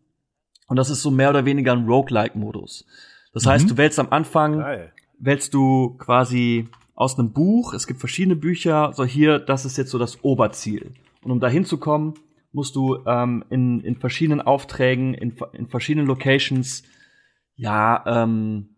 [0.68, 2.86] Und das ist so mehr oder weniger ein Roguelike-Modus.
[3.34, 3.70] Das heißt, Mhm.
[3.70, 4.92] du wählst am Anfang, Geil.
[5.20, 9.92] wählst du quasi aus einem Buch, es gibt verschiedene Bücher, so hier, das ist jetzt
[9.92, 10.94] so das Oberziel.
[11.22, 12.16] Und um da hinzukommen,
[12.58, 16.82] musst du ähm, in, in verschiedenen Aufträgen, in, in verschiedenen Locations,
[17.56, 18.70] ja, ähm,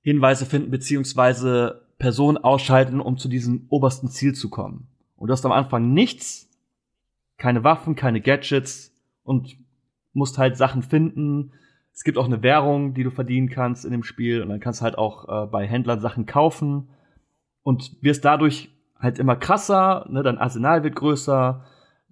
[0.00, 4.88] Hinweise finden, beziehungsweise Personen ausschalten, um zu diesem obersten Ziel zu kommen.
[5.14, 6.50] Und du hast am Anfang nichts,
[7.38, 8.92] keine Waffen, keine Gadgets
[9.22, 9.56] und
[10.12, 11.52] musst halt Sachen finden.
[11.92, 14.80] Es gibt auch eine Währung, die du verdienen kannst in dem Spiel und dann kannst
[14.80, 16.88] du halt auch äh, bei Händlern Sachen kaufen
[17.62, 21.64] und wirst dadurch halt immer krasser, ne, dein Arsenal wird größer,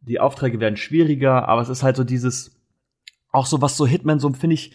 [0.03, 2.57] die Aufträge werden schwieriger, aber es ist halt so dieses,
[3.31, 4.73] auch so was so Hitman, so finde ich,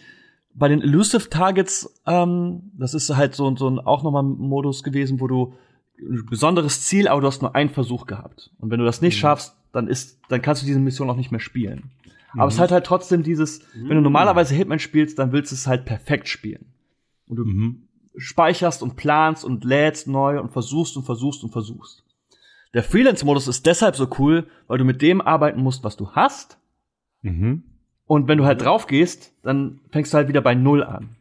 [0.54, 4.82] bei den Elusive Targets, ähm, das ist halt so, so ein auch nochmal ein Modus
[4.82, 5.54] gewesen, wo du
[6.00, 8.50] ein besonderes Ziel, aber du hast nur einen Versuch gehabt.
[8.58, 11.30] Und wenn du das nicht schaffst, dann ist, dann kannst du diese Mission auch nicht
[11.30, 11.90] mehr spielen.
[12.34, 15.54] Aber es ist halt halt trotzdem dieses, wenn du normalerweise Hitman spielst, dann willst du
[15.56, 16.66] es halt perfekt spielen.
[17.26, 17.82] Und du Mhm.
[18.16, 22.04] speicherst und planst und lädst neu und versuchst und versuchst und versuchst.
[22.74, 26.58] Der Freelance-Modus ist deshalb so cool, weil du mit dem arbeiten musst, was du hast.
[27.22, 27.62] Mhm.
[28.06, 31.16] Und wenn du halt drauf gehst, dann fängst du halt wieder bei Null an.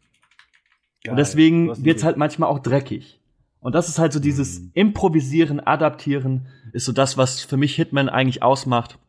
[1.03, 1.11] Geil.
[1.11, 3.19] Und deswegen wird's halt manchmal auch dreckig.
[3.59, 8.07] Und das ist halt so dieses Improvisieren, Adaptieren, ist so das, was für mich Hitman
[8.07, 8.99] eigentlich ausmacht.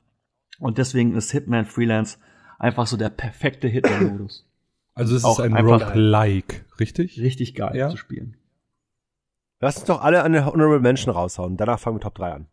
[0.58, 2.18] Und deswegen ist Hitman Freelance
[2.58, 4.44] einfach so der perfekte Hitman-Modus.
[4.94, 7.20] Also es Auch ist ein Roguelike, richtig?
[7.20, 7.90] Richtig geil Ja.
[7.90, 8.36] zu spielen.
[9.60, 11.56] Lass uns doch alle eine Honorable Mention raushauen.
[11.56, 12.46] Danach fangen wir Top 3 an.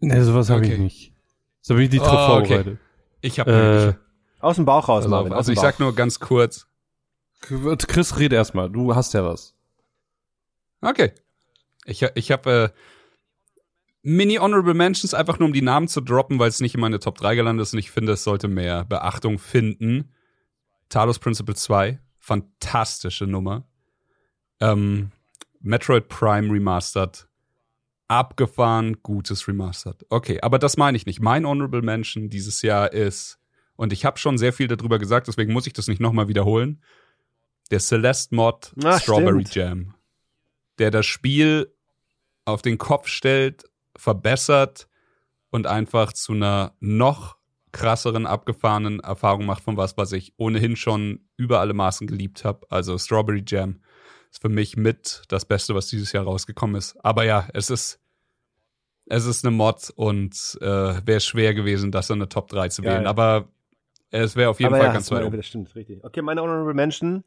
[0.00, 0.80] Nee, sowas habe ich Okay.
[0.82, 1.12] nicht.
[1.60, 2.46] So ich die Oh, drauf okay.
[2.56, 2.78] vorbereitet.
[3.20, 5.32] Ich habe Äh, Aus dem Bauch raus, also, Marvin.
[5.32, 5.62] also ich Bauch.
[5.62, 6.66] sag nur ganz kurz.
[7.40, 8.68] Chris, red erstmal.
[8.70, 9.54] Du hast ja was.
[10.82, 11.12] Okay.
[11.86, 12.78] Ich, ich habe äh,
[14.02, 16.98] Mini Honorable Mentions einfach nur um die Namen zu droppen, weil es nicht in meine
[16.98, 20.12] Top 3 gelandet ist und ich finde, es sollte mehr Beachtung finden.
[20.90, 23.64] Talos Principle 2, fantastische Nummer.
[24.60, 25.10] Ähm,
[25.64, 27.26] Metroid Prime Remastered,
[28.06, 30.04] abgefahren, gutes Remastered.
[30.10, 31.20] Okay, aber das meine ich nicht.
[31.20, 33.38] Mein Honorable Mention dieses Jahr ist,
[33.76, 36.82] und ich habe schon sehr viel darüber gesagt, deswegen muss ich das nicht nochmal wiederholen,
[37.70, 39.54] der Celeste Mod Ah, Strawberry stimmt.
[39.54, 39.94] Jam,
[40.78, 41.74] der das Spiel
[42.44, 43.64] auf den Kopf stellt,
[43.96, 44.86] verbessert
[45.48, 47.38] und einfach zu einer noch
[47.72, 52.66] krasseren, abgefahrenen Erfahrung macht von was, was ich ohnehin schon über alle Maßen geliebt habe.
[52.70, 53.80] Also Strawberry Jam
[54.34, 56.96] ist für mich mit das Beste, was dieses Jahr rausgekommen ist.
[57.04, 58.00] Aber ja, es ist
[59.06, 60.66] es ist eine Mod und äh,
[61.06, 63.06] wäre schwer gewesen, das in eine Top 3 zu wählen.
[63.06, 63.48] Aber
[64.10, 65.36] es wäre auf jeden Aber Fall ja, ganz weit oben.
[65.36, 66.02] Das stimmt, richtig.
[66.02, 67.22] Okay, meine Honorable Mention.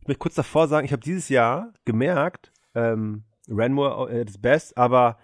[0.00, 4.76] Ich möchte kurz davor sagen, ich habe dieses Jahr gemerkt, ähm, Ranmore äh, das Best,
[4.78, 5.18] aber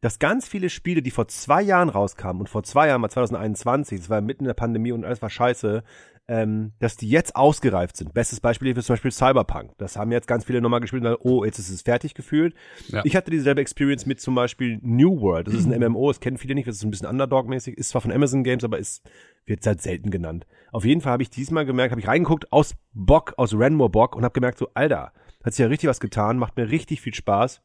[0.00, 3.98] dass ganz viele Spiele, die vor zwei Jahren rauskamen und vor zwei Jahren, mal 2021,
[3.98, 5.82] das war mitten in der Pandemie und alles war scheiße,
[6.30, 8.14] ähm, dass die jetzt ausgereift sind.
[8.14, 9.72] Bestes Beispiel ist zum Beispiel Cyberpunk.
[9.78, 12.54] Das haben jetzt ganz viele nochmal gespielt und dann, oh, jetzt ist es fertig gefühlt.
[12.86, 13.02] Ja.
[13.04, 15.48] Ich hatte dieselbe Experience mit zum Beispiel New World.
[15.48, 18.00] Das ist ein MMO, das kennen viele nicht, das ist ein bisschen Underdog-mäßig, ist zwar
[18.00, 19.02] von Amazon Games, aber ist,
[19.44, 20.46] wird halt selten genannt.
[20.70, 24.14] Auf jeden Fall habe ich diesmal gemerkt, habe ich reingeguckt aus Bock, aus Ranmore Bock
[24.14, 25.12] und habe gemerkt, so, Alter,
[25.42, 27.60] hat sich ja richtig was getan, macht mir richtig viel Spaß.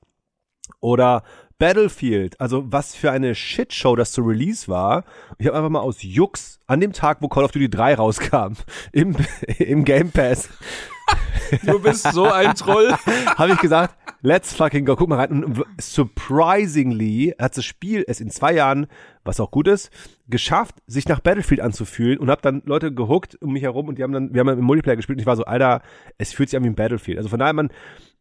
[0.79, 1.23] Oder
[1.57, 5.05] Battlefield, also was für eine Shitshow das zu Release war.
[5.37, 8.53] Ich habe einfach mal aus Jux an dem Tag, wo Call of Duty 3 rauskam,
[8.91, 9.15] im,
[9.59, 10.49] im Game Pass,
[11.65, 12.93] Du bist so ein Troll.
[13.37, 15.43] habe ich gesagt, let's fucking go, guck mal rein.
[15.43, 18.87] Und surprisingly hat das Spiel es in zwei Jahren,
[19.23, 19.91] was auch gut ist,
[20.27, 24.03] geschafft, sich nach Battlefield anzufühlen und habe dann Leute gehuckt um mich herum und die
[24.03, 25.81] haben dann, wir haben im Multiplayer gespielt und ich war so, Alter,
[26.17, 27.17] es fühlt sich an wie ein Battlefield.
[27.17, 27.69] Also von daher, man,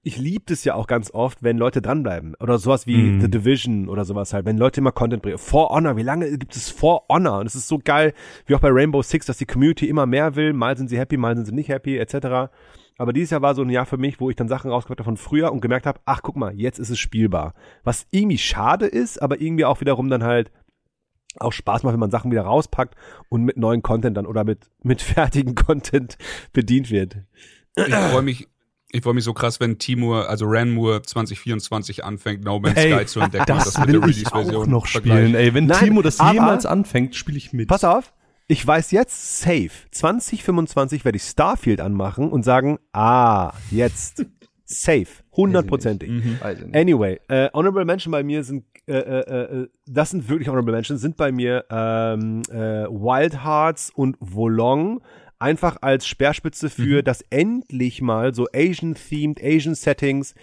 [0.05, 2.34] ich liebe es ja auch ganz oft, wenn Leute dranbleiben.
[2.38, 3.20] Oder sowas wie Mhm.
[3.22, 5.38] The Division oder sowas halt, wenn Leute immer Content bringen.
[5.38, 7.40] For Honor, wie lange gibt es For Honor?
[7.40, 8.12] Und es ist so geil,
[8.46, 10.52] wie auch bei Rainbow Six, dass die Community immer mehr will.
[10.52, 12.52] Mal sind sie happy, mal sind sie nicht happy, etc.
[12.98, 15.07] Aber dieses Jahr war so ein Jahr für mich, wo ich dann Sachen rausgebracht habe
[15.07, 17.55] von früher und gemerkt habe, ach guck mal, jetzt ist es spielbar.
[17.82, 20.52] Was irgendwie schade ist, aber irgendwie auch wiederum dann halt
[21.38, 22.94] auch Spaß macht, wenn man Sachen wieder rauspackt
[23.28, 26.18] und mit neuen Content dann oder mit, mit fertigen Content
[26.52, 27.16] bedient wird.
[27.76, 28.46] Ich freue mich,
[28.95, 33.07] ich freue mich so krass, wenn Timur, also Ranmur 2024 anfängt, No Man's Ey, Sky
[33.07, 33.51] zu entdecken.
[33.53, 35.34] und Das mit will ich auch noch spielen.
[35.34, 37.68] Ey, wenn Nein, Timo das jemals anfängt, spiele ich mit.
[37.68, 38.12] Pass auf,
[38.47, 44.24] ich weiß jetzt safe, 2025 werde ich Starfield anmachen und sagen, ah, jetzt.
[44.66, 45.06] Safe,
[45.36, 46.10] hundertprozentig.
[46.10, 46.74] Nicht.
[46.74, 51.01] Anyway, äh, Honorable Mention bei mir sind, äh, äh, äh, das sind wirklich Honorable Mentions,
[51.02, 55.02] sind bei mir ähm, äh, Wild Hearts und Volong.
[55.44, 60.34] Einfach als Speerspitze für, dass endlich mal so Asian-themed, Asian-Settings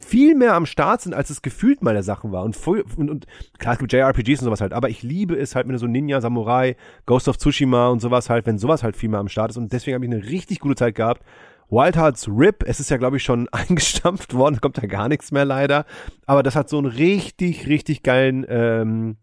[0.00, 2.44] viel mehr am Start sind, als es gefühlt mal der Sachen war.
[2.44, 3.26] Und, und, und
[3.58, 5.88] klar, es gibt JRPGs und sowas halt, aber ich liebe es halt, wenn du so
[5.88, 9.50] Ninja, Samurai, Ghost of Tsushima und sowas halt, wenn sowas halt viel mehr am Start
[9.50, 9.56] ist.
[9.56, 11.24] Und deswegen habe ich eine richtig gute Zeit gehabt.
[11.68, 15.32] Wild Hearts RIP, es ist ja, glaube ich, schon eingestampft worden, kommt da gar nichts
[15.32, 15.86] mehr leider.
[16.24, 19.16] Aber das hat so einen richtig, richtig geilen ähm,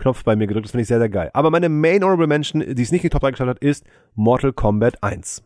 [0.00, 0.66] Knopf bei mir gedrückt.
[0.66, 1.30] Das finde ich sehr, sehr geil.
[1.32, 3.84] Aber meine Main Honorable Mention, die es nicht in die Top 3 geschafft hat, ist
[4.14, 5.42] Mortal Kombat 1.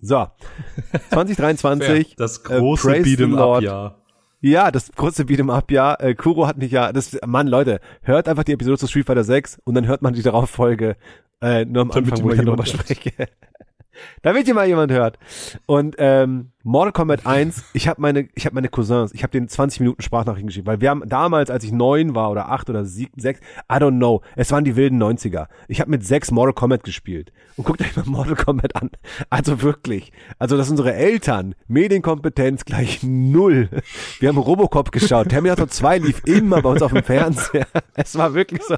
[0.00, 0.26] So,
[1.10, 2.16] 2023.
[2.16, 3.98] das große äh, Beat'em Up Jahr.
[4.40, 6.00] Ja, das große Beat'em Up Jahr.
[6.02, 9.24] Äh, Kuro hat mich ja, das, Mann, Leute, hört einfach die Episode zu Street Fighter
[9.24, 10.96] 6 und dann hört man die darauf Folge
[11.40, 13.12] äh, nur am Damit Anfang, wo ich darüber spreche.
[14.22, 15.18] Damit ihr mal jemand hört.
[15.66, 19.48] Und ähm, Mortal Kombat 1, ich habe meine, ich habe meine Cousins, ich habe den
[19.48, 22.84] 20 Minuten Sprachnachrichten geschickt, weil wir haben damals, als ich neun war oder acht oder
[22.84, 23.40] sieben, sechs,
[23.70, 25.48] I don't know, es waren die wilden 90er.
[25.68, 27.32] Ich habe mit sechs Mortal Kombat gespielt.
[27.56, 28.90] Und guckt euch mal Mortal Kombat an.
[29.30, 30.12] Also wirklich.
[30.38, 33.68] Also, dass unsere Eltern Medienkompetenz gleich null.
[34.18, 35.28] Wir haben Robocop geschaut.
[35.28, 37.66] Terminator 2 lief immer bei uns auf dem Fernseher.
[37.94, 38.76] Es war wirklich so,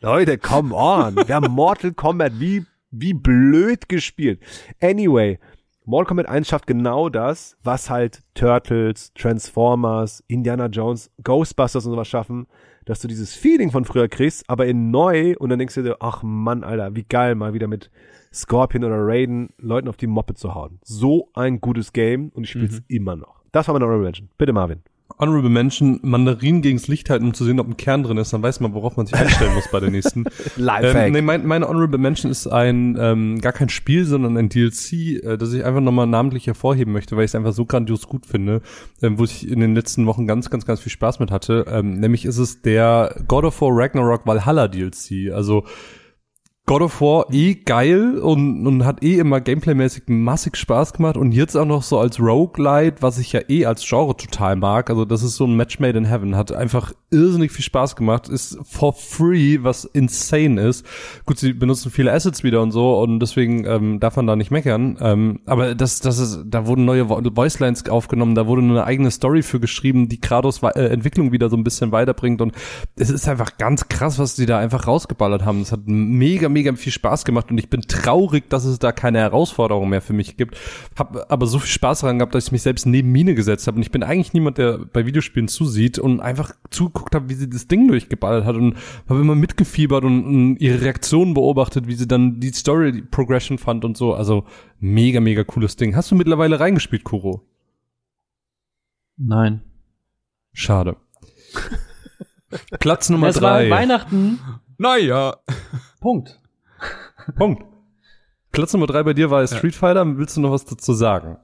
[0.00, 1.16] Leute, come on.
[1.26, 4.40] Wir haben Mortal Kombat wie wie blöd gespielt.
[4.80, 5.38] Anyway,
[5.84, 12.08] Mortal Kombat 1 schafft genau das, was halt Turtles, Transformers, Indiana Jones, Ghostbusters und sowas
[12.08, 12.46] schaffen,
[12.84, 15.96] dass du dieses Feeling von früher kriegst, aber in neu und dann denkst du dir,
[16.00, 17.90] ach Mann, Alter, wie geil, mal wieder mit
[18.32, 20.78] Scorpion oder Raiden Leuten auf die Moppe zu hauen.
[20.84, 22.84] So ein gutes Game und ich spiel's mhm.
[22.88, 23.42] immer noch.
[23.52, 24.28] Das war meine Honorable Mention.
[24.38, 24.82] Bitte Marvin.
[25.18, 28.42] Honorable Mention, Mandarinen gegens Licht halten, um zu sehen, ob ein Kern drin ist, dann
[28.42, 30.24] weiß man, worauf man sich einstellen muss bei der nächsten.
[30.56, 34.48] Live ähm, nee, mein, meine Honorable Mention ist ein, ähm, gar kein Spiel, sondern ein
[34.48, 34.92] DLC,
[35.22, 38.26] äh, das ich einfach nochmal namentlich hervorheben möchte, weil ich es einfach so grandios gut
[38.26, 38.62] finde,
[39.02, 41.66] ähm, wo ich in den letzten Wochen ganz, ganz, ganz viel Spaß mit hatte.
[41.68, 45.32] Ähm, nämlich ist es der God of War Ragnarok Valhalla DLC.
[45.32, 45.64] Also,
[46.70, 51.32] God of War eh geil und, und hat eh immer gameplaymäßig massig Spaß gemacht und
[51.32, 54.88] jetzt auch noch so als Roguelite, was ich ja eh als Genre total mag.
[54.88, 56.36] Also das ist so ein Match made in heaven.
[56.36, 58.28] Hat einfach irrsinnig viel Spaß gemacht.
[58.28, 60.86] Ist for free, was insane ist.
[61.26, 64.52] Gut, sie benutzen viele Assets wieder und so und deswegen ähm, darf man da nicht
[64.52, 64.96] meckern.
[65.00, 69.42] Ähm, aber das, das ist, da wurden neue Voicelines aufgenommen, da wurde eine eigene Story
[69.42, 72.52] für geschrieben, die Kratos äh, Entwicklung wieder so ein bisschen weiterbringt und
[72.94, 75.62] es ist einfach ganz krass, was sie da einfach rausgeballert haben.
[75.62, 78.92] Es hat mega, mega mega viel Spaß gemacht und ich bin traurig, dass es da
[78.92, 80.56] keine Herausforderung mehr für mich gibt.
[80.96, 83.76] Hab aber so viel Spaß daran gehabt, dass ich mich selbst neben Mine gesetzt habe
[83.76, 87.48] und ich bin eigentlich niemand, der bei Videospielen zusieht und einfach zugeguckt habe, wie sie
[87.48, 88.76] das Ding durchgeballert hat und
[89.08, 93.84] habe immer mitgefiebert und, und ihre Reaktionen beobachtet, wie sie dann die Story Progression fand
[93.84, 94.14] und so.
[94.14, 94.44] Also
[94.78, 95.96] mega, mega cooles Ding.
[95.96, 97.42] Hast du mittlerweile reingespielt, Kuro?
[99.16, 99.62] Nein.
[100.52, 100.96] Schade.
[102.80, 103.70] Platz Nummer es drei.
[103.70, 104.40] War Weihnachten.
[104.78, 105.36] Naja.
[106.00, 106.39] Punkt.
[107.36, 107.64] Punkt.
[108.52, 110.18] Platz Nummer drei bei dir war Street Fighter.
[110.18, 111.38] Willst du noch was dazu sagen?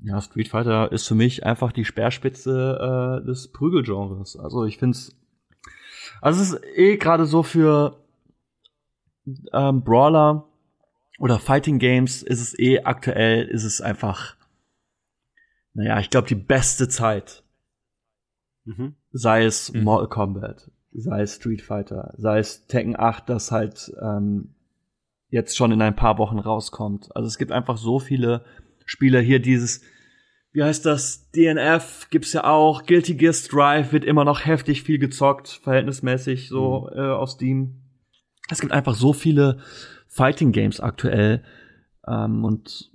[0.00, 4.36] Ja, Street Fighter ist für mich einfach die Speerspitze äh, des Prügelgenres.
[4.36, 5.16] Also ich find's,
[6.20, 8.04] also es ist eh gerade so für
[9.52, 10.46] ähm, Brawler
[11.18, 14.36] oder Fighting Games ist es eh aktuell, ist es einfach,
[15.74, 17.42] naja, ich glaube die beste Zeit.
[18.64, 18.94] Mhm.
[19.10, 19.82] Sei es mhm.
[19.82, 24.54] Mortal Kombat, sei es Street Fighter, sei es Tekken 8, das halt ähm,
[25.30, 27.14] jetzt schon in ein paar Wochen rauskommt.
[27.14, 28.44] Also es gibt einfach so viele
[28.84, 29.82] Spiele hier, dieses,
[30.52, 34.98] wie heißt das, DNF gibt's ja auch, Guilty Gear Strive wird immer noch heftig viel
[34.98, 36.98] gezockt, verhältnismäßig so mhm.
[36.98, 37.82] äh, auf Steam.
[38.50, 39.58] Es gibt einfach so viele
[40.06, 41.42] Fighting Games aktuell
[42.06, 42.90] ähm, und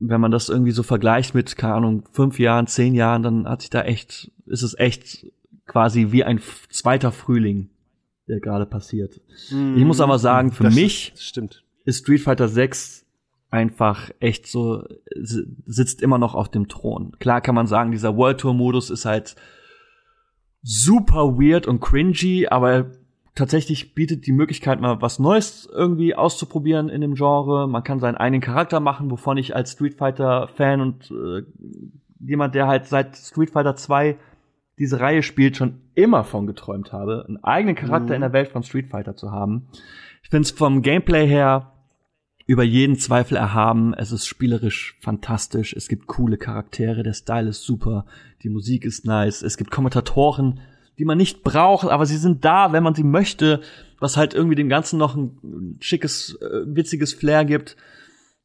[0.00, 3.60] wenn man das irgendwie so vergleicht mit, keine Ahnung, fünf Jahren, zehn Jahren, dann hat
[3.60, 5.26] sich da echt, ist es echt
[5.70, 7.70] quasi wie ein zweiter Frühling,
[8.26, 9.20] der gerade passiert.
[9.50, 11.62] Mm, ich muss aber sagen, für mich stimmt.
[11.84, 13.06] ist Street Fighter 6
[13.50, 14.82] einfach echt so,
[15.14, 17.12] sitzt immer noch auf dem Thron.
[17.20, 19.36] Klar kann man sagen, dieser World Tour Modus ist halt
[20.62, 22.90] super weird und cringy, aber
[23.36, 27.68] tatsächlich bietet die Möglichkeit mal was Neues irgendwie auszuprobieren in dem Genre.
[27.68, 31.42] Man kann seinen eigenen Charakter machen, wovon ich als Street Fighter Fan und äh,
[32.18, 34.18] jemand, der halt seit Street Fighter 2
[34.80, 38.14] diese Reihe spielt, schon immer von geträumt habe, einen eigenen Charakter mhm.
[38.14, 39.68] in der Welt von Street Fighter zu haben.
[40.22, 41.72] Ich finde es vom Gameplay her
[42.46, 43.92] über jeden Zweifel erhaben.
[43.92, 45.74] Es ist spielerisch fantastisch.
[45.74, 47.02] Es gibt coole Charaktere.
[47.02, 48.06] Der Style ist super.
[48.42, 49.42] Die Musik ist nice.
[49.42, 50.60] Es gibt Kommentatoren,
[50.98, 53.60] die man nicht braucht, aber sie sind da, wenn man sie möchte,
[54.00, 57.76] was halt irgendwie dem Ganzen noch ein schickes, äh, witziges Flair gibt,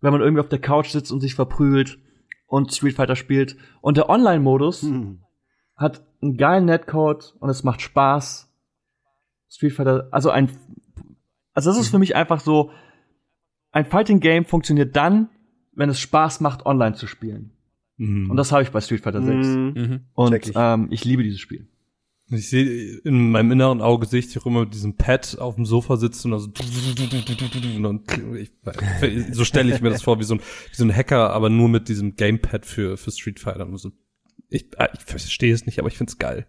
[0.01, 1.97] wenn man irgendwie auf der Couch sitzt und sich verprügelt
[2.45, 3.55] und Street Fighter spielt.
[3.79, 5.19] Und der Online-Modus mhm.
[5.75, 8.51] Hat einen geilen Netcode und es macht Spaß.
[9.49, 10.49] Street Fighter, also ein,
[11.53, 12.71] also das ist für mich einfach so,
[13.71, 15.29] ein Fighting Game funktioniert dann,
[15.73, 17.51] wenn es Spaß macht, online zu spielen.
[17.97, 18.29] Mhm.
[18.29, 19.47] Und das habe ich bei Street Fighter 6.
[19.47, 19.73] Mhm.
[19.75, 19.99] Mhm.
[20.13, 21.67] Und ähm, ich liebe dieses Spiel.
[22.31, 25.55] Ich sehe in meinem inneren Auge sehe ich dich auch immer mit diesem Pad auf
[25.55, 26.49] dem Sofa sitzen und so,
[27.85, 28.51] und ich,
[29.31, 31.69] so stelle ich mir das vor wie so ein wie so ein Hacker, aber nur
[31.69, 33.67] mit diesem Gamepad für für Street Fighter.
[33.67, 33.91] Und so,
[34.49, 36.45] ich, äh, ich verstehe es nicht, aber ich find's geil.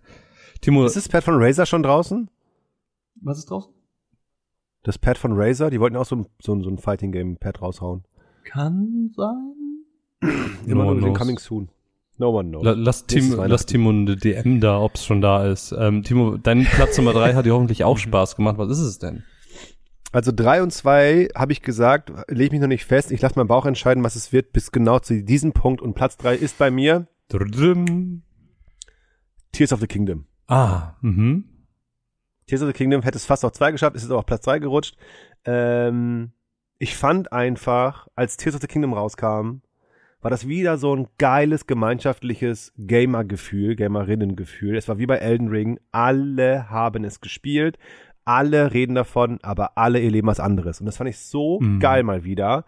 [0.61, 2.31] Timo, Ist das Pad von Razer schon draußen?
[3.23, 3.71] Was ist draus?
[4.83, 7.37] Das Pad von Razer, die wollten auch so ein, so ein, so ein Fighting Game
[7.37, 8.05] Pad raushauen.
[8.45, 9.85] Kann sein.
[10.67, 11.19] Immer one nur den knows.
[11.19, 11.69] Coming Soon.
[12.19, 12.65] No one knows.
[12.65, 13.51] La, lass, Weihnachten.
[13.51, 15.73] lass Timo eine DM da, ob's schon da ist.
[15.73, 18.57] Ähm, Timo, dein Platz Nummer drei hat dir hoffentlich auch Spaß gemacht.
[18.59, 19.25] Was ist es denn?
[20.13, 23.13] Also drei und zwei habe ich gesagt, lege ich mich noch nicht fest.
[23.13, 25.83] Ich lasse meinen Bauch entscheiden, was es wird, bis genau zu diesem Punkt.
[25.83, 27.07] Und Platz drei ist bei mir.
[29.53, 30.27] Tears of the Kingdom.
[30.49, 31.45] Ah, mhm.
[32.47, 34.45] Tears of the Kingdom hätte es fast auf zwei geschafft, ist jetzt aber auf Platz
[34.45, 34.97] drei gerutscht.
[35.45, 36.31] Ähm,
[36.79, 39.61] ich fand einfach, als Tears of the Kingdom rauskam,
[40.21, 44.77] war das wieder so ein geiles gemeinschaftliches Gamer-Gefühl, Gamerinnen-Gefühl.
[44.77, 45.79] Es war wie bei Elden Ring.
[45.93, 47.79] Alle haben es gespielt.
[48.25, 50.81] Alle reden davon, aber alle erleben was anderes.
[50.81, 51.79] Und das fand ich so Mhm.
[51.81, 52.65] geil mal wieder.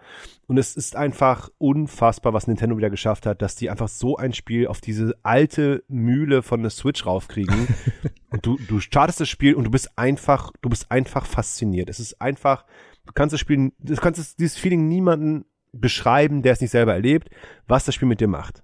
[0.49, 4.33] Und es ist einfach unfassbar, was Nintendo wieder geschafft hat, dass die einfach so ein
[4.33, 7.69] Spiel auf diese alte Mühle von der Switch raufkriegen.
[8.31, 11.91] und du, du startest das Spiel und du bist einfach, du bist einfach fasziniert.
[11.91, 12.65] Es ist einfach,
[13.05, 16.95] du kannst das Spiel, du kannst es, dieses Feeling niemanden beschreiben, der es nicht selber
[16.95, 17.29] erlebt,
[17.67, 18.63] was das Spiel mit dir macht.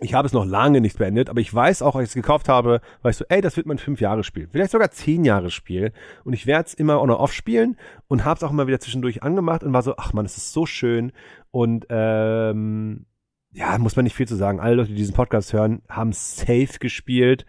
[0.00, 2.48] Ich habe es noch lange nicht beendet, aber ich weiß auch, als ich es gekauft
[2.48, 5.50] habe, war ich so, ey, das wird mein fünf Jahre Spiel, vielleicht sogar zehn Jahre
[5.50, 5.92] Spiel
[6.24, 7.76] und ich werde es immer on off spielen
[8.06, 10.52] und habe es auch immer wieder zwischendurch angemacht und war so, ach man, es ist
[10.52, 11.12] so schön
[11.50, 13.06] und ähm,
[13.52, 14.60] ja, muss man nicht viel zu sagen.
[14.60, 17.46] Alle Leute, die diesen Podcast hören, haben safe gespielt.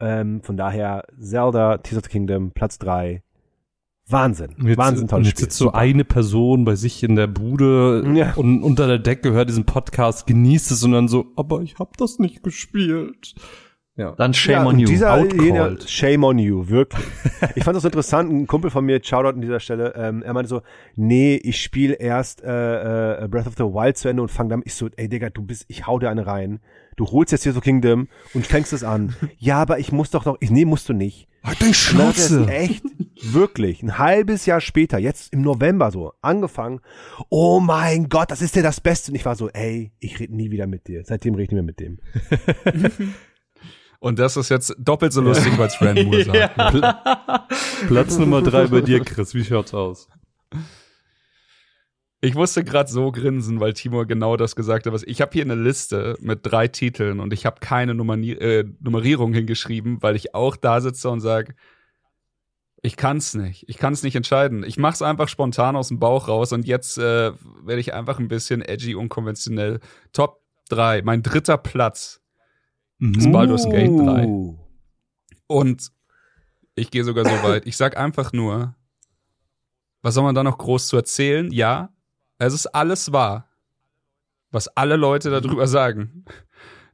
[0.00, 3.22] Ähm, von daher Zelda, Tears of the Kingdom, Platz drei.
[4.08, 4.50] Wahnsinn.
[4.62, 5.44] Jetzt, Wahnsinn und tolles jetzt Spiel.
[5.46, 8.34] sitzt so eine Person bei sich in der Bude Ja.
[8.34, 11.96] und unter der Decke hört diesen Podcast, genießt es und dann so, aber ich hab
[11.96, 13.34] das nicht gespielt.
[13.96, 14.12] Ja.
[14.12, 14.86] Dann Shame ja, on und you.
[14.88, 17.02] Dieser, jener, shame on you, wirklich.
[17.54, 20.34] ich fand das so interessant, ein Kumpel von mir, Shoutout an dieser Stelle, ähm, er
[20.34, 20.60] meinte so,
[20.96, 24.66] nee, ich spiele erst äh, äh, Breath of the Wild zu Ende und fang damit,
[24.66, 26.60] ich so, ey Digga, du bist, ich hau dir eine rein.
[26.96, 29.14] Du holst jetzt hier so Kingdom und fängst es an.
[29.38, 31.28] ja, aber ich muss doch noch, ich, nee, musst du nicht.
[31.44, 32.84] Halt dein es echt,
[33.22, 36.80] wirklich, ein halbes Jahr später, jetzt im November so, angefangen.
[37.28, 39.12] Oh mein Gott, das ist ja das Beste.
[39.12, 41.04] Und ich war so, ey, ich rede nie wieder mit dir.
[41.04, 42.00] Seitdem rede ich nicht mehr mit dem.
[44.00, 46.56] Und das ist jetzt doppelt so lustig, weil es Fran Moore sagt.
[47.88, 49.34] Platz Nummer drei bei dir, Chris.
[49.34, 50.08] Wie schaut's aus?
[52.22, 54.92] Ich musste gerade so grinsen, weil Timur genau das gesagt hat.
[54.92, 58.64] Was ich habe hier eine Liste mit drei Titeln und ich habe keine Nummeri äh,
[58.80, 61.54] Nummerierung hingeschrieben, weil ich auch da sitze und sage,
[62.82, 63.68] ich kann's nicht.
[63.68, 64.64] Ich kann's nicht entscheiden.
[64.64, 67.32] Ich mach's einfach spontan aus dem Bauch raus und jetzt äh,
[67.64, 69.80] werde ich einfach ein bisschen edgy, unkonventionell.
[70.12, 70.40] Top
[70.70, 72.22] 3, mein dritter Platz
[72.98, 74.26] ist Baldur's Gate 3.
[74.26, 74.58] Uh.
[75.46, 75.92] Und
[76.74, 77.66] ich gehe sogar so weit.
[77.66, 78.74] Ich sag einfach nur,
[80.02, 81.50] was soll man da noch groß zu erzählen?
[81.52, 81.90] Ja,
[82.38, 83.48] es ist alles wahr,
[84.50, 86.24] was alle Leute darüber sagen.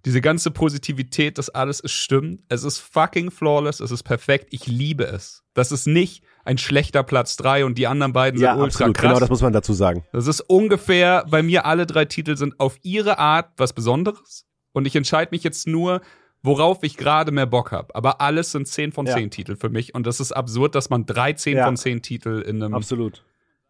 [0.04, 2.40] Diese ganze Positivität, das alles ist stimmt.
[2.48, 4.48] Es ist fucking flawless, es ist perfekt.
[4.50, 5.44] Ich liebe es.
[5.54, 8.96] Das ist nicht ein schlechter Platz drei und die anderen beiden Ja, sind ultra absolut.
[8.96, 9.08] krass.
[9.10, 10.04] Genau, das muss man dazu sagen.
[10.12, 14.44] Das ist ungefähr, bei mir alle drei Titel sind auf ihre Art was Besonderes.
[14.72, 16.00] Und ich entscheide mich jetzt nur,
[16.42, 17.94] worauf ich gerade mehr Bock habe.
[17.94, 19.14] Aber alles sind 10 von Ja.
[19.14, 19.94] 10 Titel für mich.
[19.94, 21.64] Und das ist absurd, dass man 13 Ja.
[21.66, 22.74] von 10 Titel in einem.
[22.74, 23.22] Absolut.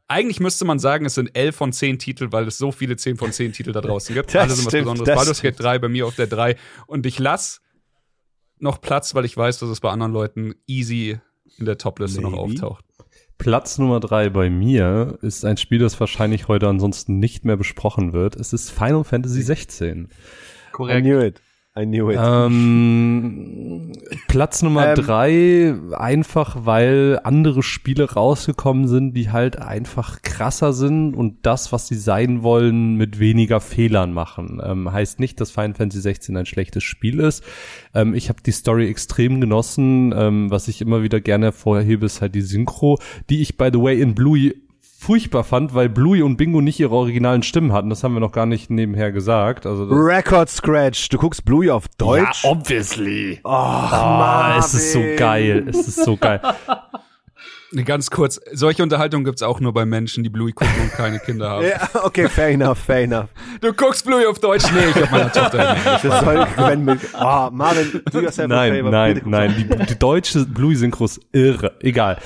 [0.08, 3.16] Eigentlich müsste man sagen, es sind 11 von 10 Titel, weil es so viele 10
[3.16, 4.30] von 10 Titel da draußen gibt.
[4.34, 5.06] Das Alle sind was stimmt, Besonderes.
[5.06, 5.66] das Baldur's Gate stimmt.
[5.66, 6.56] 3 bei mir auf der 3.
[6.86, 7.62] Und ich lass
[8.58, 11.18] noch Platz, weil ich weiß, dass es bei anderen Leuten easy
[11.58, 12.84] in der Topliste noch auftaucht.
[13.38, 18.12] Platz Nummer drei bei mir ist ein Spiel, das wahrscheinlich heute ansonsten nicht mehr besprochen
[18.12, 18.36] wird.
[18.36, 20.04] Es ist Final Fantasy 16.
[20.04, 20.08] I
[20.72, 21.02] Korrekt.
[21.04, 21.40] knew it.
[21.74, 22.18] I knew it.
[22.22, 23.92] Ähm,
[24.28, 24.94] Platz Nummer Ähm.
[24.94, 31.88] drei, einfach weil andere Spiele rausgekommen sind, die halt einfach krasser sind und das, was
[31.88, 34.60] sie sein wollen, mit weniger Fehlern machen.
[34.62, 37.42] Ähm, heißt nicht, dass Final Fantasy 16 ein schlechtes Spiel ist.
[37.94, 40.12] Ähm, ich habe die Story extrem genossen.
[40.14, 42.98] Ähm, was ich immer wieder gerne hervorhebe, ist halt die Synchro,
[43.30, 44.54] die ich, by the way, in Bluey
[45.02, 47.90] furchtbar fand, weil Bluey und Bingo nicht ihre originalen Stimmen hatten.
[47.90, 49.66] Das haben wir noch gar nicht nebenher gesagt.
[49.66, 51.08] Also Record Scratch.
[51.08, 52.44] Du guckst Bluey auf Deutsch?
[52.44, 53.40] ja, obviously.
[53.44, 55.66] Ach, Ah, es ist so geil.
[55.68, 56.40] Es ist so geil.
[57.86, 61.48] Ganz kurz, solche Unterhaltung gibt's auch nur bei Menschen, die Bluey gucken und keine Kinder
[61.48, 61.64] haben.
[61.66, 63.28] Ja, okay, fair enough, fair enough.
[63.62, 64.64] Du guckst Bluey auf Deutsch?
[64.74, 65.74] Nee, ich hab meiner Tochter.
[66.02, 68.90] Das soll, wenn mit, oh, Marvin, do yourself a Nein, favor.
[68.90, 69.54] nein, bitte guck nein.
[69.56, 71.72] Die, die deutsche Bluey-Synchro ist irre.
[71.80, 72.18] Egal.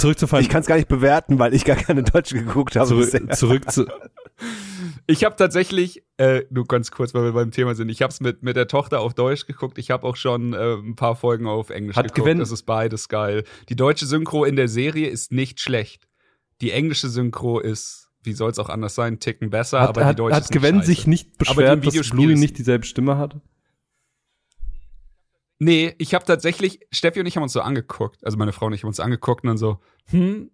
[0.00, 2.76] Zurück zu Final Ich kann es gar nicht bewerten, weil ich gar keine Deutsche geguckt
[2.76, 2.88] habe.
[2.88, 3.86] zurück, zurück zu
[5.06, 8.20] Ich habe tatsächlich, äh, nur ganz kurz, weil wir beim Thema sind, ich habe es
[8.20, 9.76] mit, mit der Tochter auf Deutsch geguckt.
[9.78, 12.26] Ich habe auch schon äh, ein paar Folgen auf Englisch Hat geguckt.
[12.26, 13.44] Gwen- Das ist beides geil.
[13.68, 16.06] Die deutsche Synchro in der Serie ist nicht schlecht.
[16.60, 20.06] Die englische Synchro ist, wie soll es auch anders sein, Ticken besser, hat, aber die
[20.08, 20.86] hat, deutsche hat ist nicht Gwen scheiße.
[20.86, 23.36] sich nicht Aber die im beschwert, dass Bluey nicht dieselbe Stimme hat?
[25.62, 28.72] Nee, ich habe tatsächlich, Steffi und ich haben uns so angeguckt, also meine Frau und
[28.72, 30.50] ich haben uns angeguckt und dann so, hm.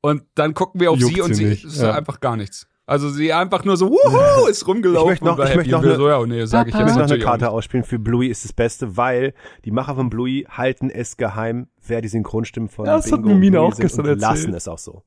[0.00, 1.92] Und dann gucken wir auf Juckt sie und sie sie nicht, ist ja.
[1.92, 2.66] einfach gar nichts.
[2.86, 5.94] Also sie einfach nur so, wuhu, ist rumgelaufen Ich möchte noch- ich möchte noch eine-
[5.96, 7.52] so, ja, nee, sag ich jetzt noch eine Karte nicht.
[7.52, 9.34] ausspielen für Bluey ist das Beste, weil
[9.64, 13.28] die Macher von Bluey halten es geheim, wer die Synchronstimmen von Ja, das hat Bingo
[13.28, 14.56] mir und Mina Bluey auch sind gestern und lassen erzählt.
[14.56, 15.02] es auch so.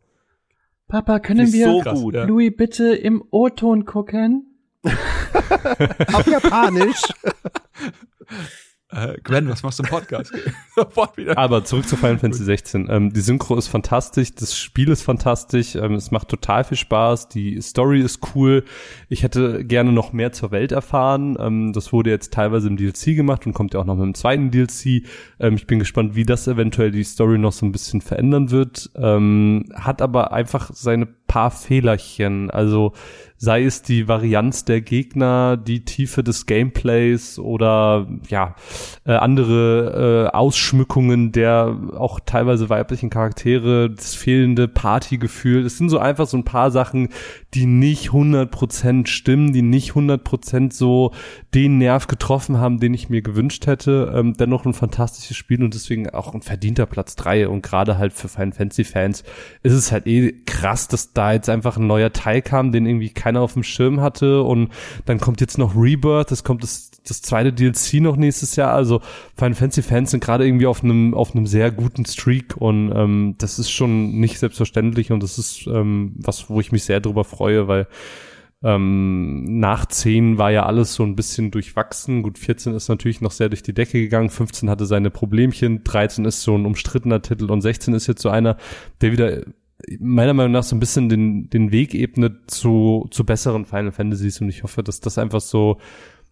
[0.88, 2.23] Papa, können wir so Krass, ja.
[2.26, 4.56] Louis bitte im O-Ton gucken?
[6.14, 7.02] Auf Japanisch.
[8.91, 10.32] Äh, Gwen, was machst du im Podcast?
[10.76, 11.38] Sofort wieder.
[11.40, 12.88] Aber zurück zu Final Fantasy 16.
[12.90, 17.30] Ähm, die Synchro ist fantastisch, das Spiel ist fantastisch, ähm, es macht total viel Spaß,
[17.30, 18.64] die Story ist cool.
[19.10, 21.36] Ich hätte gerne noch mehr zur Welt erfahren.
[21.40, 24.14] Ähm, das wurde jetzt teilweise im DLC gemacht und kommt ja auch noch mit dem
[24.14, 25.03] zweiten DLC.
[25.40, 28.91] Ähm, ich bin gespannt, wie das eventuell die Story noch so ein bisschen verändern wird.
[28.95, 32.49] Ähm, hat aber einfach seine paar Fehlerchen.
[32.49, 32.94] Also
[33.38, 38.56] sei es die Varianz der Gegner, die Tiefe des Gameplays oder ja
[39.06, 45.66] äh, andere äh, Ausschmückungen der auch teilweise weiblichen Charaktere, das fehlende Partygefühl.
[45.66, 47.10] Es sind so einfach so ein paar Sachen,
[47.53, 51.12] die nicht 100% stimmen, die nicht 100% so
[51.53, 54.14] den Nerv getroffen haben, den ich mir gewünscht hätte.
[54.16, 58.14] Ähm, dennoch ein fantastisches Spiel und deswegen auch ein verdienter Platz drei und gerade halt
[58.14, 59.24] für Final Fantasy Fans
[59.62, 63.10] ist es halt eh krass, dass da jetzt einfach ein neuer Teil kam, den irgendwie
[63.10, 64.69] keiner auf dem Schirm hatte und
[65.06, 69.02] dann kommt jetzt noch Rebirth, es kommt das, das zweite DLC noch nächstes Jahr, also
[69.35, 73.35] Final Fantasy Fans sind gerade irgendwie auf einem auf einem sehr guten Streak und ähm,
[73.38, 77.23] das ist schon nicht selbstverständlich und das ist ähm, was, wo ich mich sehr drüber
[77.23, 77.88] freue, weil
[78.65, 82.23] ähm, nach 10 war ja alles so ein bisschen durchwachsen.
[82.23, 86.26] Gut, 14 ist natürlich noch sehr durch die Decke gegangen, 15 hatte seine Problemchen, 13
[86.26, 88.57] ist so ein umstrittener Titel und 16 ist jetzt so einer,
[89.02, 89.41] der wieder
[89.99, 94.41] meiner Meinung nach so ein bisschen den, den Weg ebnet zu, zu besseren Final Fantasies
[94.41, 95.77] und ich hoffe, dass das einfach so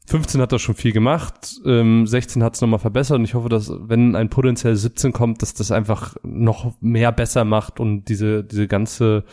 [0.07, 3.49] 15 hat da schon viel gemacht, ähm, 16 hat es nochmal verbessert und ich hoffe,
[3.49, 8.43] dass wenn ein potenziell 17 kommt, dass das einfach noch mehr besser macht und diese,
[8.43, 9.23] diese ganze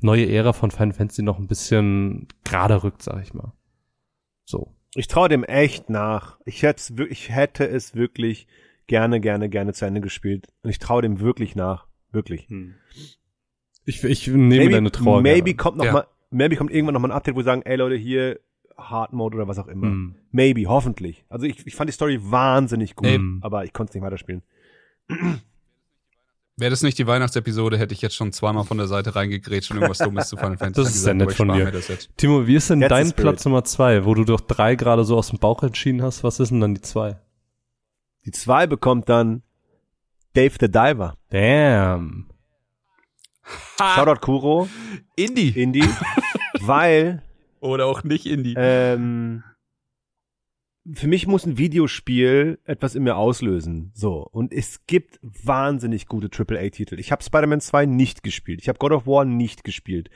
[0.00, 3.52] neue Ära von Final Fantasy noch ein bisschen gerade rückt, sag ich mal.
[4.44, 4.74] So.
[4.94, 6.38] Ich traue dem echt nach.
[6.44, 8.46] Ich ich hätte es wirklich
[8.86, 10.48] gerne, gerne, gerne zu Ende gespielt.
[10.62, 11.86] Und ich traue dem wirklich nach.
[12.12, 12.48] Wirklich.
[13.84, 15.20] Ich, ich nehme deine Trauer.
[15.22, 15.56] maybe gerne.
[15.56, 15.92] kommt noch Ja.
[15.92, 18.40] mal, maybe kommt irgendwann noch mal ein Update, wo sie sagen, ey Leute, hier
[18.76, 19.86] Hard Mode oder was auch immer.
[19.88, 20.14] Hm.
[20.32, 21.24] Maybe, hoffentlich.
[21.28, 23.20] Also ich, ich fand die Story wahnsinnig gut, Ey.
[23.40, 24.42] aber ich konnte es nicht weiterspielen.
[26.56, 29.78] Wäre das nicht die Weihnachtsepisode, hätte ich jetzt schon zweimal von der Seite reingegrätscht und
[29.78, 31.68] irgendwas Dummes zu Final Fantasy Das ist sehr nett von dir.
[31.72, 32.10] jetzt.
[32.16, 33.22] Timo, wie ist denn That's the dein.
[33.24, 36.22] Platz Nummer zwei, wo du doch drei gerade so aus dem Bauch entschieden hast?
[36.22, 37.18] Was ist denn dann die zwei?
[38.24, 39.42] Die zwei bekommt dann
[40.34, 41.16] Dave the Diver.
[41.30, 42.26] Damn.
[43.78, 44.68] Shoutout Kuro,
[45.16, 45.50] Indie.
[45.50, 45.84] Indie,
[46.60, 47.22] weil
[47.60, 48.54] Oder auch nicht Indie.
[48.56, 49.42] ähm,
[50.92, 53.90] für mich muss ein Videospiel etwas in mir auslösen.
[53.94, 54.26] So.
[54.30, 56.98] Und es gibt wahnsinnig gute AAA-Titel.
[56.98, 58.60] Ich habe Spider-Man 2 nicht gespielt.
[58.60, 60.10] Ich habe God of War nicht gespielt.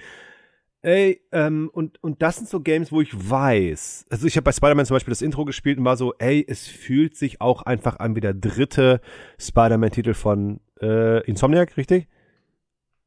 [0.82, 4.06] Ey, ähm, und, und das sind so Games, wo ich weiß.
[4.10, 6.68] Also ich habe bei Spider-Man zum Beispiel das Intro gespielt und war so, ey, es
[6.68, 9.00] fühlt sich auch einfach an wie der dritte
[9.40, 12.08] Spider-Man-Titel von äh, Insomniac, richtig?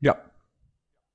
[0.02, 0.18] Ja.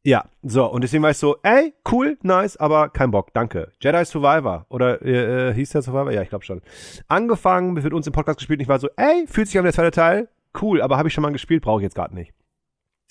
[0.05, 3.73] Ja, so, und deswegen war ich so, ey, cool, nice, aber kein Bock, danke.
[3.81, 6.13] Jedi Survivor, oder äh, äh, hieß der Survivor?
[6.13, 6.63] Ja, ich glaube schon.
[7.09, 9.73] Angefangen, wird uns im Podcast gespielt und ich war so, ey, fühlt sich an der
[9.73, 10.29] zweite Teil,
[10.63, 12.33] cool, aber habe ich schon mal gespielt, brauche ich jetzt gerade nicht.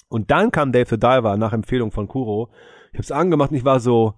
[0.07, 2.49] Und dann kam Dave the Diver nach Empfehlung von Kuro.
[2.91, 4.13] Ich habe es angemacht und ich war so,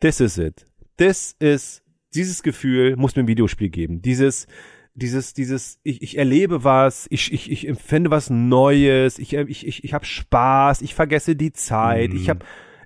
[0.00, 0.64] this is it.
[0.96, 1.82] This is,
[2.14, 4.02] dieses Gefühl muss mir ein Videospiel geben.
[4.02, 4.46] Dieses,
[4.94, 9.84] dieses, dieses, ich, ich erlebe was, ich, ich, ich empfinde was Neues, ich, ich, ich,
[9.84, 12.16] ich habe Spaß, ich vergesse die Zeit, Mhm.
[12.16, 12.44] ich habe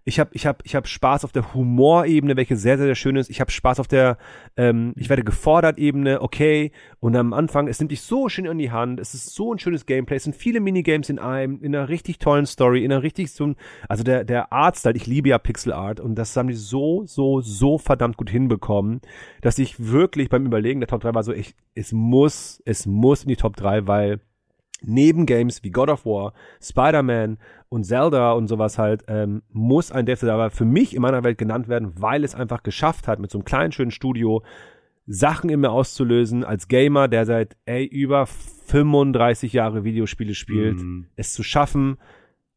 [0.09, 3.17] ich habe ich hab, ich hab Spaß auf der Humorebene, welche sehr, sehr, sehr schön
[3.17, 3.29] ist.
[3.29, 4.17] Ich habe Spaß auf der,
[4.57, 6.73] ähm, ich werde gefordert Ebene, okay.
[6.99, 9.01] Und am Anfang, es nimmt dich so schön in die Hand.
[9.01, 10.17] Es ist so ein schönes Gameplay.
[10.17, 13.53] Es sind viele Minigames in einem, in einer richtig tollen Story, in einer richtig so,
[13.87, 17.43] also der, der Artstyle, ich liebe ja Pixel Art und das haben die so, so,
[17.43, 19.03] so verdammt gut hinbekommen,
[19.43, 23.25] dass ich wirklich beim Überlegen der Top 3 war so, ich, es muss, es muss
[23.25, 24.21] in die Top 3, weil
[24.83, 26.33] neben Games wie God of War,
[26.63, 27.39] Spider-Man
[27.69, 31.39] und Zelda und sowas halt, ähm, muss ein Death aber für mich in meiner Welt
[31.39, 34.43] genannt werden, weil es einfach geschafft hat, mit so einem kleinen, schönen Studio
[35.07, 41.07] Sachen in mir auszulösen, als Gamer, der seit, ey, über 35 Jahre Videospiele spielt, Mhm.
[41.17, 41.97] es zu schaffen,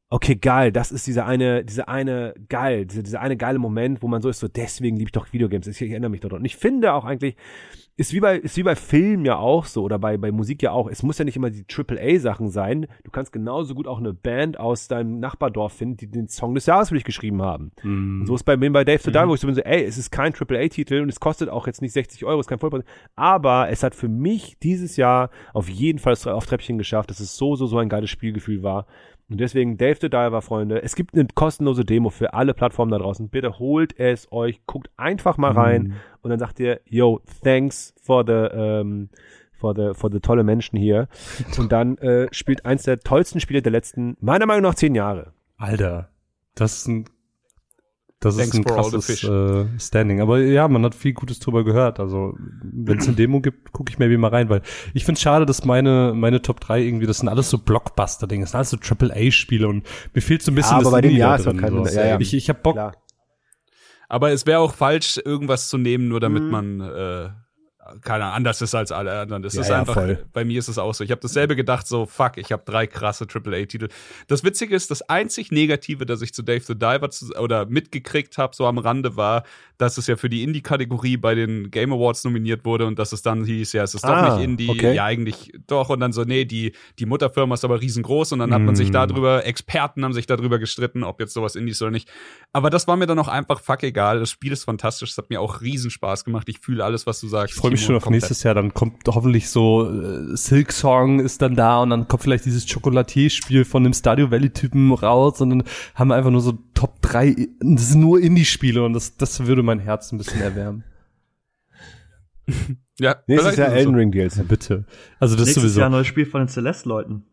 [0.10, 4.10] okay, geil, das ist dieser eine, diese eine, geil, dieser, dieser eine geile Moment, wo
[4.10, 5.68] man so ist, so deswegen liebe ich doch Videogames.
[5.68, 6.40] Ich, ich erinnere mich daran.
[6.40, 7.38] Und ich finde auch eigentlich,
[7.98, 10.72] ist wie bei, ist wie bei Film ja auch so oder bei, bei Musik ja
[10.72, 10.90] auch.
[10.90, 12.88] Es muss ja nicht immer die AAA-Sachen sein.
[13.04, 16.66] Du kannst genauso gut auch eine Band aus deinem Nachbardorf finden, die den Song des
[16.66, 17.72] Jahres für dich geschrieben haben.
[17.84, 18.22] Mhm.
[18.22, 19.84] Und so ist bei mir bei Dave to Die, wo ich so bin, so, ey,
[19.84, 22.60] es ist kein AAA-Titel und es kostet auch jetzt nicht 60 Euro, es ist kein
[22.60, 22.84] Vollpreis.
[23.16, 27.36] Aber es hat für mich dieses Jahr auf jeden Fall das Auftreppchen geschafft, dass es
[27.36, 28.88] so, so, so ein geiles Spielgefühl war.
[29.32, 30.84] Und deswegen Dave the Diver, Freunde.
[30.84, 33.30] Es gibt eine kostenlose Demo für alle Plattformen da draußen.
[33.30, 35.94] Bitte holt es euch, guckt einfach mal rein Mhm.
[36.22, 39.10] und dann sagt ihr, yo, thanks for the, ähm,
[39.54, 41.08] for the, for the tolle Menschen hier.
[41.58, 45.34] Und dann äh, spielt eins der tollsten Spiele der letzten, meiner Meinung nach, zehn Jahre.
[45.58, 46.10] Alter,
[46.56, 47.06] das ist ein,
[48.22, 50.22] das ist Thanks ein all the krasses äh, Standing.
[50.22, 52.00] Aber ja, man hat viel Gutes drüber gehört.
[52.00, 54.62] Also wenn es eine Demo gibt, gucke ich maybe mal rein, weil
[54.94, 58.44] ich finde es schade, dass meine meine Top 3 irgendwie, das sind alles so Blockbuster-Dinge,
[58.44, 61.02] das sind alles so AAA-Spiele und mir fehlt so ein bisschen Ja, aber das bei
[61.02, 61.86] dem Jahr ist doch drin, kein so.
[61.86, 62.20] Ja, ja.
[62.20, 62.76] Ich, ich hab Bock.
[62.76, 62.96] Klar.
[64.08, 66.50] Aber es wäre auch falsch, irgendwas zu nehmen, nur damit Mhm.
[66.50, 67.30] man äh,
[68.02, 69.42] keine Ahnung, anders ist als alle anderen.
[69.44, 70.24] Das Ja, ist ja, einfach, voll.
[70.34, 71.04] bei mir ist es auch so.
[71.04, 73.90] Ich habe dasselbe gedacht, so, fuck, ich habe drei krasse AAA-Titel.
[74.28, 78.38] Das Witzige ist, das einzig Negative, das ich zu Dave the Diver zu, oder mitgekriegt
[78.38, 79.44] habe, so am Rande, war,
[79.78, 83.24] dass es ja für die Indie-Kategorie bei den Game Awards nominiert wurde und dass es
[83.24, 84.94] dann hieß, ja, es ist doch Ah, nicht Indie, okay.
[84.94, 85.90] ja, eigentlich doch.
[85.90, 88.90] Und dann so, nee, die, die Mutterfirma ist aber riesengroß und dann hat man sich
[88.90, 88.94] Mm.
[88.94, 92.10] darüber, Experten haben sich darüber gestritten, ob jetzt sowas Indie ist oder nicht.
[92.54, 94.20] Aber das war mir dann auch einfach fuck egal.
[94.20, 96.48] Das Spiel ist fantastisch, es hat mir auch riesen Spaß gemacht.
[96.50, 97.56] Ich fühle alles, was du sagst.
[97.56, 98.22] Ich freue mich schon auf komplett.
[98.24, 98.54] nächstes Jahr.
[98.54, 102.72] Dann kommt hoffentlich so äh, Silk Song ist dann da und dann kommt vielleicht dieses
[102.72, 105.64] Chocolatier-Spiel von dem Stadio Valley-Typen raus und dann
[105.96, 109.64] haben wir einfach nur so Top 3, das sind nur Indie-Spiele und das, das würde
[109.64, 110.84] mein Herz ein bisschen erwärmen.
[113.00, 113.96] Ja, Nächstes Jahr ist es Elden.
[113.96, 114.36] Ring DLC.
[114.38, 114.86] Ja, bitte.
[115.20, 115.80] Also das Nächstes sowieso.
[115.82, 117.26] Jahr neues Spiel von den Celeste-Leuten.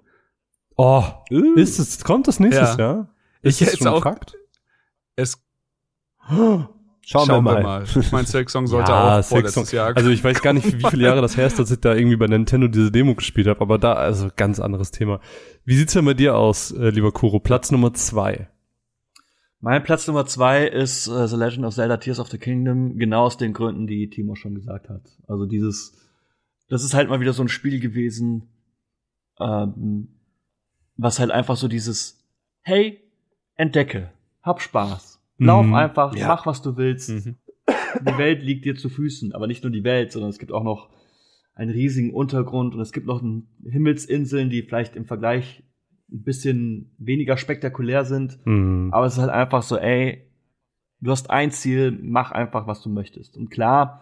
[0.77, 1.55] Oh, Uh.
[1.56, 2.78] ist es, kommt das nächstes Ja.
[2.78, 3.15] Jahr?
[3.43, 4.35] Ich Ist es hätte schon auch- Fakt?
[5.16, 5.43] Es
[7.10, 7.85] Schauen, wir mal.
[7.85, 9.76] Ich mein, Silk Song sollte Ja, auch vorletztes Song.
[9.76, 9.97] Jahr.
[9.97, 12.16] Also ich weiß gar nicht, wie viele Jahre das her ist, dass ich da irgendwie
[12.16, 15.18] bei Nintendo diese Demo gespielt habe, aber da, also ganz anderes Thema.
[15.64, 17.40] Wie sieht's denn bei dir aus, äh, lieber Kuro?
[17.40, 18.51] Platz Nummer zwei.
[19.60, 23.24] Mein Platz Nummer zwei ist äh, The Legend of Zelda Tears of the Kingdom, genau
[23.24, 25.01] aus den Gründen, die Timo schon gesagt hat.
[25.26, 25.94] Also dieses,
[26.68, 28.51] das ist halt mal wieder so ein Spiel gewesen,
[29.40, 30.09] ähm,
[30.98, 32.22] was halt einfach so dieses,
[32.60, 33.01] hey,
[33.55, 34.12] entdecke,
[34.43, 35.74] hab Spaß, lauf Mhm.
[35.74, 36.28] einfach, Ja.
[36.28, 37.36] mach was du willst, Mhm.
[38.02, 40.65] die Welt liegt dir zu Füßen, aber nicht nur die Welt, sondern es gibt auch
[40.65, 40.90] noch
[41.55, 43.20] einen riesigen Untergrund und es gibt noch
[43.65, 45.62] Himmelsinseln, die vielleicht im Vergleich
[46.10, 48.39] ein bisschen weniger spektakulär sind.
[48.44, 48.90] Hm.
[48.93, 50.31] Aber es ist halt einfach so, ey,
[51.01, 53.36] du hast ein Ziel, mach einfach, was du möchtest.
[53.36, 54.01] Und klar,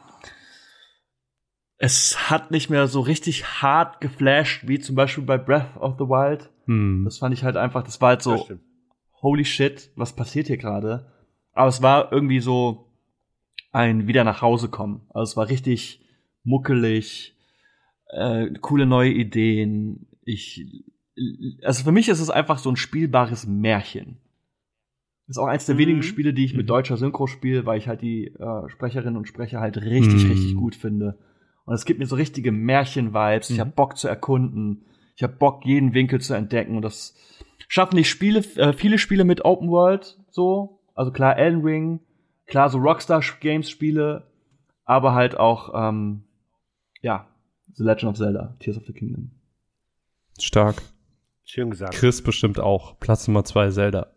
[1.79, 6.05] es hat nicht mehr so richtig hart geflasht, wie zum Beispiel bei Breath of the
[6.05, 6.51] Wild.
[6.67, 7.03] Hm.
[7.05, 8.49] Das fand ich halt einfach, das war halt so,
[9.23, 11.13] holy shit, was passiert hier gerade?
[11.57, 12.87] Aber es war irgendwie so
[13.73, 15.03] ein wieder nach Hause kommen.
[15.11, 16.05] Also es war richtig
[16.45, 17.35] muckelig,
[18.11, 20.07] äh, coole neue Ideen.
[20.24, 20.65] Ich,
[21.62, 24.19] also für mich ist es einfach so ein spielbares Märchen.
[25.28, 25.81] Ist auch eins der Mhm.
[25.81, 26.69] wenigen Spiele, die ich mit Mhm.
[26.69, 30.31] deutscher Synchro spiele, weil ich halt die äh, Sprecherinnen und Sprecher halt richtig, Mhm.
[30.31, 31.19] richtig gut finde.
[31.65, 33.51] Und es gibt mir so richtige Märchen-Vibes.
[33.51, 33.61] Ich Mhm.
[33.61, 34.85] habe Bock zu erkunden.
[35.16, 36.77] Ich habe Bock, jeden Winkel zu entdecken.
[36.77, 37.16] Und das
[37.66, 40.76] schaffen die Spiele, äh, viele Spiele mit Open World so.
[40.97, 42.01] Also klar, Elden Ring,
[42.47, 44.27] klar, so Rockstar Games Spiele,
[44.85, 46.24] aber halt auch, ähm,
[47.02, 47.28] ja,
[47.74, 49.31] The Legend of Zelda, Tears of the Kingdom.
[50.40, 50.82] Stark.
[51.44, 51.94] Schön gesagt.
[51.94, 52.98] Chris bestimmt auch.
[52.98, 54.09] Platz Nummer zwei, Zelda.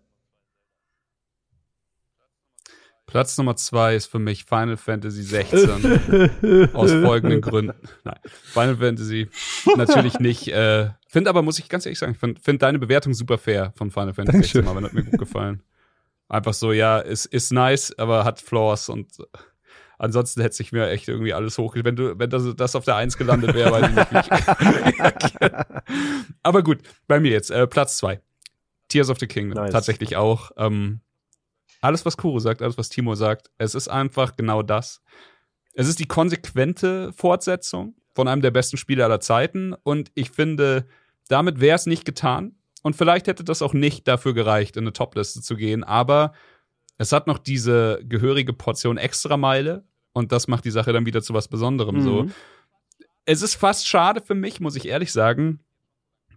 [3.06, 6.70] Platz Nummer zwei ist für mich Final Fantasy 16.
[6.74, 7.74] aus folgenden Gründen.
[8.04, 9.30] Nein, Final Fantasy
[9.76, 10.48] natürlich nicht.
[10.48, 13.74] Äh, finde aber, muss ich ganz ehrlich sagen, ich finde find deine Bewertung super fair
[13.76, 14.64] von Final Fantasy Dankeschön.
[14.64, 15.64] 16, aber hat mir gut gefallen.
[16.30, 19.08] Einfach so, ja, ist, ist nice, aber hat Flaws und
[19.98, 21.76] ansonsten hätte sich mir echt irgendwie alles hoch.
[21.76, 25.00] Wenn du, wenn das, das auf der Eins gelandet wäre, weiß ich nicht, wie ich
[25.00, 25.84] reagiere.
[26.44, 28.22] Aber gut, bei mir jetzt, äh, Platz zwei.
[28.88, 29.64] Tears of the Kingdom.
[29.64, 29.72] Nice.
[29.72, 30.52] Tatsächlich auch.
[30.58, 31.02] Ähm,
[31.82, 35.02] alles, was Kuro sagt, alles, was Timo sagt, es ist einfach genau das.
[35.74, 40.88] Es ist die konsequente Fortsetzung von einem der besten Spiele aller Zeiten und ich finde,
[41.28, 42.56] damit wäre es nicht getan.
[42.82, 46.34] Und vielleicht hätte das auch nicht dafür gereicht, in eine Topliste zu gehen, aber
[46.98, 49.84] es hat noch diese gehörige Portion Extrameile
[50.14, 52.02] und das macht die Sache dann wieder zu was Besonderem.
[52.02, 52.32] So, Mhm.
[53.26, 55.60] es ist fast schade für mich, muss ich ehrlich sagen,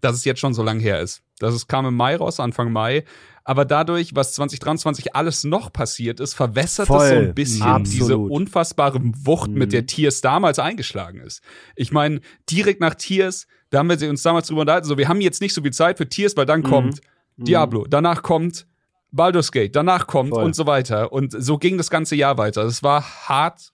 [0.01, 1.23] dass es jetzt schon so lang her ist.
[1.39, 3.05] Das ist, kam im Mai raus, Anfang Mai.
[3.44, 7.27] Aber dadurch, was 2023 alles noch passiert ist, verwässert das so Voll.
[7.28, 7.86] ein bisschen Absolut.
[8.02, 9.59] diese unfassbare Wucht, Mhm.
[9.59, 11.40] mit der Tiers damals eingeschlagen ist.
[11.77, 12.20] Ich meine,
[12.51, 15.55] direkt nach Tiers, da haben wir uns damals drüber unterhalten, so, wir haben jetzt nicht
[15.55, 16.65] so viel Zeit für Tiers, weil dann Mhm.
[16.65, 17.01] kommt
[17.39, 18.66] Diablo, danach kommt
[19.11, 20.44] Baldur's Gate, danach kommt Voll.
[20.44, 21.11] und so weiter.
[21.12, 22.62] Und so ging das ganze Jahr weiter.
[22.65, 23.73] Es war hart,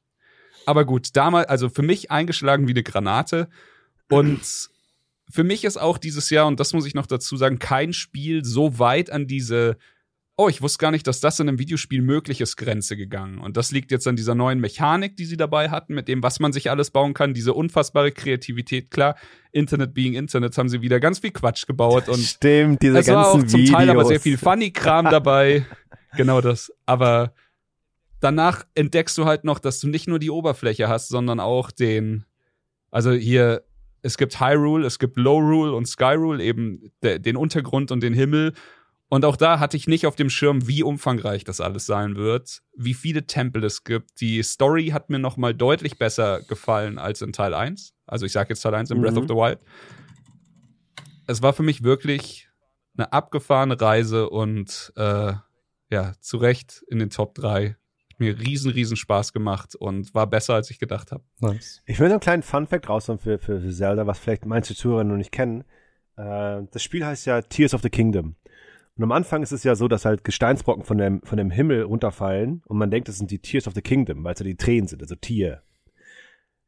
[0.67, 3.49] aber gut, damals, also für mich eingeschlagen wie eine Granate.
[4.09, 4.41] Und
[5.31, 8.45] für mich ist auch dieses Jahr, und das muss ich noch dazu sagen, kein Spiel
[8.45, 9.77] so weit an diese,
[10.41, 13.39] oh, ich wusste gar nicht, dass das in einem Videospiel möglich ist, Grenze gegangen.
[13.39, 16.39] Und das liegt jetzt an dieser neuen Mechanik, die sie dabei hatten, mit dem, was
[16.39, 18.93] man sich alles bauen kann, diese unfassbare Kreativität.
[18.93, 19.17] Klar,
[19.51, 23.15] Internet being Internet haben sie wieder ganz viel Quatsch gebaut und Stimmt, diese es war
[23.15, 23.77] ganzen auch zum Videos.
[23.77, 25.67] Teil aber sehr viel Funny-Kram dabei.
[26.17, 26.73] genau das.
[26.87, 27.35] Aber
[28.21, 32.25] danach entdeckst du halt noch, dass du nicht nur die Oberfläche hast, sondern auch den,
[32.93, 33.65] also hier,
[34.03, 38.05] es gibt Hyrule, es gibt Low Rule und Sky Rule, eben de, den Untergrund und
[38.05, 38.55] den Himmel.
[39.11, 42.61] Und auch da hatte ich nicht auf dem Schirm, wie umfangreich das alles sein wird,
[42.77, 44.21] wie viele Tempel es gibt.
[44.21, 47.95] Die Story hat mir noch mal deutlich besser gefallen als in Teil 1.
[48.07, 49.19] Also ich sage jetzt Teil 1 in Breath Mhm.
[49.21, 49.59] of the Wild.
[51.27, 52.49] Es war für mich wirklich
[52.97, 55.33] eine abgefahrene Reise und äh,
[55.91, 57.77] ja, zu Recht in den Top 3.
[58.11, 61.23] Hat mir riesen, riesen Spaß gemacht und war besser, als ich gedacht habe.
[61.41, 61.83] Nice.
[61.87, 65.05] Ich will noch einen kleinen Fun-Fact raushauen für, für, für Zelda, was vielleicht manche Zuhörer
[65.05, 65.65] noch nicht kennen.
[66.17, 68.35] Äh, das Spiel heißt ja Tears of the Kingdom.
[68.99, 71.83] Und am Anfang ist es ja so, dass halt Gesteinsbrocken von dem, von dem Himmel
[71.83, 74.57] runterfallen und man denkt, das sind die Tears of the Kingdom, weil es ja die
[74.57, 75.63] Tränen sind, also Tier.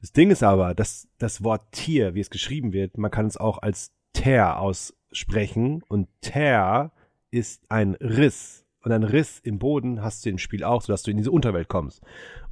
[0.01, 3.36] Das Ding ist aber, dass das Wort Tier, wie es geschrieben wird, man kann es
[3.36, 6.93] auch als Ter aussprechen und Ter
[7.32, 8.60] ist ein Riss.
[8.82, 11.69] Und ein Riss im Boden hast du im Spiel auch, sodass du in diese Unterwelt
[11.69, 12.02] kommst.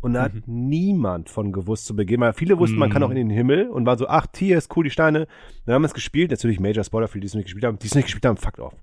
[0.00, 3.16] Und da hat niemand von gewusst zu Beginn, weil viele wussten, man kann auch in
[3.16, 5.26] den Himmel und war so, ach, Tier ist cool, die Steine.
[5.64, 7.78] Dann haben wir es gespielt, natürlich Major Spoiler für die, die es nicht gespielt haben,
[7.78, 8.74] die es nicht gespielt haben, fuck off.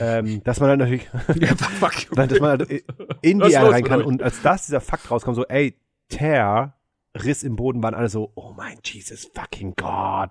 [0.00, 1.08] Ähm, dass man dann natürlich,
[1.40, 1.94] Ja, fuck.
[2.14, 2.84] dass man halt
[3.22, 5.74] in die Erde rein kann und als das dieser Fakt rauskommt, so, ey,
[6.08, 6.76] Tear,
[7.14, 10.30] Riss im Boden, waren alle so, oh mein Jesus fucking God.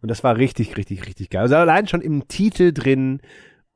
[0.00, 1.42] Und das war richtig, richtig, richtig geil.
[1.42, 3.20] Also allein schon im Titel drin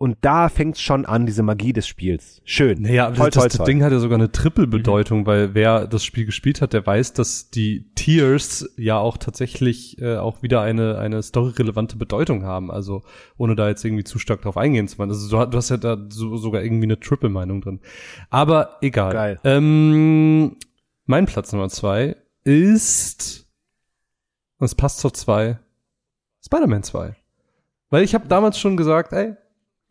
[0.03, 2.43] und da fängt's schon an, diese Magie des Spiels.
[2.45, 2.83] Schön.
[2.83, 3.67] Naja, aber toll, das, toll, das toll.
[3.67, 7.51] Ding hat ja sogar eine Triple-Bedeutung, weil wer das Spiel gespielt hat, der weiß, dass
[7.51, 12.73] die Tiers ja auch tatsächlich äh, auch wieder eine, eine storyrelevante Bedeutung haben.
[12.73, 13.03] Also
[13.39, 15.11] ohne da jetzt irgendwie zu stark drauf eingehen zu wollen.
[15.11, 17.79] Also du, hast- du hast ja da so, sogar irgendwie eine Triple-Meinung drin.
[18.29, 19.13] Aber egal.
[19.13, 19.41] Geil.
[19.45, 20.57] Ähm,
[21.07, 23.47] mein Platz Nummer zwei ist,
[24.59, 25.61] und es passt zur zwei,
[26.45, 27.15] Spider-Man 2.
[27.91, 29.35] Weil ich habe damals schon gesagt, ey,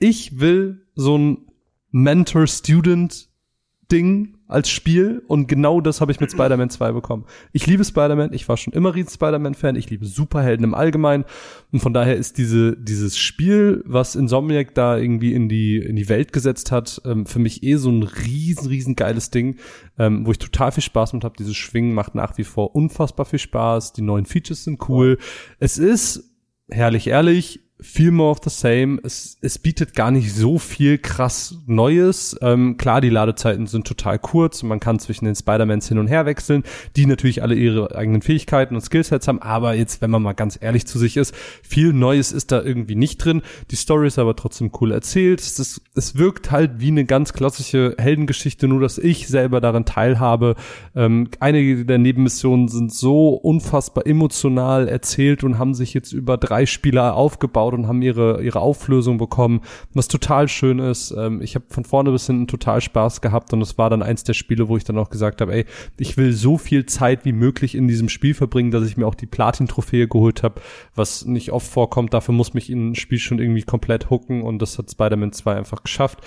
[0.02, 1.48] ich will so ein
[1.91, 7.26] Mentor-Student-Ding als Spiel und genau das habe ich mit Spider-Man 2 bekommen.
[7.53, 11.26] Ich liebe Spider-Man, ich war schon immer riesen Spider-Man-Fan, ich liebe Superhelden im Allgemeinen
[11.72, 16.10] und von daher ist diese, dieses Spiel, was Insomniac da irgendwie in die, in die
[16.10, 19.57] Welt gesetzt hat, ähm, für mich eh so ein riesen, riesen geiles Ding,
[19.99, 21.36] ähm, wo ich total viel Spaß mit habe.
[21.38, 25.19] Dieses Schwingen macht nach wie vor unfassbar viel Spaß, die neuen Features sind cool.
[25.60, 26.23] Es ist
[26.69, 28.99] herrlich ehrlich, viel more of the same.
[29.03, 32.38] Es, es bietet gar nicht so viel krass Neues.
[32.41, 36.08] Ähm, klar, die Ladezeiten sind total kurz und man kann zwischen den Spider-Mans hin und
[36.08, 36.64] her wechseln,
[36.95, 39.41] die natürlich alle ihre eigenen Fähigkeiten und Skillsets haben.
[39.41, 41.34] Aber jetzt, wenn man mal ganz ehrlich zu sich ist,
[41.64, 43.41] viel Neues ist da irgendwie nicht drin.
[43.72, 45.41] Die Story ist aber trotzdem cool erzählt.
[45.41, 49.86] Es, ist, es wirkt halt wie eine ganz klassische Heldengeschichte, nur dass ich selber daran
[49.86, 50.56] teilhabe.
[50.95, 56.68] Ähm, einige der Nebenmissionen sind so unfassbar emotional erzählt und haben sich jetzt über drei
[56.68, 59.61] Spieler aufgebaut und haben ihre, ihre Auflösung bekommen,
[59.93, 61.11] was total schön ist.
[61.18, 64.23] Ähm, ich habe von vorne bis hinten total Spaß gehabt und es war dann eins
[64.23, 65.65] der Spiele, wo ich dann auch gesagt habe, ey,
[65.98, 69.15] ich will so viel Zeit wie möglich in diesem Spiel verbringen, dass ich mir auch
[69.15, 70.61] die Platin-Trophäe geholt habe,
[70.95, 72.14] was nicht oft vorkommt.
[72.14, 75.56] Dafür muss mich in ein Spiel schon irgendwie komplett hooken und das hat Spider-Man 2
[75.56, 76.19] einfach geschafft.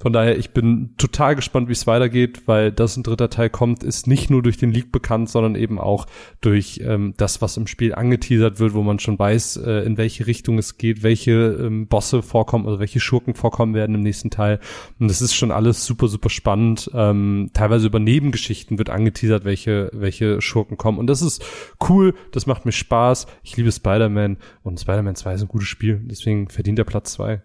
[0.00, 3.82] Von daher, ich bin total gespannt, wie es weitergeht, weil das ein dritter Teil kommt,
[3.82, 6.06] ist nicht nur durch den Leak bekannt, sondern eben auch
[6.40, 10.28] durch ähm, das, was im Spiel angeteasert wird, wo man schon weiß, äh, in welche
[10.28, 14.60] Richtung es geht, welche ähm, Bosse vorkommen, also welche Schurken vorkommen werden im nächsten Teil.
[15.00, 16.88] Und das ist schon alles super, super spannend.
[16.94, 20.98] Ähm, teilweise über Nebengeschichten wird angeteasert, welche, welche Schurken kommen.
[20.98, 21.44] Und das ist
[21.88, 23.26] cool, das macht mir Spaß.
[23.42, 27.42] Ich liebe Spider-Man und Spider-Man 2 ist ein gutes Spiel, deswegen verdient er Platz zwei.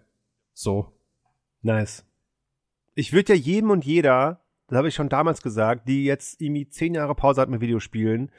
[0.52, 0.92] So.
[1.62, 2.04] Nice.
[2.94, 6.68] Ich würde ja jedem und jeder, das habe ich schon damals gesagt, die jetzt irgendwie
[6.68, 8.30] zehn Jahre Pause hat mit Videospielen,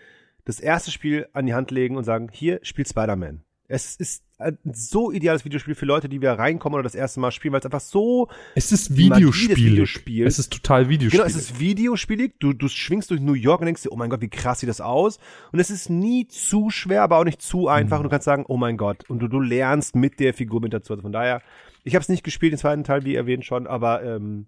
[0.45, 3.41] das erste Spiel an die Hand legen und sagen, hier, spielt Spider-Man.
[3.68, 7.32] Es ist ein so ideales Videospiel für Leute, die wieder reinkommen oder das erste Mal
[7.32, 9.82] spielen, weil es einfach so Es ist Videospiel.
[10.26, 11.19] Es ist total Videospiel.
[11.19, 12.34] Genau, es ist videospielig.
[12.40, 14.69] Du, du schwingst durch New York und denkst dir, oh mein Gott, wie krass sieht
[14.69, 15.19] das aus.
[15.52, 17.98] Und es ist nie zu schwer, aber auch nicht zu einfach.
[17.98, 19.10] Und du kannst sagen, oh mein Gott.
[19.10, 20.94] Und du, du lernst mit der Figur mit dazu.
[20.94, 21.41] Also von daher,
[21.86, 24.48] ich habe es nicht gespielt, den zweiten Teil, wie erwähnt schon, aber ähm,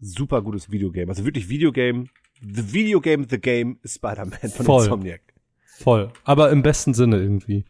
[0.00, 1.08] super gutes Videogame.
[1.08, 2.06] Also wirklich Videogame.
[2.40, 4.84] The Videogame, the game ist Spider-Man von Voll.
[4.84, 5.20] Insomniac.
[5.64, 6.10] Voll.
[6.24, 7.64] Aber im besten Sinne irgendwie.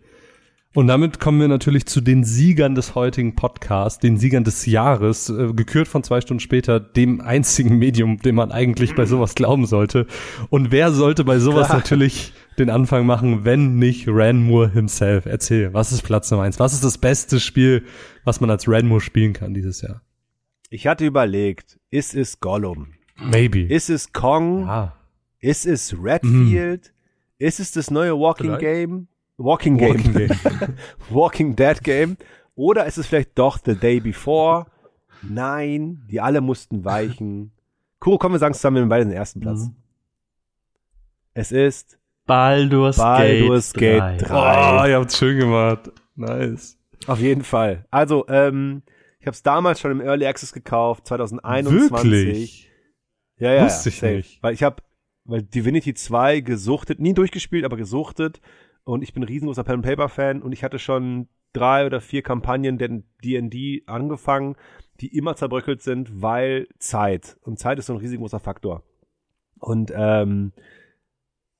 [0.74, 5.28] Und damit kommen wir natürlich zu den Siegern des heutigen Podcasts, den Siegern des Jahres,
[5.28, 9.66] äh, gekürt von zwei Stunden später, dem einzigen Medium, dem man eigentlich bei sowas glauben
[9.66, 10.06] sollte.
[10.48, 11.78] Und wer sollte bei sowas Klar.
[11.80, 15.26] natürlich den Anfang machen, wenn nicht Ranmore himself?
[15.26, 16.58] Erzähl, was ist Platz Nummer eins?
[16.58, 17.84] Was ist das beste Spiel,
[18.24, 20.00] was man als Ranmore spielen kann dieses Jahr?
[20.70, 22.94] Ich hatte überlegt, ist es Gollum?
[23.22, 23.60] Maybe.
[23.60, 24.66] Ist es Kong?
[24.68, 24.96] ah.
[25.38, 26.94] Ist es Redfield?
[27.38, 28.60] Ist es das neue Walking Vielleicht.
[28.60, 29.08] Game?
[29.43, 29.97] Walking Game.
[29.97, 30.31] Walking Game.
[31.10, 32.16] Walking Dead Game.
[32.55, 34.66] Oder ist es vielleicht doch The Day Before?
[35.23, 37.52] Nein, die alle mussten weichen.
[37.98, 39.60] Kuro, komm, wir sagen zusammen, wir haben beide den ersten Platz.
[39.60, 39.77] Mhm.
[41.35, 44.27] Es ist Baldur's, Baldur's Gate Gate 3.
[44.28, 44.82] 3.
[44.82, 45.90] Oh, ihr habt's schön gemacht.
[46.14, 46.78] Nice.
[47.06, 47.86] Auf jeden Fall.
[47.90, 48.82] Also, ähm,
[49.19, 52.10] ich habe es damals schon im Early Access gekauft, 2021.
[52.10, 52.70] Wirklich?
[53.39, 54.12] Ja, ja, Wusste ja, ich safe.
[54.14, 54.43] nicht.
[54.43, 54.82] Weil ich habe
[55.24, 58.40] weil Divinity 2 gesuchtet, nie durchgespielt, aber gesuchtet.
[58.84, 62.22] Und ich bin ein riesengroßer Pen Paper Fan und ich hatte schon drei oder vier
[62.22, 64.56] Kampagnen der D&D angefangen,
[65.00, 67.36] die immer zerbröckelt sind, weil Zeit.
[67.42, 68.82] Und Zeit ist so ein riesengroßer Faktor.
[69.59, 70.52] Und ähm,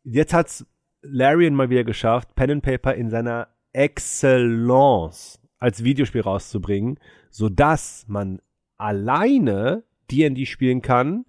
[0.05, 0.67] jetzt hat's
[1.03, 6.99] Larian mal wieder geschafft, Pen and Paper in seiner Excellence als Videospiel rauszubringen,
[7.31, 8.41] sodass man
[8.77, 11.25] alleine D&D spielen kann,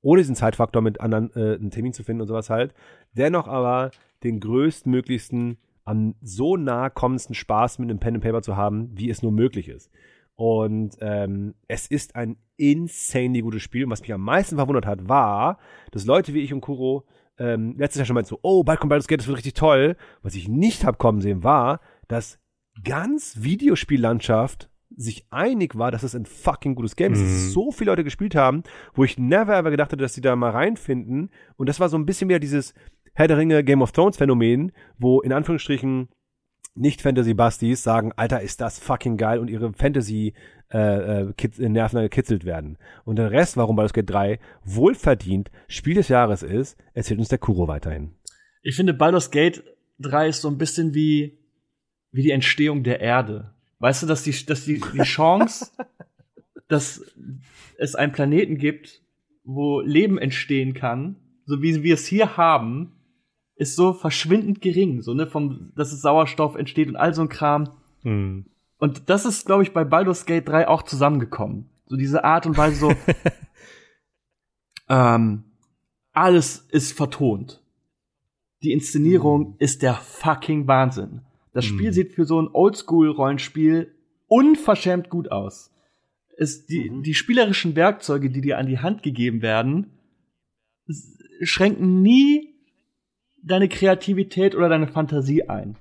[0.00, 2.74] ohne diesen Zeitfaktor mit anderen äh, einen Termin zu finden und sowas halt,
[3.12, 3.90] dennoch aber
[4.24, 9.08] den größtmöglichsten, am so nah kommendsten Spaß mit einem Pen and Paper zu haben, wie
[9.10, 9.90] es nur möglich ist.
[10.36, 13.84] Und ähm, es ist ein insanely gutes Spiel.
[13.84, 15.58] Und was mich am meisten verwundert hat, war,
[15.90, 17.06] dass Leute wie ich und Kuro
[17.38, 19.96] ähm, letztes Jahr schon meinten so, oh, bald kommt Baldur's Gate, das wird richtig toll.
[20.22, 22.38] Was ich nicht hab kommen sehen, war, dass
[22.84, 27.20] ganz Videospiellandschaft sich einig war, dass es ein fucking gutes Game ist.
[27.20, 27.50] Dass Mhm.
[27.50, 28.62] so viele Leute gespielt haben,
[28.94, 31.30] wo ich never ever gedacht hätte, dass sie da mal reinfinden.
[31.56, 32.74] Und das war so ein bisschen wieder dieses
[33.18, 36.08] Herr der Ringe Game of Thrones Phänomen, wo in Anführungsstrichen
[36.76, 40.34] nicht Fantasy-Bastis sagen, Alter, ist das fucking geil und ihre Fantasy
[40.72, 42.78] äh, äh, äh, Nerven gekitzelt werden.
[43.04, 47.38] Und der Rest, warum Baldur's Gate 3 wohlverdient Spiel des Jahres ist, erzählt uns der
[47.38, 48.12] Kuro weiterhin.
[48.62, 49.64] Ich finde, Baldur's Gate
[49.98, 51.40] 3 ist so ein bisschen wie,
[52.12, 53.52] wie die Entstehung der Erde.
[53.80, 55.72] Weißt du, dass die, dass die, die Chance,
[56.68, 57.04] dass
[57.78, 59.02] es einen Planeten gibt,
[59.42, 61.16] wo Leben entstehen kann,
[61.46, 62.94] so wie wir es hier haben,
[63.58, 67.28] ist so verschwindend gering, so, ne, vom, dass es Sauerstoff entsteht und all so ein
[67.28, 67.70] Kram.
[68.02, 68.46] Hm.
[68.78, 71.68] Und das ist, glaube ich, bei Baldur's Gate 3 auch zusammengekommen.
[71.86, 72.92] So diese Art und Weise so,
[74.88, 75.44] ähm,
[76.12, 77.62] alles ist vertont.
[78.62, 81.22] Die Inszenierung ist der fucking Wahnsinn.
[81.52, 81.92] Das Spiel Mhm.
[81.92, 83.92] sieht für so ein Oldschool-Rollenspiel
[84.28, 85.72] unverschämt gut aus.
[86.36, 87.02] Es, die, Mhm.
[87.02, 89.90] die spielerischen Werkzeuge, die dir an die Hand gegeben werden,
[91.42, 92.47] schränken nie
[93.42, 95.76] deine Kreativität oder deine Fantasie ein.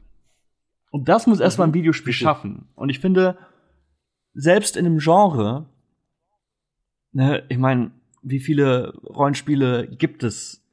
[0.92, 2.24] Und das muss erstmal ein Videospiel Richtig.
[2.24, 2.68] schaffen.
[2.76, 3.38] Und ich finde,
[4.34, 5.66] selbst in einem Genre,
[7.12, 10.64] ne, ich meine, wie viele Rollenspiele gibt es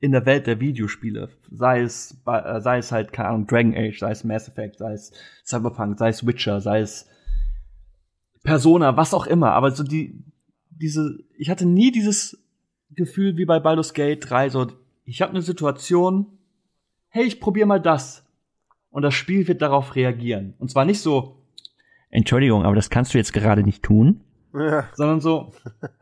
[0.00, 1.30] in der Welt der Videospiele?
[1.50, 4.92] Sei es, äh, sei es halt, keine Ahnung, Dragon Age, sei es Mass Effect, sei
[4.92, 5.12] es
[5.44, 7.08] Cyberpunk, sei es Witcher, sei es
[8.42, 9.52] Persona, was auch immer.
[9.52, 10.22] Aber so die,
[10.70, 12.38] diese, ich hatte nie dieses
[12.90, 14.68] Gefühl wie bei Baldur's Gate 3, so,
[15.06, 16.26] ich habe eine Situation,
[17.08, 18.24] hey, ich probiere mal das.
[18.90, 20.54] Und das Spiel wird darauf reagieren.
[20.58, 21.36] Und zwar nicht so,
[22.10, 24.20] Entschuldigung, aber das kannst du jetzt gerade nicht tun,
[24.54, 24.88] Ja.
[24.94, 25.52] sondern so,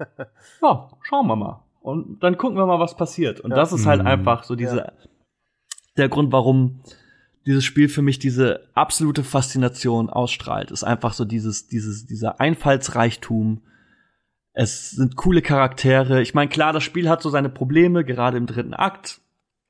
[0.63, 1.63] ja, schauen wir mal.
[1.81, 3.41] Und dann gucken wir mal, was passiert.
[3.41, 3.57] Und Ja.
[3.57, 4.07] das ist halt Mhm.
[4.07, 4.93] einfach so diese,
[5.97, 6.81] der Grund, warum
[7.47, 13.61] dieses Spiel für mich diese absolute Faszination ausstrahlt, ist einfach so dieses, dieses, dieser Einfallsreichtum.
[14.57, 16.23] Es sind coole Charaktere.
[16.23, 19.21] Ich meine, klar, das Spiel hat so seine Probleme, gerade im dritten Akt,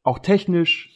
[0.03, 0.91] auch technisch.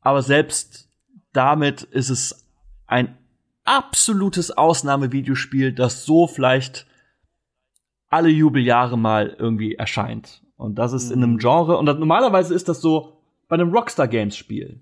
[0.00, 0.88] Aber selbst
[1.32, 2.48] damit ist es
[2.88, 3.16] ein
[3.64, 6.86] absolutes Ausnahmevideospiel, das so vielleicht
[8.08, 10.42] alle Jubeljahre mal irgendwie erscheint.
[10.56, 14.08] Und das ist in einem Genre, und das, normalerweise ist das so bei einem Rockstar
[14.08, 14.80] Games Spiel.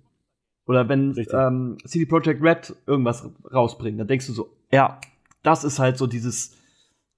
[0.66, 4.98] Oder wenn ähm, CD Projekt Red irgendwas rausbringt, dann denkst du so, ja,
[5.42, 6.57] das ist halt so dieses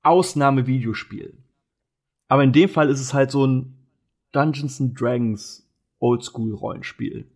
[0.02, 1.36] Ausnahme-Videospiel.
[2.28, 3.76] Aber in dem Fall ist es halt so ein
[4.32, 5.68] Dungeons and Dragons
[5.98, 7.26] Oldschool-Rollenspiel.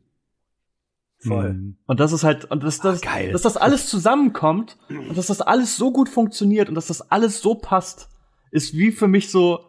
[1.18, 1.48] Voll.
[1.50, 1.76] Hm.
[1.86, 3.32] Und das ist halt, und dass das, geil.
[3.32, 7.40] dass das alles zusammenkommt und dass das alles so gut funktioniert und dass das alles
[7.40, 8.08] so passt,
[8.50, 9.60] ist wie für mich so,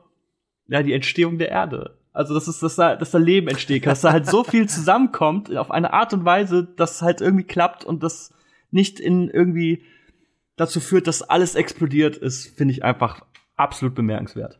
[0.67, 1.97] ja, die Entstehung der Erde.
[2.11, 5.55] Also, das ist, dass da, dass da Leben entsteht, dass da halt so viel zusammenkommt
[5.55, 8.33] auf eine Art und Weise, dass es halt irgendwie klappt und das
[8.71, 9.83] nicht in irgendwie
[10.55, 13.25] dazu führt, dass alles explodiert, ist, finde ich einfach
[13.55, 14.59] absolut bemerkenswert.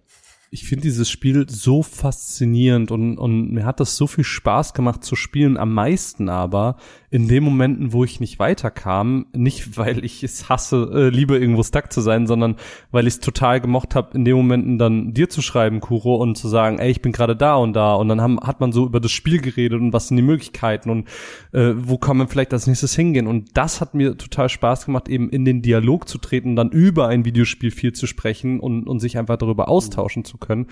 [0.51, 5.03] ich finde dieses Spiel so faszinierend und, und mir hat das so viel Spaß gemacht
[5.03, 5.57] zu spielen.
[5.57, 6.77] Am meisten aber
[7.15, 11.63] in den Momenten, wo ich nicht weiterkam, nicht weil ich es hasse, äh, liebe irgendwo
[11.63, 12.57] stuck zu sein, sondern
[12.91, 16.37] weil ich es total gemocht habe, in den Momenten dann dir zu schreiben, Kuro, und
[16.37, 17.93] zu sagen, ey, ich bin gerade da und da.
[17.93, 20.89] Und dann haben, hat man so über das Spiel geredet und was sind die Möglichkeiten
[20.89, 21.07] und
[21.53, 23.27] äh, wo kann man vielleicht als nächstes hingehen.
[23.27, 27.07] Und das hat mir total Spaß gemacht, eben in den Dialog zu treten, dann über
[27.07, 30.67] ein Videospiel viel zu sprechen und, und sich einfach darüber austauschen zu können.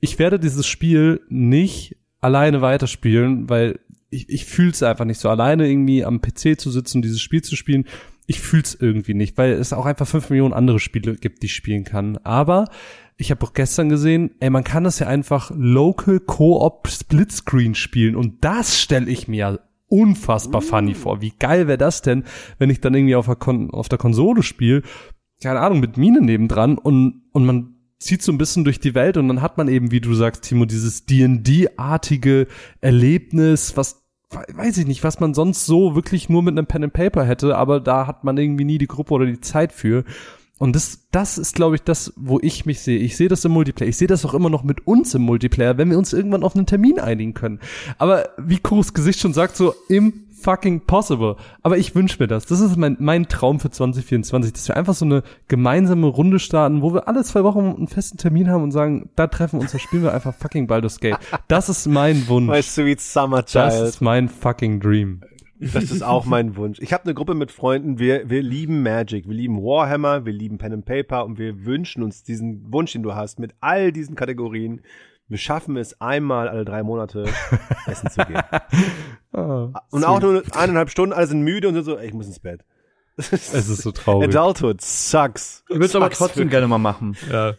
[0.00, 3.78] Ich werde dieses Spiel nicht alleine weiterspielen, weil
[4.14, 7.20] ich, ich fühle es einfach nicht so alleine irgendwie am PC zu sitzen und dieses
[7.20, 7.84] Spiel zu spielen.
[8.26, 11.46] Ich fühle es irgendwie nicht, weil es auch einfach fünf Millionen andere Spiele gibt, die
[11.46, 12.16] ich spielen kann.
[12.18, 12.66] Aber
[13.16, 18.16] ich habe auch gestern gesehen, ey, man kann das ja einfach Local Co-op Splitscreen spielen
[18.16, 20.64] und das stelle ich mir unfassbar mm.
[20.64, 21.20] funny vor.
[21.20, 22.24] Wie geil wäre das denn,
[22.58, 24.82] wenn ich dann irgendwie auf der, Kon auf der Konsole spiele,
[25.42, 29.16] keine Ahnung, mit Mine nebendran und, und man zieht so ein bisschen durch die Welt
[29.16, 32.46] und dann hat man eben, wie du sagst, Timo, dieses D&D-artige
[32.80, 34.03] Erlebnis, was
[34.34, 37.56] weiß ich nicht, was man sonst so wirklich nur mit einem Pen and Paper hätte,
[37.56, 40.04] aber da hat man irgendwie nie die Gruppe oder die Zeit für.
[40.58, 42.98] Und das, das ist, glaube ich, das, wo ich mich sehe.
[42.98, 43.88] Ich sehe das im Multiplayer.
[43.88, 46.54] Ich sehe das auch immer noch mit uns im Multiplayer, wenn wir uns irgendwann auf
[46.54, 47.58] einen Termin einigen können.
[47.98, 51.36] Aber wie Kuros Gesicht schon sagt, so im fucking possible.
[51.62, 52.46] Aber ich wünsche mir das.
[52.46, 56.82] Das ist mein, mein Traum für 2024, dass wir einfach so eine gemeinsame Runde starten,
[56.82, 59.72] wo wir alle zwei Wochen einen festen Termin haben und sagen, da treffen wir uns,
[59.72, 61.16] da spielen wir einfach fucking Baldur's Gate.
[61.48, 62.48] Das ist mein Wunsch.
[62.48, 63.66] My sweet summer child.
[63.66, 65.20] Das ist mein fucking Dream.
[65.60, 66.78] Das ist auch mein Wunsch.
[66.80, 70.58] Ich habe eine Gruppe mit Freunden, wir, wir lieben Magic, wir lieben Warhammer, wir lieben
[70.58, 74.16] Pen and Paper und wir wünschen uns diesen Wunsch, den du hast, mit all diesen
[74.16, 74.80] Kategorien
[75.34, 77.24] wir schaffen es einmal alle drei Monate
[77.86, 78.40] essen zu gehen.
[79.32, 82.28] oh, und auch nur eineinhalb Stunden, alle sind müde und sind so, ey, ich muss
[82.28, 82.64] ins Bett.
[83.16, 84.28] es ist so traurig.
[84.28, 85.64] Adulthood sucks.
[85.68, 87.16] Ich würde es aber trotzdem gerne mal machen.
[87.32, 87.54] Ja.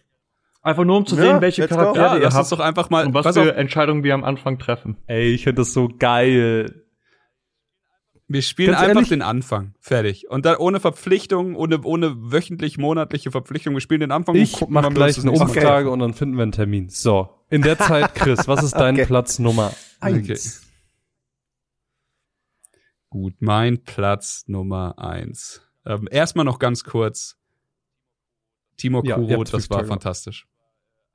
[0.61, 2.49] Einfach nur um zu sehen, ja, welche Charaktere ja, ihr habt.
[2.49, 3.55] doch einfach mal, und was für.
[3.57, 4.95] Entscheidungen wir am Anfang treffen.
[5.07, 6.85] Ey, ich finde das so geil.
[8.29, 9.09] Wir spielen Ganz einfach ehrlich?
[9.09, 9.75] den Anfang.
[9.81, 10.29] Fertig.
[10.29, 13.73] Und dann ohne Verpflichtung, ohne, ohne wöchentlich, monatliche Verpflichtung.
[13.73, 15.93] Wir spielen den Anfang ich und gucken mach gleich eine Umfrage okay.
[15.93, 16.87] und dann finden wir einen Termin.
[16.87, 17.34] So.
[17.49, 19.05] In der Zeit, Chris, was ist dein okay.
[19.05, 20.29] Platz Nummer eins?
[20.29, 20.39] Okay.
[23.09, 25.61] Gut, mein Platz Nummer eins.
[25.85, 27.37] Ähm, erstmal noch ganz kurz.
[28.77, 30.47] Timo Kuro, ja, das war fantastisch.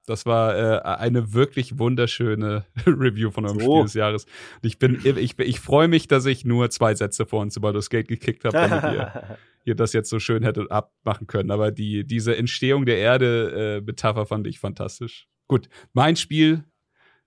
[0.06, 3.72] Das war äh, eine wirklich wunderschöne Review von eurem so.
[3.72, 4.24] Spiel des Jahres.
[4.24, 7.72] Und ich bin, ich, ich freue mich, dass ich nur zwei Sätze vor uns über
[7.72, 11.50] das Gate gekickt habe, damit ihr, ihr das jetzt so schön hättet abmachen können.
[11.50, 15.29] Aber die, diese Entstehung der Erde äh, Metapher fand ich fantastisch.
[15.50, 16.62] Gut, mein Spiel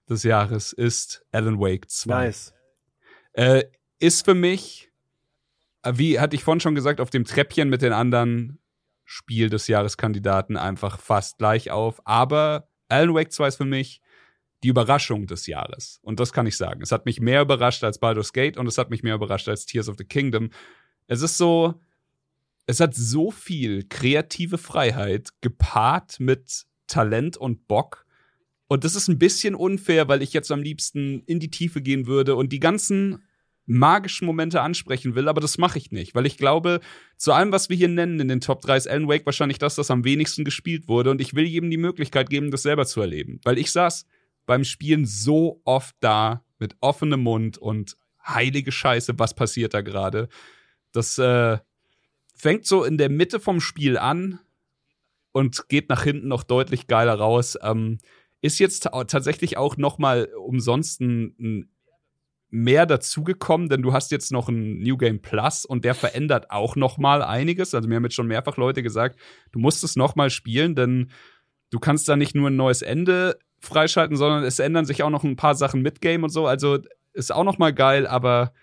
[0.09, 2.09] des Jahres ist Alan Wake 2.
[2.13, 2.53] Nice.
[3.33, 3.65] Äh,
[3.99, 4.93] ist für mich,
[5.81, 8.59] äh, wie hatte ich vorhin schon gesagt, auf dem Treppchen mit den anderen
[9.03, 11.99] Spiel des Jahreskandidaten einfach fast gleich auf.
[12.07, 13.99] Aber Alan Wake 2 ist für mich
[14.63, 15.99] die Überraschung des Jahres.
[16.01, 16.81] Und das kann ich sagen.
[16.81, 19.65] Es hat mich mehr überrascht als Baldur's Gate und es hat mich mehr überrascht als
[19.65, 20.49] Tears of the Kingdom.
[21.07, 21.73] Es ist so,
[22.67, 28.05] es hat so viel kreative Freiheit gepaart mit Talent und Bock
[28.73, 32.07] und das ist ein bisschen unfair, weil ich jetzt am liebsten in die Tiefe gehen
[32.07, 33.23] würde und die ganzen
[33.67, 36.79] magischen Momente ansprechen will, aber das mache ich nicht, weil ich glaube,
[37.15, 39.75] zu allem, was wir hier nennen in den Top 3 ist Alan Wake wahrscheinlich das,
[39.75, 42.99] das am wenigsten gespielt wurde und ich will jedem die Möglichkeit geben, das selber zu
[42.99, 44.07] erleben, weil ich saß
[44.47, 47.95] beim Spielen so oft da mit offenem Mund und
[48.25, 50.29] heilige Scheiße, was passiert da gerade?
[50.93, 51.59] Das äh,
[52.33, 54.39] fängt so in der Mitte vom Spiel an
[55.31, 57.55] und geht nach hinten noch deutlich geiler raus.
[57.61, 57.99] Ähm,
[58.43, 61.69] ist jetzt tatsächlich auch noch mal umsonst ein,
[62.49, 66.75] mehr dazugekommen, denn du hast jetzt noch ein New Game Plus und der verändert auch
[66.75, 67.73] noch mal einiges.
[67.73, 69.17] Also mir haben jetzt schon mehrfach Leute gesagt,
[69.53, 71.09] du musst es noch mal spielen, denn
[71.71, 75.23] du kannst da nicht nur ein neues Ende freischalten, sondern es ändern sich auch noch
[75.23, 76.45] ein paar Sachen mit Game und so.
[76.45, 76.79] Also
[77.13, 78.53] ist auch noch mal geil, aber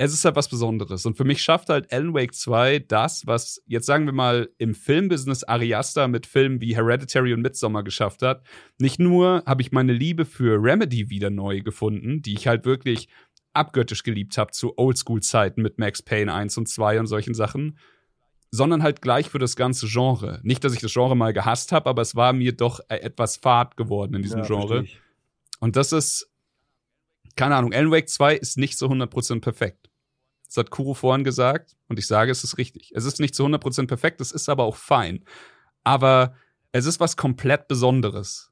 [0.00, 1.04] es ist halt was Besonderes.
[1.06, 4.74] Und für mich schafft halt Alan Wake 2 das, was jetzt sagen wir mal im
[4.74, 8.44] Filmbusiness Ariasta mit Filmen wie Hereditary und Midsommar geschafft hat.
[8.78, 13.08] Nicht nur habe ich meine Liebe für Remedy wieder neu gefunden, die ich halt wirklich
[13.54, 17.76] abgöttisch geliebt habe zu Oldschool-Zeiten mit Max Payne 1 und 2 und solchen Sachen,
[18.52, 20.38] sondern halt gleich für das ganze Genre.
[20.44, 23.36] Nicht, dass ich das Genre mal gehasst habe, aber es war mir doch äh, etwas
[23.36, 24.86] fad geworden in diesem ja, Genre.
[25.58, 26.30] Und das ist
[27.38, 29.87] keine Ahnung, Alan Wake 2 ist nicht so 100% perfekt.
[30.48, 32.92] Das hat Kuro vorhin gesagt und ich sage, es ist richtig.
[32.94, 35.24] Es ist nicht zu 100% perfekt, es ist aber auch fein.
[35.84, 36.34] Aber
[36.72, 38.50] es ist was komplett Besonderes.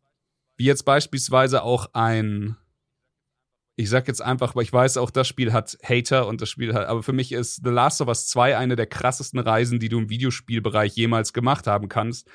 [0.56, 2.56] Wie jetzt beispielsweise auch ein,
[3.76, 6.74] ich sag jetzt einfach, weil ich weiß, auch das Spiel hat Hater und das Spiel
[6.74, 9.88] hat, aber für mich ist The Last of Us 2 eine der krassesten Reisen, die
[9.88, 12.28] du im Videospielbereich jemals gemacht haben kannst.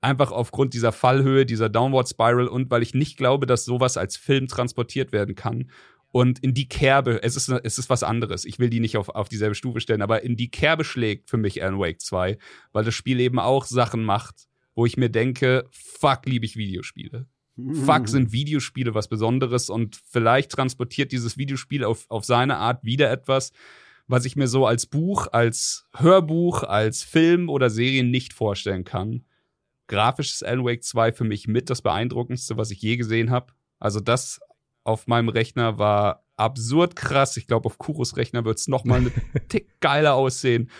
[0.00, 4.16] Einfach aufgrund dieser Fallhöhe, dieser Downward Spiral und weil ich nicht glaube, dass sowas als
[4.16, 5.70] Film transportiert werden kann.
[6.14, 8.44] Und in die Kerbe, es ist, es ist was anderes.
[8.44, 11.38] Ich will die nicht auf, auf dieselbe Stufe stellen, aber in die Kerbe schlägt für
[11.38, 12.38] mich Alan Wake 2,
[12.70, 14.46] weil das Spiel eben auch Sachen macht,
[14.76, 17.26] wo ich mir denke, fuck, liebe ich Videospiele.
[17.84, 23.10] Fuck, sind Videospiele was Besonderes und vielleicht transportiert dieses Videospiel auf, auf seine Art wieder
[23.10, 23.50] etwas,
[24.06, 29.24] was ich mir so als Buch, als Hörbuch, als Film oder Serie nicht vorstellen kann.
[29.88, 33.52] Grafisch ist Alan Wake 2 für mich mit das beeindruckendste, was ich je gesehen habe.
[33.80, 34.38] Also das
[34.84, 37.36] auf meinem Rechner war absurd krass.
[37.36, 39.10] Ich glaube, auf Kuros Rechner wird es noch mal eine
[39.48, 40.70] Tick geiler aussehen.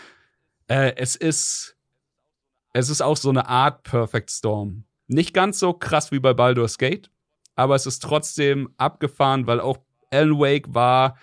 [0.69, 1.75] Äh, es ist
[2.75, 4.85] es ist auch so eine Art Perfect Storm.
[5.07, 7.11] Nicht ganz so krass wie bei Baldur's Gate,
[7.55, 9.79] aber es ist trotzdem abgefahren, weil auch
[10.11, 11.17] Alan Wake war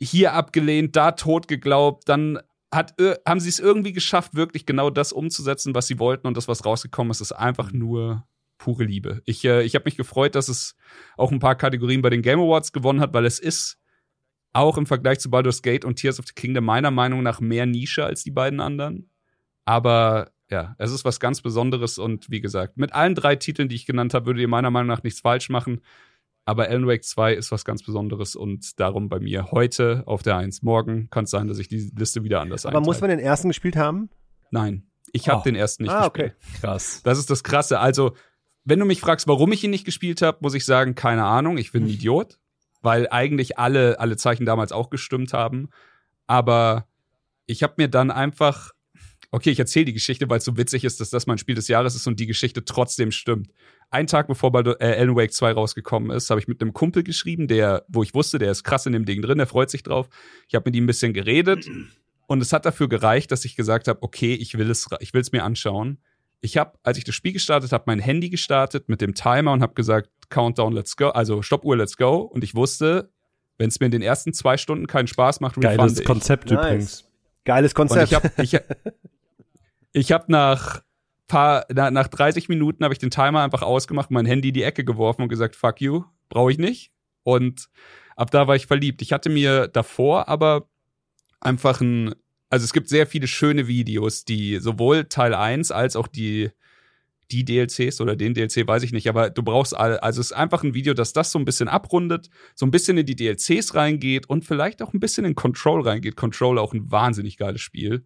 [0.00, 2.38] hier abgelehnt, da tot geglaubt, dann
[2.72, 2.94] hat,
[3.28, 6.64] haben sie es irgendwie geschafft, wirklich genau das umzusetzen, was sie wollten und das, was
[6.64, 8.24] rausgekommen ist, ist einfach nur
[8.60, 9.22] pure Liebe.
[9.24, 10.76] Ich, äh, ich habe mich gefreut, dass es
[11.16, 13.78] auch ein paar Kategorien bei den Game Awards gewonnen hat, weil es ist
[14.52, 17.66] auch im Vergleich zu Baldur's Gate und Tears of the Kingdom meiner Meinung nach mehr
[17.66, 19.08] Nische als die beiden anderen.
[19.64, 23.76] Aber ja, es ist was ganz Besonderes und wie gesagt, mit allen drei Titeln, die
[23.76, 25.80] ich genannt habe, würdet ihr meiner Meinung nach nichts falsch machen.
[26.44, 30.36] Aber Alan Wake 2 ist was ganz Besonderes und darum bei mir heute auf der
[30.38, 30.62] 1.
[30.62, 33.48] Morgen kann es sein, dass ich die Liste wieder anders Aber muss man den ersten
[33.48, 34.10] gespielt haben?
[34.50, 35.44] Nein, ich habe Oh.
[35.44, 36.34] den ersten nicht Ah, gespielt.
[36.40, 36.60] okay.
[36.60, 37.02] Krass.
[37.04, 37.78] Das ist das Krasse.
[37.78, 38.14] Also,
[38.64, 41.58] wenn du mich fragst, warum ich ihn nicht gespielt habe, muss ich sagen, keine Ahnung.
[41.58, 42.38] Ich bin ein Idiot,
[42.82, 45.70] weil eigentlich alle, alle Zeichen damals auch gestimmt haben.
[46.26, 46.86] Aber
[47.46, 48.72] ich habe mir dann einfach,
[49.30, 51.68] okay, ich erzähle die Geschichte, weil es so witzig ist, dass das mein Spiel des
[51.68, 53.50] Jahres ist und die Geschichte trotzdem stimmt.
[53.90, 57.02] Einen Tag bevor Baldur- äh, Alan Wake 2 rausgekommen ist, habe ich mit einem Kumpel
[57.02, 59.82] geschrieben, der, wo ich wusste, der ist krass in dem Ding drin, der freut sich
[59.82, 60.08] drauf.
[60.48, 61.68] Ich habe mit ihm ein bisschen geredet
[62.28, 65.22] und es hat dafür gereicht, dass ich gesagt habe, okay, ich will es, ich will
[65.22, 65.98] es mir anschauen.
[66.40, 69.62] Ich habe, als ich das Spiel gestartet habe, mein Handy gestartet mit dem Timer und
[69.62, 72.18] habe gesagt, Countdown, let's go, also Stoppuhr, let's go.
[72.20, 73.10] Und ich wusste,
[73.58, 76.06] wenn es mir in den ersten zwei Stunden keinen Spaß macht, Geiles refunde ich.
[76.06, 76.58] Konzept Nice.
[76.58, 77.04] übrigens.
[77.44, 78.04] Geiles Und Konzept.
[78.04, 78.56] ich habe ich,
[79.92, 80.82] ich hab nach
[81.30, 84.62] paar, na, nach 30 Minuten habe ich den Timer einfach ausgemacht, mein Handy in die
[84.62, 86.90] Ecke geworfen und gesagt, fuck you, brauche ich nicht.
[87.22, 87.68] Und
[88.16, 89.02] ab da war ich verliebt.
[89.02, 90.68] Ich hatte mir davor aber
[91.40, 92.14] einfach ein,
[92.50, 96.50] also es gibt sehr viele schöne Videos, die sowohl Teil 1 als auch die,
[97.30, 100.36] die DLCs oder den DLC, weiß ich nicht, aber du brauchst alle, also es ist
[100.36, 103.76] einfach ein Video, das das so ein bisschen abrundet, so ein bisschen in die DLCs
[103.76, 106.16] reingeht und vielleicht auch ein bisschen in Control reingeht.
[106.16, 108.04] Control auch ein wahnsinnig geiles Spiel.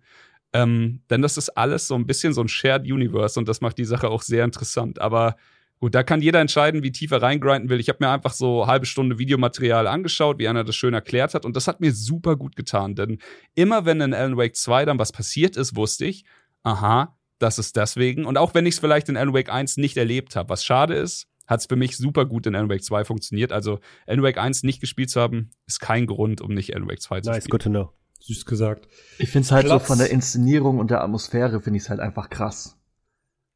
[0.53, 3.79] Ähm, denn das ist alles so ein bisschen so ein Shared Universe und das macht
[3.79, 5.01] die Sache auch sehr interessant.
[5.01, 5.37] Aber
[5.85, 7.79] gut, da kann jeder entscheiden, wie tief er reingrinden will.
[7.79, 11.45] Ich habe mir einfach so halbe Stunde Videomaterial angeschaut, wie einer das schön erklärt hat
[11.45, 12.95] und das hat mir super gut getan.
[12.95, 13.19] Denn
[13.55, 16.25] immer wenn in Alan Wake 2 dann was passiert ist, wusste ich,
[16.63, 18.25] aha, das ist deswegen.
[18.25, 20.95] Und auch wenn ich es vielleicht in Alan Wake 1 nicht erlebt habe, was schade
[20.95, 23.53] ist, hat es für mich super gut in Alan Wake 2 funktioniert.
[23.53, 27.03] Also Alan Wake 1 nicht gespielt zu haben, ist kein Grund, um nicht Alan Wake
[27.03, 27.51] 2 zu nice, spielen.
[27.51, 27.93] good to know.
[28.21, 28.89] Süß gesagt.
[29.19, 29.83] Ich find's halt Platz.
[29.83, 32.79] so von der Inszenierung und der Atmosphäre finde ich's halt einfach krass.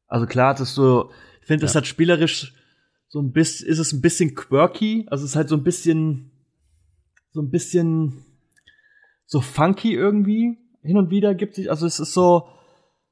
[0.05, 1.79] Also klar, das ist so, ich finde, das Ja.
[1.81, 2.53] hat spielerisch
[3.09, 6.31] so ein bisschen, ist es ein bisschen quirky, also es ist halt so ein bisschen,
[7.31, 8.23] so ein bisschen
[9.25, 10.57] so funky irgendwie.
[10.81, 12.47] Hin und wieder gibt sich, also es ist so,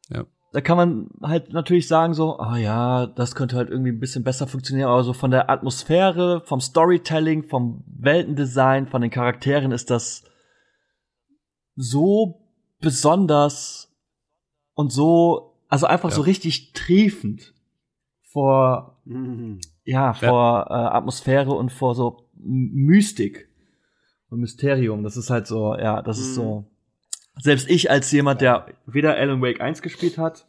[0.09, 0.25] Ja.
[0.53, 4.23] da kann man halt natürlich sagen so, ah ja, das könnte halt irgendwie ein bisschen
[4.23, 9.89] besser funktionieren, aber so von der Atmosphäre, vom Storytelling, vom Weltendesign, von den Charakteren ist
[9.89, 10.23] das
[11.75, 12.41] so
[12.79, 13.91] besonders
[14.75, 16.15] und so, also einfach Ja.
[16.15, 17.53] so richtig triefend
[18.37, 19.59] vor, Mhm.
[19.83, 23.49] ja, vor Äh, Atmosphäre und vor so Mystik
[24.29, 25.03] und Mysterium.
[25.03, 26.33] Das ist halt so, ja, das ist Mhm.
[26.35, 26.65] so.
[27.39, 30.47] Selbst ich als jemand, der weder Alan Wake 1 gespielt hat,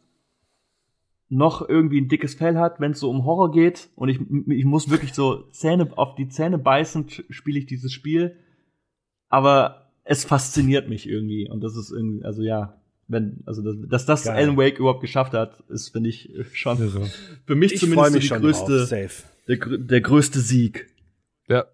[1.29, 4.65] noch irgendwie ein dickes Fell hat, wenn es so um Horror geht und ich, ich
[4.65, 8.35] muss wirklich so Zähne auf die Zähne beißend spiele ich dieses Spiel,
[9.29, 12.79] aber es fasziniert mich irgendwie und das ist irgendwie, also ja,
[13.09, 14.37] wenn, also das, dass das Geil.
[14.37, 17.09] Alan Wake überhaupt geschafft hat, ist finde ich schon Irre.
[17.45, 19.09] für mich Ich zumindest so mich die größte,
[19.47, 20.87] der, der größte Sieg.
[21.47, 21.65] Ja.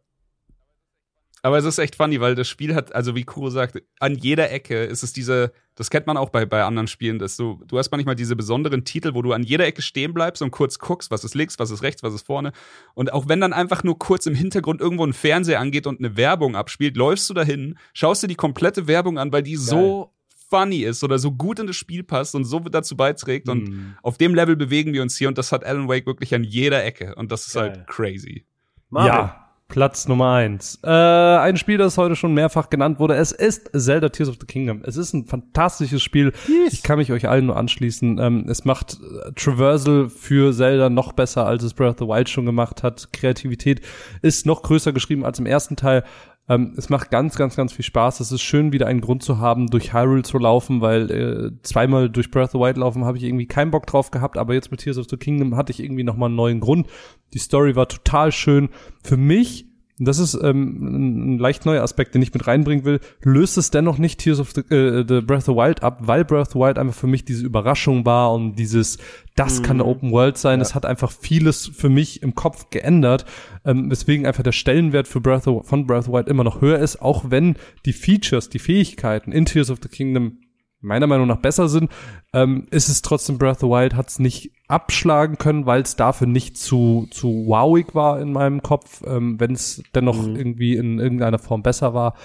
[1.43, 4.49] Aber es ist echt funny, weil das Spiel hat, also wie Kuro sagt, an jeder
[4.49, 7.77] Ecke ist es diese, das kennt man auch bei, bei anderen Spielen, dass du, du
[7.77, 11.11] hast manchmal diese besonderen Titel, wo du an jeder Ecke stehen bleibst und kurz guckst,
[11.11, 12.51] was ist links, was ist rechts, was ist vorne.
[12.95, 16.17] Und auch wenn dann einfach nur kurz im Hintergrund irgendwo ein Fernseher angeht und eine
[16.17, 20.14] Werbung abspielt, läufst du dahin, schaust dir die komplette Werbung an, weil die so
[20.49, 23.49] funny ist oder so gut in das Spiel passt und so dazu beiträgt.
[23.49, 23.93] Und Mhm.
[24.03, 26.83] auf dem Level bewegen wir uns hier und das hat Alan Wake wirklich an jeder
[26.83, 27.15] Ecke.
[27.15, 27.69] Und das ist Geil.
[27.71, 28.45] halt crazy.
[28.89, 29.07] Marvin.
[29.13, 30.79] Ja, Platz Nummer eins.
[30.83, 33.15] Äh, ein Spiel, das heute schon mehrfach genannt wurde.
[33.15, 34.83] Es ist Zelda Tears of the Kingdom.
[34.85, 36.33] Es ist ein fantastisches Spiel.
[36.71, 38.19] Ich kann mich euch allen nur anschließen.
[38.19, 42.29] Ähm, es macht äh, Traversal für Zelda noch besser, als es Breath of the Wild
[42.29, 43.09] schon gemacht hat.
[43.11, 43.81] Kreativität
[44.21, 46.03] ist noch größer geschrieben als im ersten Teil.
[46.47, 48.19] Ähm, es macht ganz, ganz, ganz viel Spaß.
[48.19, 52.09] Es ist schön, wieder einen Grund zu haben, durch Hyrule zu laufen, weil äh, zweimal
[52.09, 54.69] durch Breath of the Wild laufen habe ich irgendwie keinen Bock drauf gehabt, aber jetzt
[54.69, 56.87] mit Tears of the Kingdom hatte ich irgendwie nochmal einen neuen Grund.
[57.33, 58.69] Die Story war total schön.
[59.03, 59.65] Für mich
[59.97, 63.97] das ist ähm, ein leicht neuer Aspekt, den ich mit reinbringen will, löst es dennoch
[63.97, 66.59] nicht Tears of the, äh, the Breath of the Wild ab, weil Breath of the
[66.59, 68.97] Wild einfach für mich diese Überraschung war und dieses,
[69.35, 69.63] das mhm.
[69.63, 70.59] kann eine Open World sein.
[70.59, 73.25] Es hat einfach vieles für mich im Kopf geändert,
[73.63, 76.59] ähm, weswegen einfach der Stellenwert für Breath of, von Breath of the Wild immer noch
[76.59, 77.55] höher ist, auch wenn
[77.85, 80.39] die Features, die Fähigkeiten in Tears of the Kingdom
[80.85, 81.91] meiner Meinung nach besser sind,
[82.33, 85.95] ähm, ist es trotzdem Breath of the Wild hat es nicht abschlagen können, weil es
[85.95, 89.03] dafür nicht zu zu wowig war in meinem Kopf.
[89.05, 90.35] Ähm, Wenn es dennoch mhm.
[90.35, 92.15] irgendwie in irgendeiner Form besser war,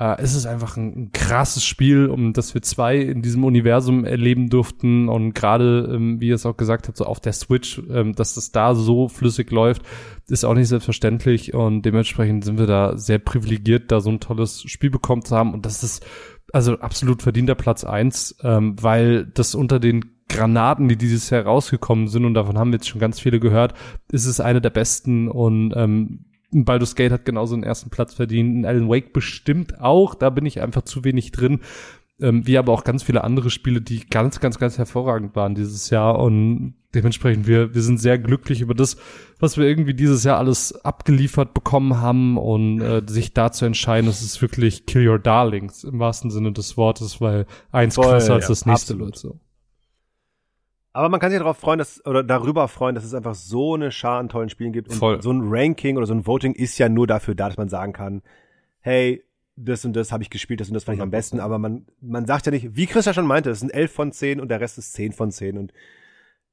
[0.00, 4.04] äh, ist es einfach ein, ein, krasses Spiel, um das wir zwei in diesem Universum
[4.06, 7.80] erleben durften und gerade, ähm, wie ihr es auch gesagt habt, so auf der Switch,
[7.90, 9.82] ähm, dass das da so flüssig läuft,
[10.28, 14.62] ist auch nicht selbstverständlich und dementsprechend sind wir da sehr privilegiert, da so ein tolles
[14.62, 16.04] Spiel bekommen zu haben und das ist
[16.52, 22.08] also absolut verdienter Platz eins, ähm, weil das unter den Granaten, die dieses Jahr rausgekommen
[22.08, 23.74] sind, und davon haben wir jetzt schon ganz viele gehört,
[24.12, 25.28] ist es eine der besten.
[25.28, 30.30] Und ähm, Baldur's Gate hat genauso einen ersten Platz verdient, Alan Wake bestimmt auch, da
[30.30, 31.60] bin ich einfach zu wenig drin.
[32.20, 35.88] Ähm, wie aber auch ganz viele andere Spiele, die ganz, ganz, ganz hervorragend waren dieses
[35.88, 36.18] Jahr.
[36.18, 38.96] Und dementsprechend wir, wir sind sehr glücklich über das,
[39.38, 44.06] was wir irgendwie dieses Jahr alles abgeliefert bekommen haben und äh, sich da zu entscheiden,
[44.06, 48.34] das ist wirklich Kill Your Darlings im wahrsten Sinne des Wortes, weil eins Voll, krasser
[48.34, 49.16] als das nächste absolut.
[49.16, 49.40] so.
[50.92, 53.92] Aber man kann sich darauf freuen, dass, oder darüber freuen, dass es einfach so eine
[53.92, 54.88] Schar an tollen Spielen gibt.
[54.88, 55.22] Und Voll.
[55.22, 57.92] so ein Ranking oder so ein Voting ist ja nur dafür da, dass man sagen
[57.92, 58.22] kann,
[58.80, 59.22] hey,
[59.54, 61.86] das und das habe ich gespielt, das und das fand ich am besten, aber man,
[62.00, 64.48] man sagt ja nicht, wie Chris ja schon meinte, es sind 11 von 10 und
[64.50, 65.72] der Rest ist 10 von 10 und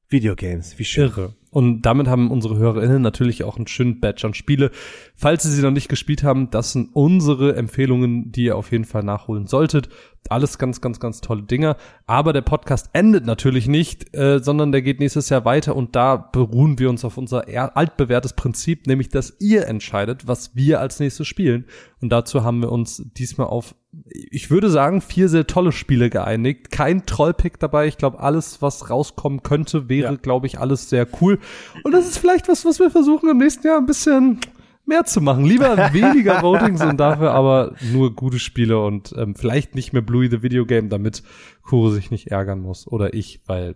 [0.09, 1.03] Videogames, wie schön.
[1.09, 1.35] Irre.
[1.57, 4.69] Und damit haben unsere HörerInnen natürlich auch einen schönen Badge an Spiele.
[5.15, 8.85] Falls Sie sie noch nicht gespielt haben, das sind unsere Empfehlungen, die ihr auf jeden
[8.85, 9.89] Fall nachholen solltet.
[10.29, 11.75] Alles ganz, ganz, ganz tolle Dinger.
[12.05, 16.17] Aber der Podcast endet natürlich nicht, äh, sondern der geht nächstes Jahr weiter und da
[16.17, 21.25] beruhen wir uns auf unser altbewährtes Prinzip, nämlich dass ihr entscheidet, was wir als nächstes
[21.25, 21.65] spielen.
[22.01, 23.73] Und dazu haben wir uns diesmal auf,
[24.13, 26.69] ich würde sagen, vier sehr tolle Spiele geeinigt.
[26.69, 27.87] Kein Trollpick dabei.
[27.87, 30.19] Ich glaube, alles, was rauskommen könnte, wäre, ja.
[30.19, 31.39] glaube ich, alles sehr cool.
[31.83, 34.39] Und das ist vielleicht was, was wir versuchen im nächsten Jahr ein bisschen
[34.85, 35.45] mehr zu machen.
[35.45, 40.29] Lieber weniger Votings und dafür aber nur gute Spiele und ähm, vielleicht nicht mehr Bluey
[40.29, 41.23] the Video Game, damit
[41.61, 42.87] Kuro sich nicht ärgern muss.
[42.87, 43.75] Oder ich, weil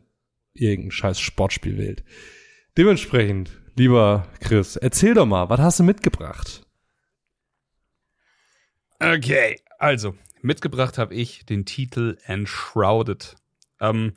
[0.54, 2.04] irgendein scheiß Sportspiel wählt.
[2.78, 6.66] Dementsprechend, lieber Chris, erzähl doch mal, was hast du mitgebracht?
[9.00, 13.36] Okay, also, mitgebracht habe ich den Titel Enshrouded.
[13.80, 14.14] Ähm,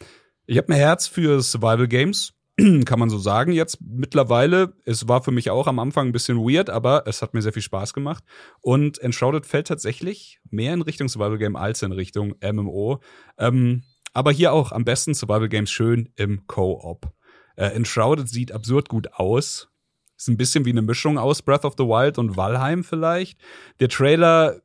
[0.47, 2.35] ich habe ein Herz für Survival Games
[2.85, 4.74] kann man so sagen jetzt mittlerweile.
[4.85, 7.52] Es war für mich auch am Anfang ein bisschen weird, aber es hat mir sehr
[7.52, 8.22] viel Spaß gemacht.
[8.60, 13.01] Und Enshrouded fällt tatsächlich mehr in Richtung Survival Game als in Richtung MMO.
[13.39, 13.82] Ähm,
[14.12, 17.12] aber hier auch am besten Survival Games schön im Co-op.
[17.56, 19.68] Äh, Enshrouded sieht absurd gut aus.
[20.16, 23.40] Ist ein bisschen wie eine Mischung aus Breath of the Wild und Valheim vielleicht.
[23.81, 24.60] Der Trailer,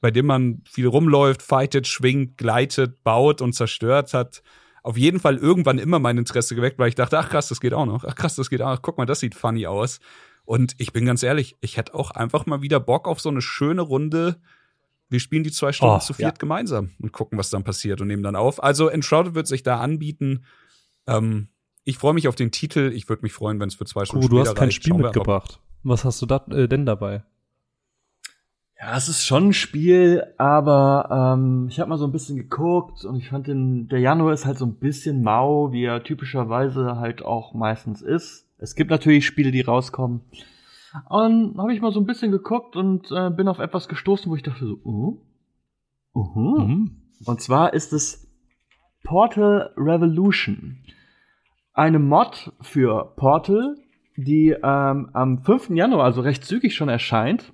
[0.00, 4.44] bei dem man viel rumläuft, fightet, schwingt, gleitet, baut und zerstört, hat
[4.82, 7.72] auf jeden Fall irgendwann immer mein Interesse geweckt, weil ich dachte, ach krass, das geht
[7.72, 8.04] auch noch.
[8.04, 8.82] Ach krass, das geht auch noch.
[8.82, 10.00] Guck mal, das sieht funny aus.
[10.44, 13.42] Und ich bin ganz ehrlich, ich hätte auch einfach mal wieder Bock auf so eine
[13.42, 14.40] schöne Runde.
[15.08, 16.38] Wir spielen die zwei Stunden oh, zu viert ja.
[16.38, 18.62] gemeinsam und gucken, was dann passiert und nehmen dann auf.
[18.62, 20.44] Also Enshrouded wird sich da anbieten.
[21.06, 21.48] Ähm,
[21.84, 22.90] ich freue mich auf den Titel.
[22.94, 24.82] Ich würde mich freuen, wenn es für zwei Stunden oh, du hast kein reicht.
[24.82, 25.60] Spiel mitgebracht.
[25.84, 27.24] Was hast du da äh, denn dabei?
[28.82, 33.04] Ja, es ist schon ein Spiel, aber ähm, ich habe mal so ein bisschen geguckt
[33.04, 36.96] und ich fand den, der Januar ist halt so ein bisschen mau, wie er typischerweise
[36.96, 38.48] halt auch meistens ist.
[38.58, 40.22] Es gibt natürlich Spiele, die rauskommen.
[41.08, 44.34] Und habe ich mal so ein bisschen geguckt und äh, bin auf etwas gestoßen, wo
[44.34, 45.20] ich dachte so, uh,
[46.12, 46.58] uh, uh.
[46.58, 47.02] Mhm.
[47.24, 48.28] Und zwar ist es
[49.04, 50.78] Portal Revolution.
[51.72, 53.76] Eine Mod für Portal,
[54.16, 55.70] die ähm, am 5.
[55.70, 57.52] Januar, also recht zügig schon erscheint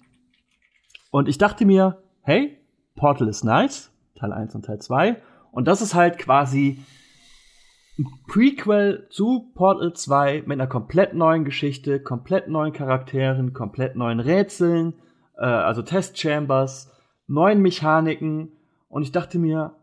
[1.11, 2.59] und ich dachte mir, hey,
[2.95, 5.17] Portal ist nice, Teil 1 und Teil 2.
[5.53, 6.81] Und das ist halt quasi
[7.99, 14.21] ein Prequel zu Portal 2 mit einer komplett neuen Geschichte, komplett neuen Charakteren, komplett neuen
[14.21, 14.95] Rätseln,
[15.37, 16.93] äh, also Testchambers,
[17.27, 18.53] neuen Mechaniken.
[18.89, 19.75] Und ich dachte mir,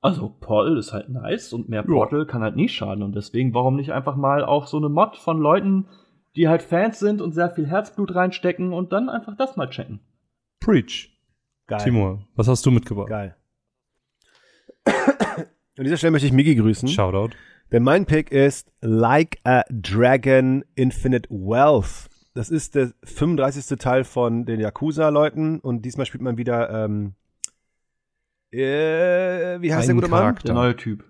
[0.00, 2.24] also Portal ist halt nice und mehr Portal ja.
[2.24, 3.02] kann halt nie schaden.
[3.02, 5.86] Und deswegen, warum nicht einfach mal auch so eine Mod von Leuten,
[6.36, 10.00] die halt Fans sind und sehr viel Herzblut reinstecken und dann einfach das mal checken.
[10.64, 11.10] Preach.
[11.66, 11.80] Geil.
[11.82, 13.08] Timur, was hast du mitgebracht?
[13.08, 13.36] Geil.
[14.86, 16.88] An dieser Stelle möchte ich Migi grüßen.
[16.88, 17.34] Shoutout.
[17.72, 22.08] Denn mein Pick ist Like a Dragon Infinite Wealth.
[22.34, 23.78] Das ist der 35.
[23.78, 27.14] Teil von den Yakuza-Leuten und diesmal spielt man wieder, ähm,
[28.50, 30.20] äh, wie heißt der Einen gute Mann?
[30.20, 30.46] Charakter.
[30.46, 31.04] Der neue Typ.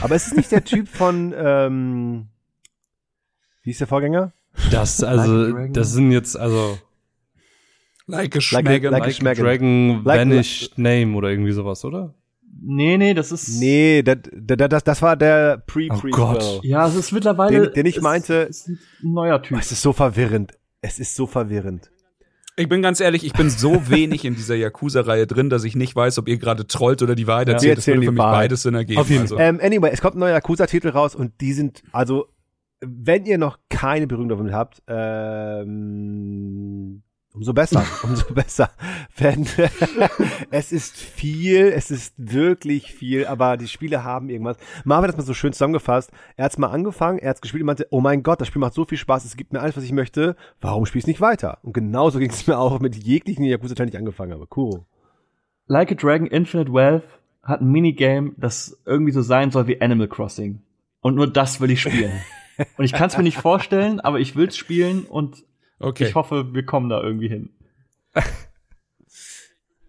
[0.00, 2.28] Aber es ist nicht der Typ von, ähm,
[3.62, 4.32] wie ist der Vorgänger?
[4.70, 6.78] Das, also, das sind jetzt, also,
[8.08, 8.64] Like a Like Schmecken.
[8.72, 9.44] like a like a Schmecken.
[9.44, 12.14] Dragon Like- Vanished Name oder irgendwie sowas, oder?
[12.62, 13.58] Nee, nee, das ist.
[13.60, 16.10] Nee, das, das, das, das war der Pre-Prequel.
[16.12, 16.60] Oh Gott.
[16.64, 17.64] Ja, es ist mittlerweile.
[17.66, 19.58] Den- den ich es meinte- Ist ein neuer Typ.
[19.58, 20.52] Es ist so verwirrend.
[20.80, 21.90] Es ist so verwirrend.
[22.58, 25.94] Ich bin ganz ehrlich, ich bin so wenig in dieser Yakuza-Reihe drin, dass ich nicht
[25.94, 27.54] weiß, ob ihr gerade trollt oder die Wahrheit Ja.
[27.54, 27.72] erzählt.
[27.72, 28.38] Wir Das würde erzählen für die mich Wahrheit.
[28.44, 29.00] beides Sinn ergeben.
[29.00, 29.38] Auf jeden also.
[29.38, 32.28] Ähm, anyway, es kommt ein neuer Yakuza-Titel raus und die sind, also,
[32.80, 34.82] wenn ihr noch keine Berührung damit habt,
[35.96, 37.02] ähm,
[37.36, 38.70] umso besser, umso besser.
[39.16, 39.46] Wenn,
[40.50, 44.56] es ist viel, es ist wirklich viel, aber die Spiele haben irgendwas.
[44.84, 46.10] Marvin hat das mal so schön zusammengefasst.
[46.36, 48.74] Er hat's mal angefangen, er hat's gespielt und meinte, oh mein Gott, das Spiel macht
[48.74, 50.36] so viel Spaß, es gibt mir alles, was ich möchte.
[50.60, 51.58] Warum spiel's nicht weiter?
[51.62, 54.46] Und genauso ging es mir auch mit jeglichen Yakuza-Teilen, die ich angefangen habe.
[54.46, 54.86] Kuro.
[55.66, 57.04] Like a Dragon Infinite Wealth
[57.42, 60.62] hat ein Minigame, das irgendwie so sein soll wie Animal Crossing.
[61.00, 62.12] Und nur das will ich spielen.
[62.76, 65.44] und ich kann es mir nicht vorstellen, aber ich will's spielen und
[65.78, 66.06] Okay.
[66.08, 67.50] ich hoffe, wir kommen da irgendwie hin.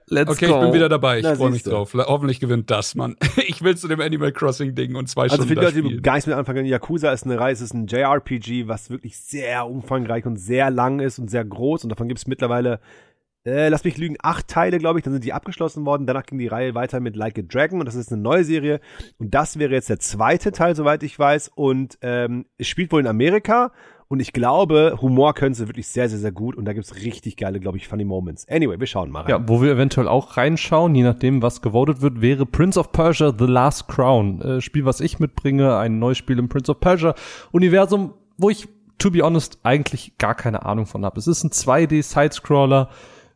[0.09, 1.19] Let's Okay, ich bin wieder dabei.
[1.19, 1.71] Ich freue mich siehste.
[1.71, 1.93] drauf.
[1.93, 3.17] Hoffentlich gewinnt das, Mann.
[3.47, 6.01] Ich will zu dem Animal Crossing Ding und zwei Also Stunden für die Leute, die
[6.01, 9.67] gar nichts mit anfangen Yakuza ist eine Reihe, es ist ein JRPG, was wirklich sehr
[9.67, 12.79] umfangreich und sehr lang ist und sehr groß und davon gibt es mittlerweile,
[13.45, 16.37] äh, lass mich lügen, acht Teile, glaube ich, dann sind die abgeschlossen worden, danach ging
[16.37, 18.79] die Reihe weiter mit Like a Dragon und das ist eine neue Serie
[19.17, 23.01] und das wäre jetzt der zweite Teil, soweit ich weiß und ähm, es spielt wohl
[23.01, 23.71] in Amerika
[24.09, 27.35] und ich glaube, Humor können sie wirklich sehr, sehr, sehr gut und da gibt's richtig
[27.35, 28.47] geile, glaube ich, funny Moments.
[28.47, 29.29] Anyway, wir schauen mal rein.
[29.29, 33.33] Ja, wo wir eventuell auch reinschauen, je nachdem, was gewotet wird, wäre Prince of Persia
[33.37, 34.41] The Last Crown.
[34.41, 37.15] Äh, Spiel, was ich mitbringe, ein neues Spiel im Prince of Persia
[37.51, 41.19] Universum, wo ich, to be honest, eigentlich gar keine Ahnung von habe.
[41.19, 42.89] Es ist ein 2D-Sidescroller.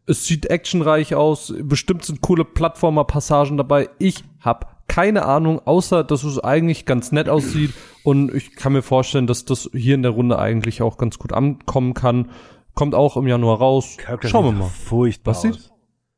[0.06, 1.54] Es sieht actionreich aus.
[1.64, 3.90] Bestimmt sind coole Plattformer-Passagen dabei.
[4.00, 7.74] Ich habe keine Ahnung, außer dass es eigentlich ganz nett aussieht.
[8.04, 11.32] Und ich kann mir vorstellen, dass das hier in der Runde eigentlich auch ganz gut
[11.32, 12.30] ankommen kann.
[12.74, 13.96] Kommt auch im Januar raus.
[13.98, 14.68] Charakter Schauen wir sieht mal.
[14.70, 15.54] furchtbar Was sieht?
[15.54, 15.72] aus.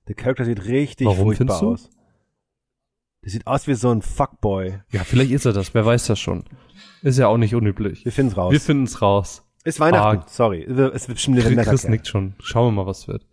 [0.07, 1.71] Der Charakter sieht richtig Warum furchtbar findest du?
[1.87, 1.89] aus.
[3.23, 4.79] Der sieht aus wie so ein Fuckboy.
[4.91, 6.43] Ja, vielleicht ist er das, wer weiß das schon.
[7.03, 8.03] Ist ja auch nicht unüblich.
[8.05, 8.51] Wir finden's raus.
[8.51, 9.43] Wir finden's raus.
[9.65, 10.25] Ist Weihnachten, Ah.
[10.27, 10.63] sorry.
[10.63, 12.33] Es wird bestimmt ein Chris, nickt schon.
[12.39, 13.25] Schauen wir mal, was wird.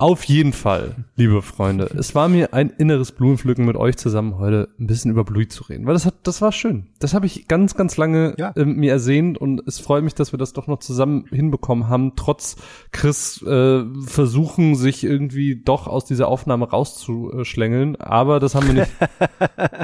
[0.00, 4.68] Auf jeden Fall, liebe Freunde, es war mir ein inneres Blumenpflücken mit euch zusammen heute
[4.78, 6.86] ein bisschen über Bluey zu reden, weil das hat, das war schön.
[7.00, 8.52] Das habe ich ganz, ganz lange Ja.
[8.54, 12.12] ähm, mir ersehnt und es freut mich, dass wir das doch noch zusammen hinbekommen haben,
[12.14, 12.54] trotz
[12.92, 18.92] Chris äh, versuchen, sich irgendwie doch aus dieser Aufnahme rauszuschlängeln, aber das haben wir nicht.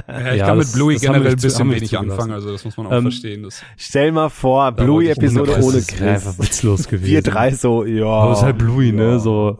[0.06, 2.76] Ja, ich Ja, kann das- mit Bluey generell ein bisschen wenig anfangen, also das muss
[2.76, 3.42] man auch Ähm, verstehen.
[3.42, 6.46] Das Stell mal vor, Bluey-Episode ohne Das wäre einfach Chris.
[6.46, 7.06] witzlos gewesen.
[7.10, 8.06] Wir drei so, ja.
[8.06, 8.92] Aber es ist halt Bluey, ja.
[8.92, 9.18] ne?
[9.18, 9.58] So.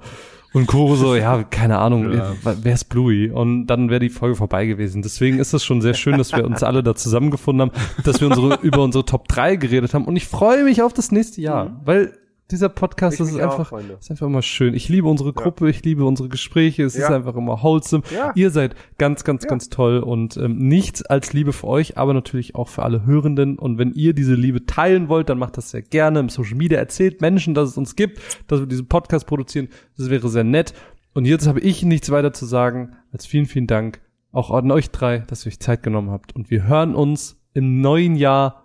[0.55, 2.33] Und Kuro so, ja, keine Ahnung, Ja.
[2.43, 3.31] wer ist Bluey?
[3.31, 5.03] Und dann wäre die Folge vorbei gewesen.
[5.03, 8.29] Deswegen ist es schon sehr schön, dass wir uns alle da zusammengefunden haben, dass wir
[8.29, 10.07] unsere, über unsere Top 3 geredet haben.
[10.07, 12.13] Und ich freue mich auf das nächste Jahr, weil
[12.55, 13.97] dieser Podcast, Ich das ist auch, einfach, Freunde.
[14.01, 14.75] ist einfach immer schön.
[14.75, 17.15] Ich liebe unsere Gruppe, ich liebe unsere Gespräche, es ist Ja.
[17.15, 18.03] einfach immer wholesome.
[18.15, 18.33] Ja.
[18.35, 22.55] Ihr seid ganz, ganz, ganz toll und ähm, nichts als Liebe für euch, aber natürlich
[22.55, 23.59] auch für alle Hörenden.
[23.59, 26.79] Und wenn ihr diese Liebe teilen wollt, dann macht das sehr gerne im Social Media.
[26.79, 29.69] Erzählt Menschen, dass es uns gibt, dass wir diesen Podcast produzieren.
[29.97, 30.73] Das wäre sehr nett.
[31.13, 34.01] Und jetzt habe ich nichts weiter zu sagen als vielen, vielen Dank
[34.33, 36.35] auch an euch drei, dass ihr euch Zeit genommen habt.
[36.35, 38.64] Und wir hören uns im neuen Jahr.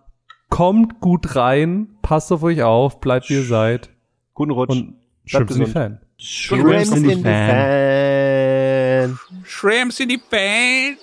[0.49, 3.89] Kommt gut rein, passt auf euch auf, bleibt wie ihr seid
[4.33, 4.69] Guten Rutsch.
[4.69, 4.95] und
[5.25, 5.71] Shrimps in die.
[5.71, 5.99] Fan.
[6.17, 9.19] Shrimps in the Fan.
[9.43, 10.97] Shrimps in die Fan.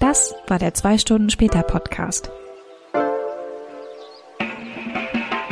[0.00, 2.30] Das war der 2 Stunden später Podcast.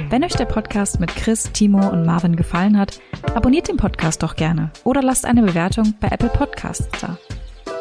[0.08, 3.00] Wenn euch der Podcast mit Chris, Timo und Marvin gefallen hat,
[3.34, 7.18] abonniert den Podcast doch gerne oder lasst eine Bewertung bei Apple Podcasts da.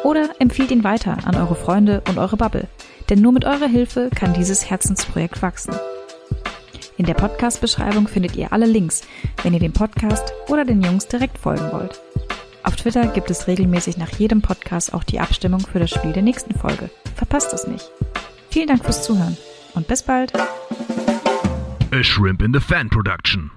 [0.02, 2.68] Oder empfiehlt ihn weiter an eure Freunde und eure Bubble,
[3.08, 5.74] denn nur mit eurer Hilfe kann dieses Herzensprojekt wachsen.
[6.96, 9.02] In der Podcast-Beschreibung findet ihr alle Links,
[9.42, 12.00] wenn ihr dem Podcast oder den Jungs direkt folgen wollt.
[12.62, 16.22] Auf Twitter gibt es regelmäßig nach jedem Podcast auch die Abstimmung für das Spiel der
[16.22, 16.88] nächsten Folge.
[17.14, 17.90] Verpasst es nicht.
[18.50, 19.36] Vielen Dank fürs Zuhören
[19.74, 20.32] und bis bald.
[21.92, 23.50] A Shrimp in the Fan production.